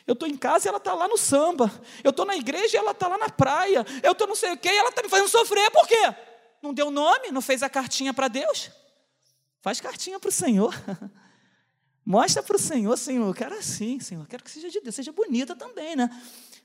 Eu 0.06 0.12
estou 0.12 0.28
em 0.28 0.36
casa 0.36 0.66
e 0.66 0.68
ela 0.68 0.78
está 0.78 0.92
lá 0.94 1.08
no 1.08 1.16
samba. 1.16 1.72
Eu 2.02 2.10
estou 2.10 2.26
na 2.26 2.36
igreja 2.36 2.76
e 2.76 2.78
ela 2.78 2.90
está 2.90 3.08
lá 3.08 3.16
na 3.16 3.30
praia. 3.30 3.84
Eu 4.02 4.12
estou 4.12 4.26
não 4.26 4.34
sei 4.34 4.52
o 4.52 4.56
quê 4.56 4.68
e 4.68 4.76
ela 4.76 4.90
está 4.90 5.02
me 5.02 5.08
fazendo 5.08 5.28
sofrer. 5.28 5.70
Por 5.70 5.86
quê? 5.86 6.14
Não 6.62 6.74
deu 6.74 6.90
nome? 6.90 7.30
Não 7.30 7.40
fez 7.40 7.62
a 7.62 7.70
cartinha 7.70 8.12
para 8.12 8.28
Deus? 8.28 8.70
Faz 9.62 9.80
cartinha 9.80 10.20
para 10.20 10.28
o 10.28 10.32
Senhor. 10.32 10.74
Mostra 12.04 12.42
para 12.42 12.56
o 12.56 12.58
Senhor, 12.58 12.98
Senhor, 12.98 13.26
eu 13.26 13.32
quero 13.32 13.54
assim, 13.54 13.98
Senhor, 13.98 14.26
quero 14.26 14.44
que 14.44 14.50
seja 14.50 14.68
de 14.68 14.78
Deus, 14.78 14.94
seja 14.94 15.10
bonita 15.10 15.56
também, 15.56 15.96
né? 15.96 16.10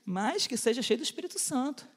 Mas 0.04 0.46
que 0.46 0.54
seja 0.54 0.82
cheio 0.82 0.98
do 0.98 1.02
Espírito 1.02 1.38
Santo. 1.38 1.88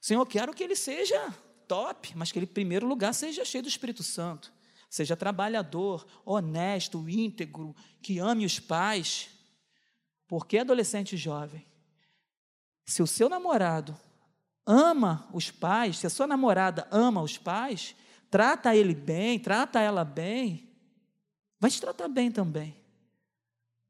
Senhor, 0.00 0.24
quero 0.24 0.54
que 0.54 0.64
ele 0.64 0.74
seja 0.74 1.34
top, 1.74 2.16
mas 2.16 2.30
que 2.30 2.38
ele, 2.38 2.46
em 2.46 2.54
primeiro 2.54 2.86
lugar, 2.86 3.12
seja 3.12 3.44
cheio 3.44 3.62
do 3.62 3.68
Espírito 3.68 4.04
Santo, 4.04 4.52
seja 4.88 5.16
trabalhador, 5.16 6.06
honesto, 6.24 7.08
íntegro, 7.08 7.74
que 8.00 8.20
ame 8.20 8.46
os 8.46 8.60
pais. 8.60 9.28
Porque 10.28 10.58
adolescente 10.58 11.16
jovem, 11.16 11.66
se 12.86 13.02
o 13.02 13.08
seu 13.08 13.28
namorado 13.28 13.98
ama 14.64 15.28
os 15.32 15.50
pais, 15.50 15.98
se 15.98 16.06
a 16.06 16.10
sua 16.10 16.28
namorada 16.28 16.86
ama 16.92 17.20
os 17.22 17.36
pais, 17.36 17.96
trata 18.30 18.76
ele 18.76 18.94
bem, 18.94 19.36
trata 19.40 19.80
ela 19.80 20.04
bem, 20.04 20.70
vai 21.58 21.72
te 21.72 21.80
tratar 21.80 22.06
bem 22.06 22.30
também. 22.30 22.76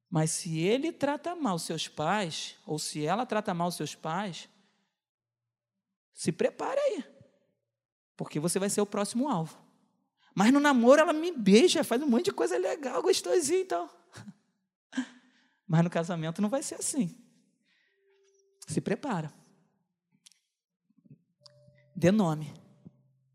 Mas 0.09 0.31
se 0.31 0.59
ele 0.59 0.91
trata 0.91 1.37
mal 1.37 1.59
seus 1.59 1.87
pais, 1.87 2.57
ou 2.65 2.79
se 2.79 3.05
ela 3.05 3.27
trata 3.27 3.53
mal 3.53 3.71
seus 3.71 3.95
pais, 3.95 4.49
se 6.15 6.33
prepare 6.33 6.81
aí 6.81 7.14
porque 8.17 8.41
você 8.41 8.59
vai 8.59 8.71
ser 8.71 8.81
o 8.81 8.87
próximo 8.87 9.29
alvo. 9.29 9.59
Mas 10.35 10.53
no 10.53 10.61
namoro 10.61 11.01
ela 11.01 11.13
me 11.13 11.31
beija, 11.31 11.85
faz 11.85 12.03
um 12.03 12.09
monte 12.09 12.27
de 12.27 12.33
coisa 12.33 12.59
legal, 12.59 13.03
gostosinho 13.03 13.61
e 13.61 13.65
tal. 13.65 13.89
Mas 15.67 15.85
no 15.85 15.91
casamento 15.91 16.43
não 16.43 16.49
vai 16.49 16.63
ser 16.63 16.75
assim. 16.75 17.17
Se 18.67 18.81
prepara. 18.81 19.33
Dê 21.95 22.11
nome 22.11 22.53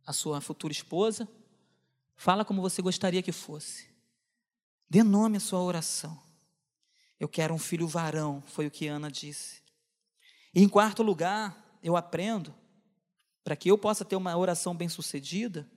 à 0.05 0.11
sua 0.11 0.41
futura 0.41 0.73
esposa. 0.73 1.27
Fala 2.15 2.43
como 2.43 2.61
você 2.61 2.81
gostaria 2.81 3.23
que 3.23 3.31
fosse. 3.31 3.87
Dê 4.89 5.03
nome 5.03 5.37
à 5.37 5.39
sua 5.39 5.61
oração. 5.61 6.21
Eu 7.19 7.29
quero 7.29 7.53
um 7.53 7.59
filho 7.59 7.87
varão, 7.87 8.41
foi 8.47 8.67
o 8.67 8.71
que 8.71 8.87
Ana 8.87 9.09
disse. 9.09 9.61
E 10.53 10.61
em 10.61 10.67
quarto 10.67 11.03
lugar, 11.03 11.77
eu 11.81 11.95
aprendo 11.95 12.53
para 13.49 13.55
que 13.55 13.71
eu 13.71 13.79
possa 13.79 14.05
ter 14.05 14.15
uma 14.15 14.37
oração 14.37 14.75
bem-sucedida, 14.75 15.67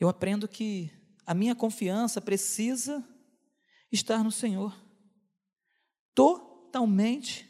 eu 0.00 0.08
aprendo 0.08 0.48
que 0.48 0.90
a 1.26 1.34
minha 1.34 1.54
confiança 1.54 2.22
precisa 2.22 3.06
estar 3.92 4.24
no 4.24 4.32
Senhor. 4.32 4.74
Totalmente 6.14 7.46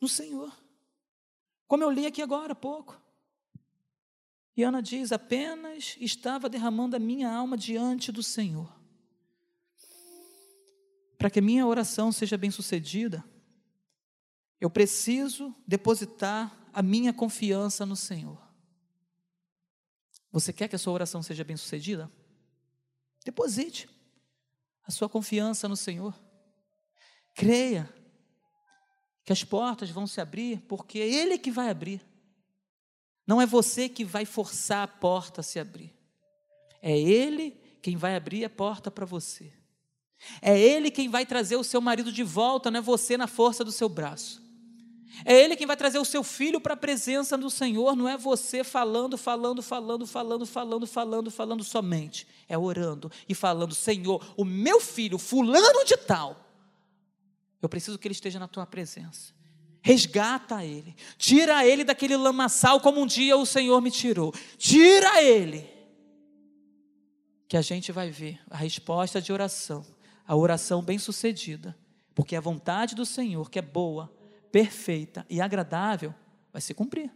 no 0.00 0.08
Senhor. 0.08 0.58
Como 1.66 1.84
eu 1.84 1.90
li 1.90 2.06
aqui 2.06 2.22
agora 2.22 2.52
há 2.52 2.56
pouco. 2.56 2.98
E 4.56 4.62
Ana 4.62 4.80
diz: 4.80 5.12
apenas 5.12 5.98
estava 6.00 6.48
derramando 6.48 6.96
a 6.96 6.98
minha 6.98 7.30
alma 7.30 7.58
diante 7.58 8.10
do 8.10 8.22
Senhor. 8.22 8.74
Para 11.18 11.28
que 11.28 11.40
a 11.40 11.42
minha 11.42 11.66
oração 11.66 12.10
seja 12.10 12.38
bem-sucedida, 12.38 13.22
eu 14.58 14.70
preciso 14.70 15.54
depositar 15.66 16.67
a 16.78 16.82
minha 16.82 17.12
confiança 17.12 17.84
no 17.84 17.96
Senhor. 17.96 18.40
Você 20.30 20.52
quer 20.52 20.68
que 20.68 20.76
a 20.76 20.78
sua 20.78 20.92
oração 20.92 21.20
seja 21.24 21.42
bem-sucedida? 21.42 22.08
Deposite 23.24 23.90
a 24.84 24.90
sua 24.92 25.08
confiança 25.08 25.68
no 25.68 25.76
Senhor. 25.76 26.14
Creia 27.34 27.92
que 29.24 29.32
as 29.32 29.42
portas 29.42 29.90
vão 29.90 30.06
se 30.06 30.20
abrir 30.20 30.60
porque 30.68 31.00
é 31.00 31.08
Ele 31.08 31.36
que 31.36 31.50
vai 31.50 31.68
abrir. 31.68 32.00
Não 33.26 33.42
é 33.42 33.46
você 33.46 33.88
que 33.88 34.04
vai 34.04 34.24
forçar 34.24 34.84
a 34.84 34.88
porta 34.88 35.40
a 35.40 35.44
se 35.44 35.58
abrir. 35.58 35.92
É 36.80 36.96
Ele 36.96 37.60
quem 37.82 37.96
vai 37.96 38.14
abrir 38.14 38.44
a 38.44 38.50
porta 38.50 38.88
para 38.88 39.04
você. 39.04 39.52
É 40.40 40.56
Ele 40.56 40.92
quem 40.92 41.08
vai 41.08 41.26
trazer 41.26 41.56
o 41.56 41.64
seu 41.64 41.80
marido 41.80 42.12
de 42.12 42.22
volta, 42.22 42.70
não 42.70 42.78
é 42.78 42.82
você 42.82 43.16
na 43.16 43.26
força 43.26 43.64
do 43.64 43.72
seu 43.72 43.88
braço. 43.88 44.47
É 45.24 45.34
Ele 45.34 45.56
quem 45.56 45.66
vai 45.66 45.76
trazer 45.76 45.98
o 45.98 46.04
seu 46.04 46.22
filho 46.22 46.60
para 46.60 46.74
a 46.74 46.76
presença 46.76 47.36
do 47.36 47.50
Senhor, 47.50 47.96
não 47.96 48.08
é 48.08 48.16
você 48.16 48.62
falando, 48.62 49.16
falando, 49.16 49.62
falando, 49.62 50.06
falando, 50.06 50.46
falando, 50.46 50.86
falando, 50.86 51.30
falando 51.30 51.64
somente. 51.64 52.26
É 52.48 52.56
orando 52.56 53.10
e 53.28 53.34
falando: 53.34 53.74
Senhor, 53.74 54.24
o 54.36 54.44
meu 54.44 54.80
filho, 54.80 55.18
fulano 55.18 55.84
de 55.84 55.96
tal, 55.96 56.48
eu 57.60 57.68
preciso 57.68 57.98
que 57.98 58.06
ele 58.06 58.12
esteja 58.12 58.38
na 58.38 58.48
tua 58.48 58.66
presença. 58.66 59.32
Resgata 59.80 60.64
ele, 60.64 60.94
tira 61.16 61.64
ele 61.64 61.84
daquele 61.84 62.16
lamaçal 62.16 62.80
como 62.80 63.00
um 63.00 63.06
dia 63.06 63.36
o 63.36 63.46
Senhor 63.46 63.80
me 63.80 63.90
tirou. 63.90 64.34
Tira 64.56 65.22
ele. 65.22 65.68
Que 67.48 67.56
a 67.56 67.62
gente 67.62 67.90
vai 67.90 68.10
ver 68.10 68.40
a 68.50 68.56
resposta 68.56 69.22
de 69.22 69.32
oração, 69.32 69.84
a 70.26 70.36
oração 70.36 70.82
bem-sucedida, 70.82 71.74
porque 72.14 72.36
a 72.36 72.40
vontade 72.40 72.94
do 72.94 73.06
Senhor, 73.06 73.48
que 73.48 73.58
é 73.58 73.62
boa, 73.62 74.12
perfeita 74.52 75.26
e 75.28 75.40
agradável, 75.40 76.14
vai 76.52 76.60
se 76.60 76.74
cumprir. 76.74 77.10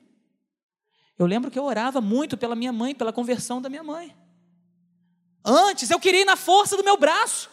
Eu 1.18 1.26
lembro 1.26 1.50
que 1.50 1.58
eu 1.58 1.64
orava 1.64 2.00
muito 2.00 2.36
pela 2.36 2.56
minha 2.56 2.72
mãe, 2.72 2.94
pela 2.94 3.12
conversão 3.12 3.60
da 3.60 3.68
minha 3.68 3.82
mãe. 3.82 4.16
Antes 5.44 5.90
eu 5.90 6.00
queria 6.00 6.22
ir 6.22 6.24
na 6.24 6.36
força 6.36 6.76
do 6.76 6.84
meu 6.84 6.96
braço. 6.96 7.50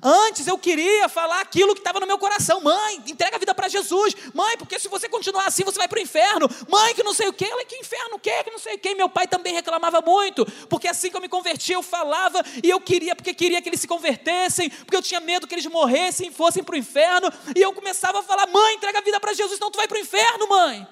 Antes 0.00 0.46
eu 0.46 0.56
queria 0.56 1.08
falar 1.08 1.40
aquilo 1.40 1.74
que 1.74 1.80
estava 1.80 2.00
no 2.00 2.06
meu 2.06 2.18
coração. 2.18 2.60
Mãe, 2.60 3.02
entrega 3.06 3.36
a 3.36 3.38
vida 3.38 3.54
para 3.54 3.68
Jesus. 3.68 4.14
Mãe, 4.32 4.56
porque 4.56 4.78
se 4.78 4.88
você 4.88 5.08
continuar 5.08 5.46
assim, 5.46 5.64
você 5.64 5.78
vai 5.78 5.88
para 5.88 5.98
o 5.98 6.02
inferno. 6.02 6.48
Mãe, 6.68 6.94
que 6.94 7.02
não 7.02 7.12
sei 7.12 7.28
o 7.28 7.32
quê. 7.32 7.44
Ela, 7.44 7.64
que 7.64 7.76
inferno, 7.76 8.16
o 8.16 8.18
quê? 8.18 8.44
Que 8.44 8.50
não 8.50 8.58
sei 8.58 8.74
o 8.74 8.78
quê. 8.78 8.94
Meu 8.94 9.08
pai 9.08 9.26
também 9.26 9.52
reclamava 9.52 10.00
muito. 10.00 10.46
Porque 10.68 10.88
assim 10.88 11.10
que 11.10 11.16
eu 11.16 11.20
me 11.20 11.28
converti, 11.28 11.72
eu 11.72 11.82
falava 11.82 12.42
e 12.62 12.70
eu 12.70 12.80
queria, 12.80 13.16
porque 13.16 13.34
queria 13.34 13.60
que 13.60 13.68
eles 13.68 13.80
se 13.80 13.88
convertessem. 13.88 14.70
Porque 14.70 14.96
eu 14.96 15.02
tinha 15.02 15.20
medo 15.20 15.46
que 15.46 15.54
eles 15.54 15.66
morressem 15.66 16.28
e 16.28 16.32
fossem 16.32 16.62
para 16.62 16.74
o 16.74 16.78
inferno. 16.78 17.30
E 17.56 17.60
eu 17.60 17.72
começava 17.72 18.20
a 18.20 18.22
falar: 18.22 18.46
Mãe, 18.46 18.76
entrega 18.76 18.98
a 18.98 19.02
vida 19.02 19.18
para 19.20 19.34
Jesus, 19.34 19.58
senão 19.58 19.70
tu 19.70 19.76
vai 19.76 19.88
para 19.88 19.98
o 19.98 20.00
inferno, 20.00 20.48
mãe. 20.48 20.86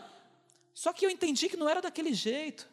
Só 0.75 0.93
que 0.93 1.07
eu 1.07 1.11
entendi 1.11 1.49
que 1.49 1.57
não 1.57 1.69
era 1.69 1.81
daquele 1.81 2.13
jeito. 2.13 2.69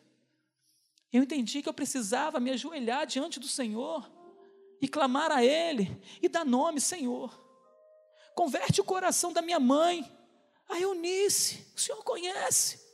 Eu 1.11 1.23
entendi 1.23 1.61
que 1.61 1.69
eu 1.69 1.73
precisava 1.73 2.39
me 2.39 2.51
ajoelhar 2.51 3.05
diante 3.05 3.39
do 3.39 3.47
Senhor 3.47 4.16
e 4.81 4.87
clamar 4.87 5.31
a 5.31 5.43
Ele 5.43 6.01
e 6.21 6.27
dar 6.27 6.45
nome, 6.45 6.79
Senhor. 6.79 7.37
Converte 8.35 8.81
o 8.81 8.83
coração 8.83 9.33
da 9.33 9.41
minha 9.41 9.59
mãe, 9.59 10.09
a 10.69 10.79
Eunice, 10.79 11.65
o 11.75 11.79
Senhor 11.79 12.03
conhece. 12.03 12.85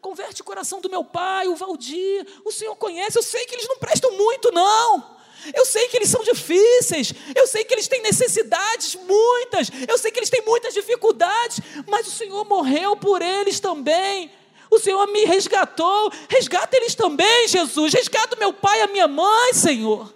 Converte 0.00 0.42
o 0.42 0.44
coração 0.44 0.80
do 0.80 0.90
meu 0.90 1.04
pai, 1.04 1.48
o 1.48 1.56
Valdir, 1.56 2.26
o 2.44 2.52
Senhor 2.52 2.76
conhece. 2.76 3.18
Eu 3.18 3.22
sei 3.22 3.46
que 3.46 3.54
eles 3.54 3.68
não 3.68 3.78
prestam 3.78 4.12
muito, 4.12 4.52
não. 4.52 5.16
Eu 5.54 5.64
sei 5.64 5.88
que 5.88 5.96
eles 5.96 6.08
são 6.08 6.22
difíceis, 6.22 7.12
eu 7.34 7.46
sei 7.46 7.64
que 7.64 7.72
eles 7.72 7.86
têm 7.86 8.02
necessidades 8.02 8.96
muitas, 8.96 9.70
eu 9.88 9.96
sei 9.96 10.10
que 10.10 10.18
eles 10.18 10.30
têm 10.30 10.42
muitas 10.42 10.74
dificuldades, 10.74 11.60
mas 11.86 12.06
o 12.06 12.10
Senhor 12.10 12.44
morreu 12.44 12.96
por 12.96 13.22
eles 13.22 13.60
também. 13.60 14.32
O 14.70 14.78
Senhor 14.78 15.06
me 15.06 15.24
resgatou, 15.24 16.12
resgata 16.28 16.76
eles 16.76 16.94
também, 16.94 17.48
Jesus. 17.48 17.94
Resgata 17.94 18.36
o 18.36 18.38
meu 18.38 18.52
pai 18.52 18.80
e 18.80 18.82
a 18.82 18.86
minha 18.88 19.08
mãe, 19.08 19.54
Senhor. 19.54 20.12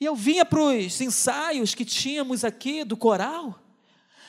E 0.00 0.04
eu 0.04 0.14
vinha 0.14 0.44
para 0.44 0.60
os 0.60 1.00
ensaios 1.00 1.74
que 1.74 1.84
tínhamos 1.84 2.44
aqui 2.44 2.84
do 2.84 2.96
coral. 2.96 3.60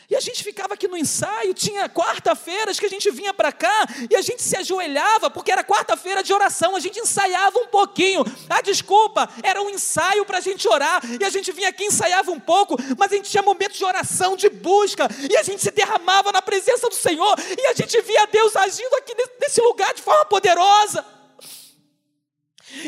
E 0.10 0.16
a 0.16 0.20
gente 0.20 0.44
ficava 0.44 0.76
aqui 0.76 0.88
no 0.88 0.96
ensaio, 0.96 1.54
tinha 1.54 1.90
quarta-feiras 1.90 2.80
que 2.80 2.86
a 2.86 2.90
gente 2.90 3.10
vinha 3.10 3.34
para 3.34 3.52
cá 3.52 3.88
e 4.10 4.16
a 4.16 4.22
gente 4.22 4.44
se 4.44 4.56
ajoelhava, 4.56 5.32
porque 5.32 5.52
era 5.52 5.64
quarta-feira 5.64 6.22
de 6.22 6.32
oração, 6.32 6.76
a 6.76 6.80
gente 6.80 7.00
ensaiava 7.00 7.58
um 7.58 7.68
pouquinho. 7.68 8.24
Ah, 8.48 8.62
desculpa, 8.62 9.28
era 9.42 9.60
um 9.62 9.70
ensaio 9.70 10.24
para 10.24 10.38
a 10.38 10.42
gente 10.42 10.68
orar, 10.68 11.02
e 11.20 11.24
a 11.24 11.30
gente 11.30 11.52
vinha 11.52 11.70
aqui 11.70 11.86
ensaiava 11.86 12.30
um 12.30 12.40
pouco, 12.40 12.76
mas 12.98 13.12
a 13.12 13.16
gente 13.16 13.32
tinha 13.32 13.42
momentos 13.42 13.78
de 13.78 13.86
oração, 13.86 14.36
de 14.36 14.48
busca, 14.48 15.08
e 15.30 15.36
a 15.38 15.42
gente 15.42 15.64
se 15.64 15.72
derramava 15.72 16.32
na 16.32 16.42
presença 16.42 16.88
do 16.88 16.96
Senhor, 16.96 17.36
e 17.60 17.66
a 17.66 17.74
gente 17.74 18.00
via 18.02 18.28
Deus 18.28 18.56
agindo 18.56 18.94
aqui 18.98 19.14
nesse 19.42 19.60
lugar 19.62 19.92
de 19.96 20.04
forma 20.04 20.26
poderosa. 20.26 21.15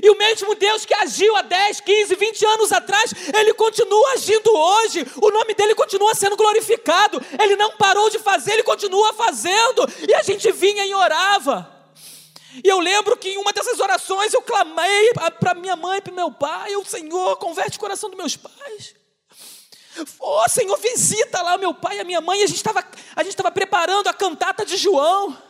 E 0.01 0.09
o 0.09 0.17
mesmo 0.17 0.53
Deus 0.55 0.85
que 0.85 0.93
agiu 0.93 1.35
há 1.35 1.41
10, 1.41 1.81
15, 1.81 2.15
20 2.15 2.45
anos 2.45 2.71
atrás, 2.71 3.13
ele 3.33 3.53
continua 3.53 4.13
agindo 4.13 4.53
hoje. 4.53 5.05
O 5.21 5.31
nome 5.31 5.53
dele 5.53 5.75
continua 5.75 6.13
sendo 6.13 6.35
glorificado. 6.35 7.21
Ele 7.39 7.55
não 7.55 7.71
parou 7.77 8.09
de 8.09 8.19
fazer, 8.19 8.53
ele 8.53 8.63
continua 8.63 9.13
fazendo. 9.13 9.87
E 10.07 10.13
a 10.13 10.23
gente 10.23 10.51
vinha 10.51 10.85
e 10.85 10.93
orava. 10.93 11.75
E 12.63 12.67
eu 12.67 12.79
lembro 12.79 13.15
que 13.17 13.29
em 13.29 13.37
uma 13.37 13.53
dessas 13.53 13.79
orações 13.79 14.33
eu 14.33 14.41
clamei 14.41 15.11
para 15.39 15.53
minha 15.53 15.75
mãe, 15.75 16.01
para 16.01 16.13
meu 16.13 16.31
pai, 16.31 16.75
o 16.75 16.85
Senhor, 16.85 17.37
converte 17.37 17.77
o 17.77 17.79
coração 17.79 18.09
dos 18.09 18.17
meus 18.17 18.35
pais. 18.35 18.95
Oh, 20.19 20.47
Senhor, 20.49 20.77
visita 20.77 21.41
lá 21.41 21.57
meu 21.57 21.73
pai 21.73 21.97
e 21.97 21.99
a 21.99 22.03
minha 22.03 22.21
mãe. 22.21 22.41
A 22.43 22.47
gente 22.47 22.57
estava 23.29 23.51
preparando 23.51 24.07
a 24.07 24.13
cantata 24.13 24.65
de 24.65 24.77
João. 24.77 25.46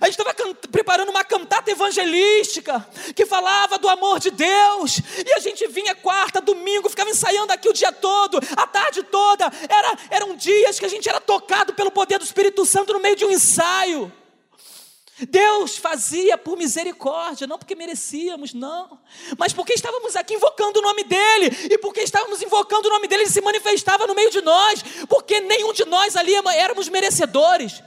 A 0.00 0.06
gente 0.06 0.20
estava 0.20 0.34
preparando 0.70 1.10
uma 1.10 1.24
cantata 1.24 1.70
evangelística 1.70 2.86
que 3.14 3.24
falava 3.24 3.78
do 3.78 3.88
amor 3.88 4.18
de 4.18 4.30
Deus. 4.30 5.00
E 5.24 5.32
a 5.34 5.38
gente 5.38 5.66
vinha 5.68 5.94
quarta, 5.94 6.40
domingo, 6.40 6.88
ficava 6.88 7.10
ensaiando 7.10 7.52
aqui 7.52 7.68
o 7.68 7.72
dia 7.72 7.92
todo, 7.92 8.38
a 8.56 8.66
tarde 8.66 9.02
toda. 9.04 9.50
Era, 9.68 9.98
eram 10.10 10.36
dias 10.36 10.78
que 10.78 10.84
a 10.86 10.88
gente 10.88 11.08
era 11.08 11.20
tocado 11.20 11.74
pelo 11.74 11.90
poder 11.90 12.18
do 12.18 12.24
Espírito 12.24 12.64
Santo 12.64 12.92
no 12.92 13.00
meio 13.00 13.16
de 13.16 13.24
um 13.24 13.30
ensaio. 13.30 14.12
Deus 15.28 15.76
fazia 15.76 16.36
por 16.36 16.56
misericórdia, 16.56 17.46
não 17.46 17.56
porque 17.56 17.76
merecíamos, 17.76 18.52
não, 18.52 18.98
mas 19.38 19.52
porque 19.52 19.72
estávamos 19.72 20.16
aqui 20.16 20.34
invocando 20.34 20.80
o 20.80 20.82
nome 20.82 21.04
dEle, 21.04 21.56
e 21.70 21.78
porque 21.78 22.00
estávamos 22.00 22.42
invocando 22.42 22.88
o 22.88 22.90
nome 22.90 23.06
dEle, 23.06 23.22
Ele 23.22 23.30
se 23.30 23.40
manifestava 23.40 24.08
no 24.08 24.14
meio 24.14 24.30
de 24.30 24.40
nós, 24.40 24.82
porque 25.08 25.38
nenhum 25.40 25.72
de 25.72 25.84
nós 25.84 26.16
ali 26.16 26.34
éramos 26.56 26.88
merecedores. 26.88 27.80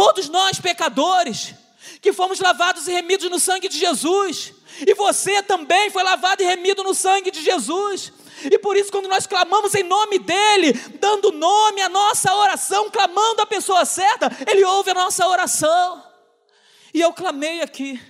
Todos 0.00 0.30
nós, 0.30 0.58
pecadores, 0.58 1.54
que 2.00 2.10
fomos 2.10 2.40
lavados 2.40 2.88
e 2.88 2.90
remidos 2.90 3.28
no 3.28 3.38
sangue 3.38 3.68
de 3.68 3.78
Jesus, 3.78 4.54
e 4.86 4.94
você 4.94 5.42
também 5.42 5.90
foi 5.90 6.02
lavado 6.02 6.42
e 6.42 6.46
remido 6.46 6.82
no 6.82 6.94
sangue 6.94 7.30
de 7.30 7.44
Jesus. 7.44 8.10
E 8.50 8.58
por 8.58 8.78
isso, 8.78 8.90
quando 8.90 9.10
nós 9.10 9.26
clamamos 9.26 9.74
em 9.74 9.82
nome 9.82 10.18
dEle, 10.18 10.72
dando 10.98 11.30
nome 11.32 11.82
à 11.82 11.90
nossa 11.90 12.34
oração, 12.34 12.90
clamando 12.90 13.42
a 13.42 13.46
pessoa 13.46 13.84
certa, 13.84 14.34
Ele 14.50 14.64
ouve 14.64 14.90
a 14.90 14.94
nossa 14.94 15.28
oração. 15.28 16.02
E 16.94 17.00
eu 17.02 17.12
clamei 17.12 17.60
aqui. 17.60 18.00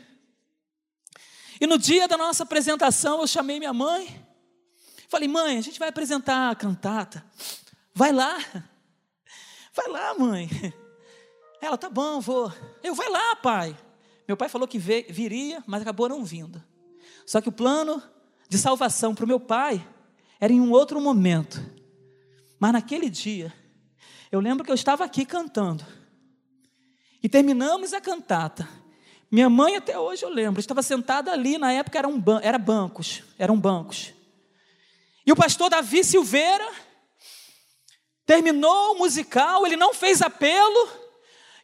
E 1.61 1.67
no 1.67 1.77
dia 1.77 2.07
da 2.07 2.17
nossa 2.17 2.45
apresentação, 2.45 3.21
eu 3.21 3.27
chamei 3.27 3.59
minha 3.59 3.73
mãe. 3.73 4.25
Falei, 5.09 5.27
mãe, 5.27 5.59
a 5.59 5.61
gente 5.61 5.81
vai 5.81 5.89
apresentar 5.89 6.53
a 6.53 6.55
cantata. 6.55 7.25
Vai 7.93 8.13
lá. 8.13 8.39
Vai 9.75 9.89
lá, 9.89 10.15
mãe. 10.15 10.49
Ela, 11.61 11.77
tá 11.77 11.89
bom, 11.89 12.21
vou. 12.21 12.53
Eu, 12.83 12.95
vai 12.95 13.09
lá, 13.09 13.37
pai. 13.37 13.77
Meu 14.27 14.37
pai 14.37 14.49
falou 14.49 14.67
que 14.67 14.79
viria, 14.79 15.63
mas 15.67 15.83
acabou 15.83 16.09
não 16.09 16.25
vindo. 16.25 16.63
Só 17.27 17.41
que 17.41 17.49
o 17.49 17.53
plano 17.53 18.03
de 18.49 18.59
salvação 18.59 19.15
para 19.15 19.25
o 19.25 19.29
meu 19.29 19.39
pai 19.39 19.87
era 20.41 20.53
em 20.53 20.61
um 20.61 20.71
outro 20.71 21.01
momento. 21.01 21.61
Mas 22.59 22.73
naquele 22.73 23.11
dia, 23.11 23.53
eu 24.33 24.41
lembro 24.41 24.65
que 24.65 24.71
eu 24.71 24.75
estava 24.75 25.05
aqui 25.05 25.25
cantando. 25.25 25.85
E 27.23 27.29
terminamos 27.29 27.93
a 27.93 28.01
cantata. 28.01 28.69
Minha 29.31 29.49
mãe, 29.49 29.77
até 29.77 29.99
hoje 29.99 30.25
eu 30.25 30.29
lembro, 30.29 30.61
estava 30.61 30.83
sentada 30.83 31.31
ali, 31.31 31.57
na 31.59 31.73
época 31.73 31.99
eram 31.99 32.19
ban 32.19 32.41
era 32.43 32.59
bancos, 32.59 33.23
eram 33.39 33.59
bancos. 33.59 34.13
E 35.25 35.31
o 35.31 35.37
pastor 35.37 35.71
Davi 35.71 36.03
Silveira 36.03 36.69
terminou 38.27 38.95
o 38.95 38.99
musical, 38.99 39.67
ele 39.67 39.77
não 39.77 39.95
fez 39.95 40.23
apelo, 40.23 40.89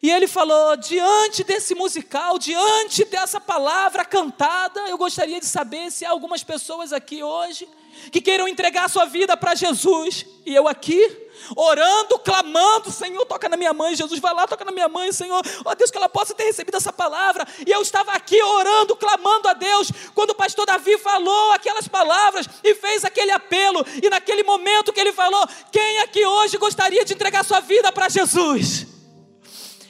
e 0.06 0.10
ele 0.10 0.28
falou: 0.28 0.76
diante 0.76 1.42
desse 1.42 1.74
musical, 1.74 2.38
diante 2.38 3.04
dessa 3.06 3.40
palavra 3.40 4.04
cantada, 4.04 4.80
eu 4.88 4.96
gostaria 4.96 5.40
de 5.40 5.46
saber 5.46 5.90
se 5.90 6.04
há 6.04 6.10
algumas 6.10 6.44
pessoas 6.44 6.92
aqui 6.92 7.24
hoje 7.24 7.68
que 8.12 8.20
queiram 8.20 8.46
entregar 8.46 8.88
sua 8.88 9.04
vida 9.06 9.36
para 9.36 9.56
Jesus. 9.56 10.24
E 10.44 10.54
eu 10.54 10.68
aqui, 10.68 11.28
orando, 11.56 12.20
clamando: 12.20 12.92
Senhor, 12.92 13.26
toca 13.26 13.48
na 13.48 13.56
minha 13.56 13.72
mãe, 13.72 13.96
Jesus, 13.96 14.20
vai 14.20 14.32
lá, 14.32 14.46
toca 14.46 14.64
na 14.64 14.70
minha 14.70 14.88
mãe, 14.88 15.10
Senhor, 15.10 15.42
ó 15.64 15.72
oh, 15.72 15.74
Deus, 15.74 15.90
que 15.90 15.98
ela 15.98 16.08
possa 16.08 16.34
ter 16.34 16.44
recebido 16.44 16.76
essa 16.76 16.92
palavra. 16.92 17.44
E 17.66 17.72
eu 17.72 17.82
estava 17.82 18.12
aqui 18.12 18.40
orando, 18.40 18.94
clamando 18.94 19.48
a 19.48 19.54
Deus, 19.54 19.90
quando 20.14 20.30
o 20.30 20.34
pastor 20.36 20.66
Davi 20.66 20.96
falou 20.98 21.50
aquelas 21.50 21.88
palavras 21.88 22.48
e 22.62 22.76
fez 22.76 23.04
aquele 23.04 23.32
apelo. 23.32 23.84
E 24.00 24.08
naquele 24.08 24.44
momento 24.44 24.92
que 24.92 25.00
ele 25.00 25.12
falou: 25.12 25.48
quem 25.72 25.98
aqui 25.98 26.24
hoje 26.24 26.58
gostaria 26.58 27.04
de 27.04 27.12
entregar 27.12 27.44
sua 27.44 27.58
vida 27.58 27.90
para 27.90 28.08
Jesus? 28.08 28.94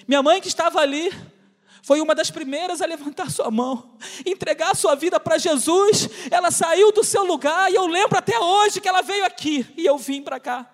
Minha 0.06 0.22
mãe, 0.22 0.40
que 0.40 0.48
estava 0.48 0.80
ali, 0.80 1.12
foi 1.82 2.00
uma 2.00 2.14
das 2.14 2.30
primeiras 2.30 2.80
a 2.80 2.86
levantar 2.86 3.30
sua 3.30 3.50
mão, 3.50 3.96
entregar 4.24 4.74
sua 4.74 4.94
vida 4.94 5.18
para 5.18 5.38
Jesus. 5.38 6.08
Ela 6.30 6.50
saiu 6.50 6.92
do 6.92 7.04
seu 7.04 7.24
lugar 7.24 7.70
e 7.70 7.74
eu 7.74 7.86
lembro 7.86 8.18
até 8.18 8.38
hoje 8.38 8.80
que 8.80 8.88
ela 8.88 9.02
veio 9.02 9.24
aqui 9.24 9.66
e 9.76 9.86
eu 9.86 9.96
vim 9.98 10.22
para 10.22 10.40
cá 10.40 10.70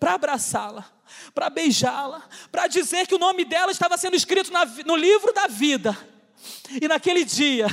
para 0.00 0.14
abraçá-la, 0.14 0.86
para 1.34 1.50
beijá-la, 1.50 2.22
para 2.50 2.66
dizer 2.66 3.06
que 3.06 3.14
o 3.14 3.18
nome 3.18 3.44
dela 3.44 3.70
estava 3.70 3.98
sendo 3.98 4.16
escrito 4.16 4.50
na, 4.50 4.64
no 4.86 4.96
livro 4.96 5.32
da 5.34 5.46
vida. 5.46 5.96
E 6.80 6.88
naquele 6.88 7.22
dia, 7.22 7.66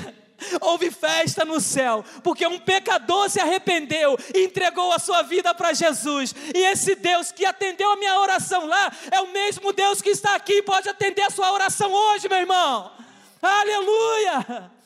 houve 0.62 0.92
festa 0.92 1.44
no 1.44 1.60
céu, 1.60 2.04
porque 2.24 2.46
um 2.46 2.60
pecador 2.60 3.30
se 3.30 3.40
arrependeu 3.40 4.18
e 4.34 4.46
entregou 4.46 4.92
a 4.92 5.00
sua 5.00 5.22
vida 5.24 5.54
para 5.54 5.74
Jesus. 5.74 6.34
E 6.54 6.60
esse 6.66 6.96
Deus 6.96 7.32
que 7.32 7.46
atendeu 7.46 7.92
a 7.92 7.98
minha 7.98 8.20
oração 8.20 8.66
lá, 8.66 8.92
é 9.12 9.22
o 9.22 9.32
mesmo 9.32 9.74
Deus 9.74 10.02
que 10.02 10.10
está 10.10 10.36
aqui 10.36 10.54
e 10.54 10.64
pode 10.64 10.90
atender 10.90 11.24
a 11.24 11.30
sua 11.30 11.52
oração 11.52 11.92
hoje, 11.92 12.30
meu 12.30 12.40
irmão. 12.40 12.92
Aleluia! 13.42 14.77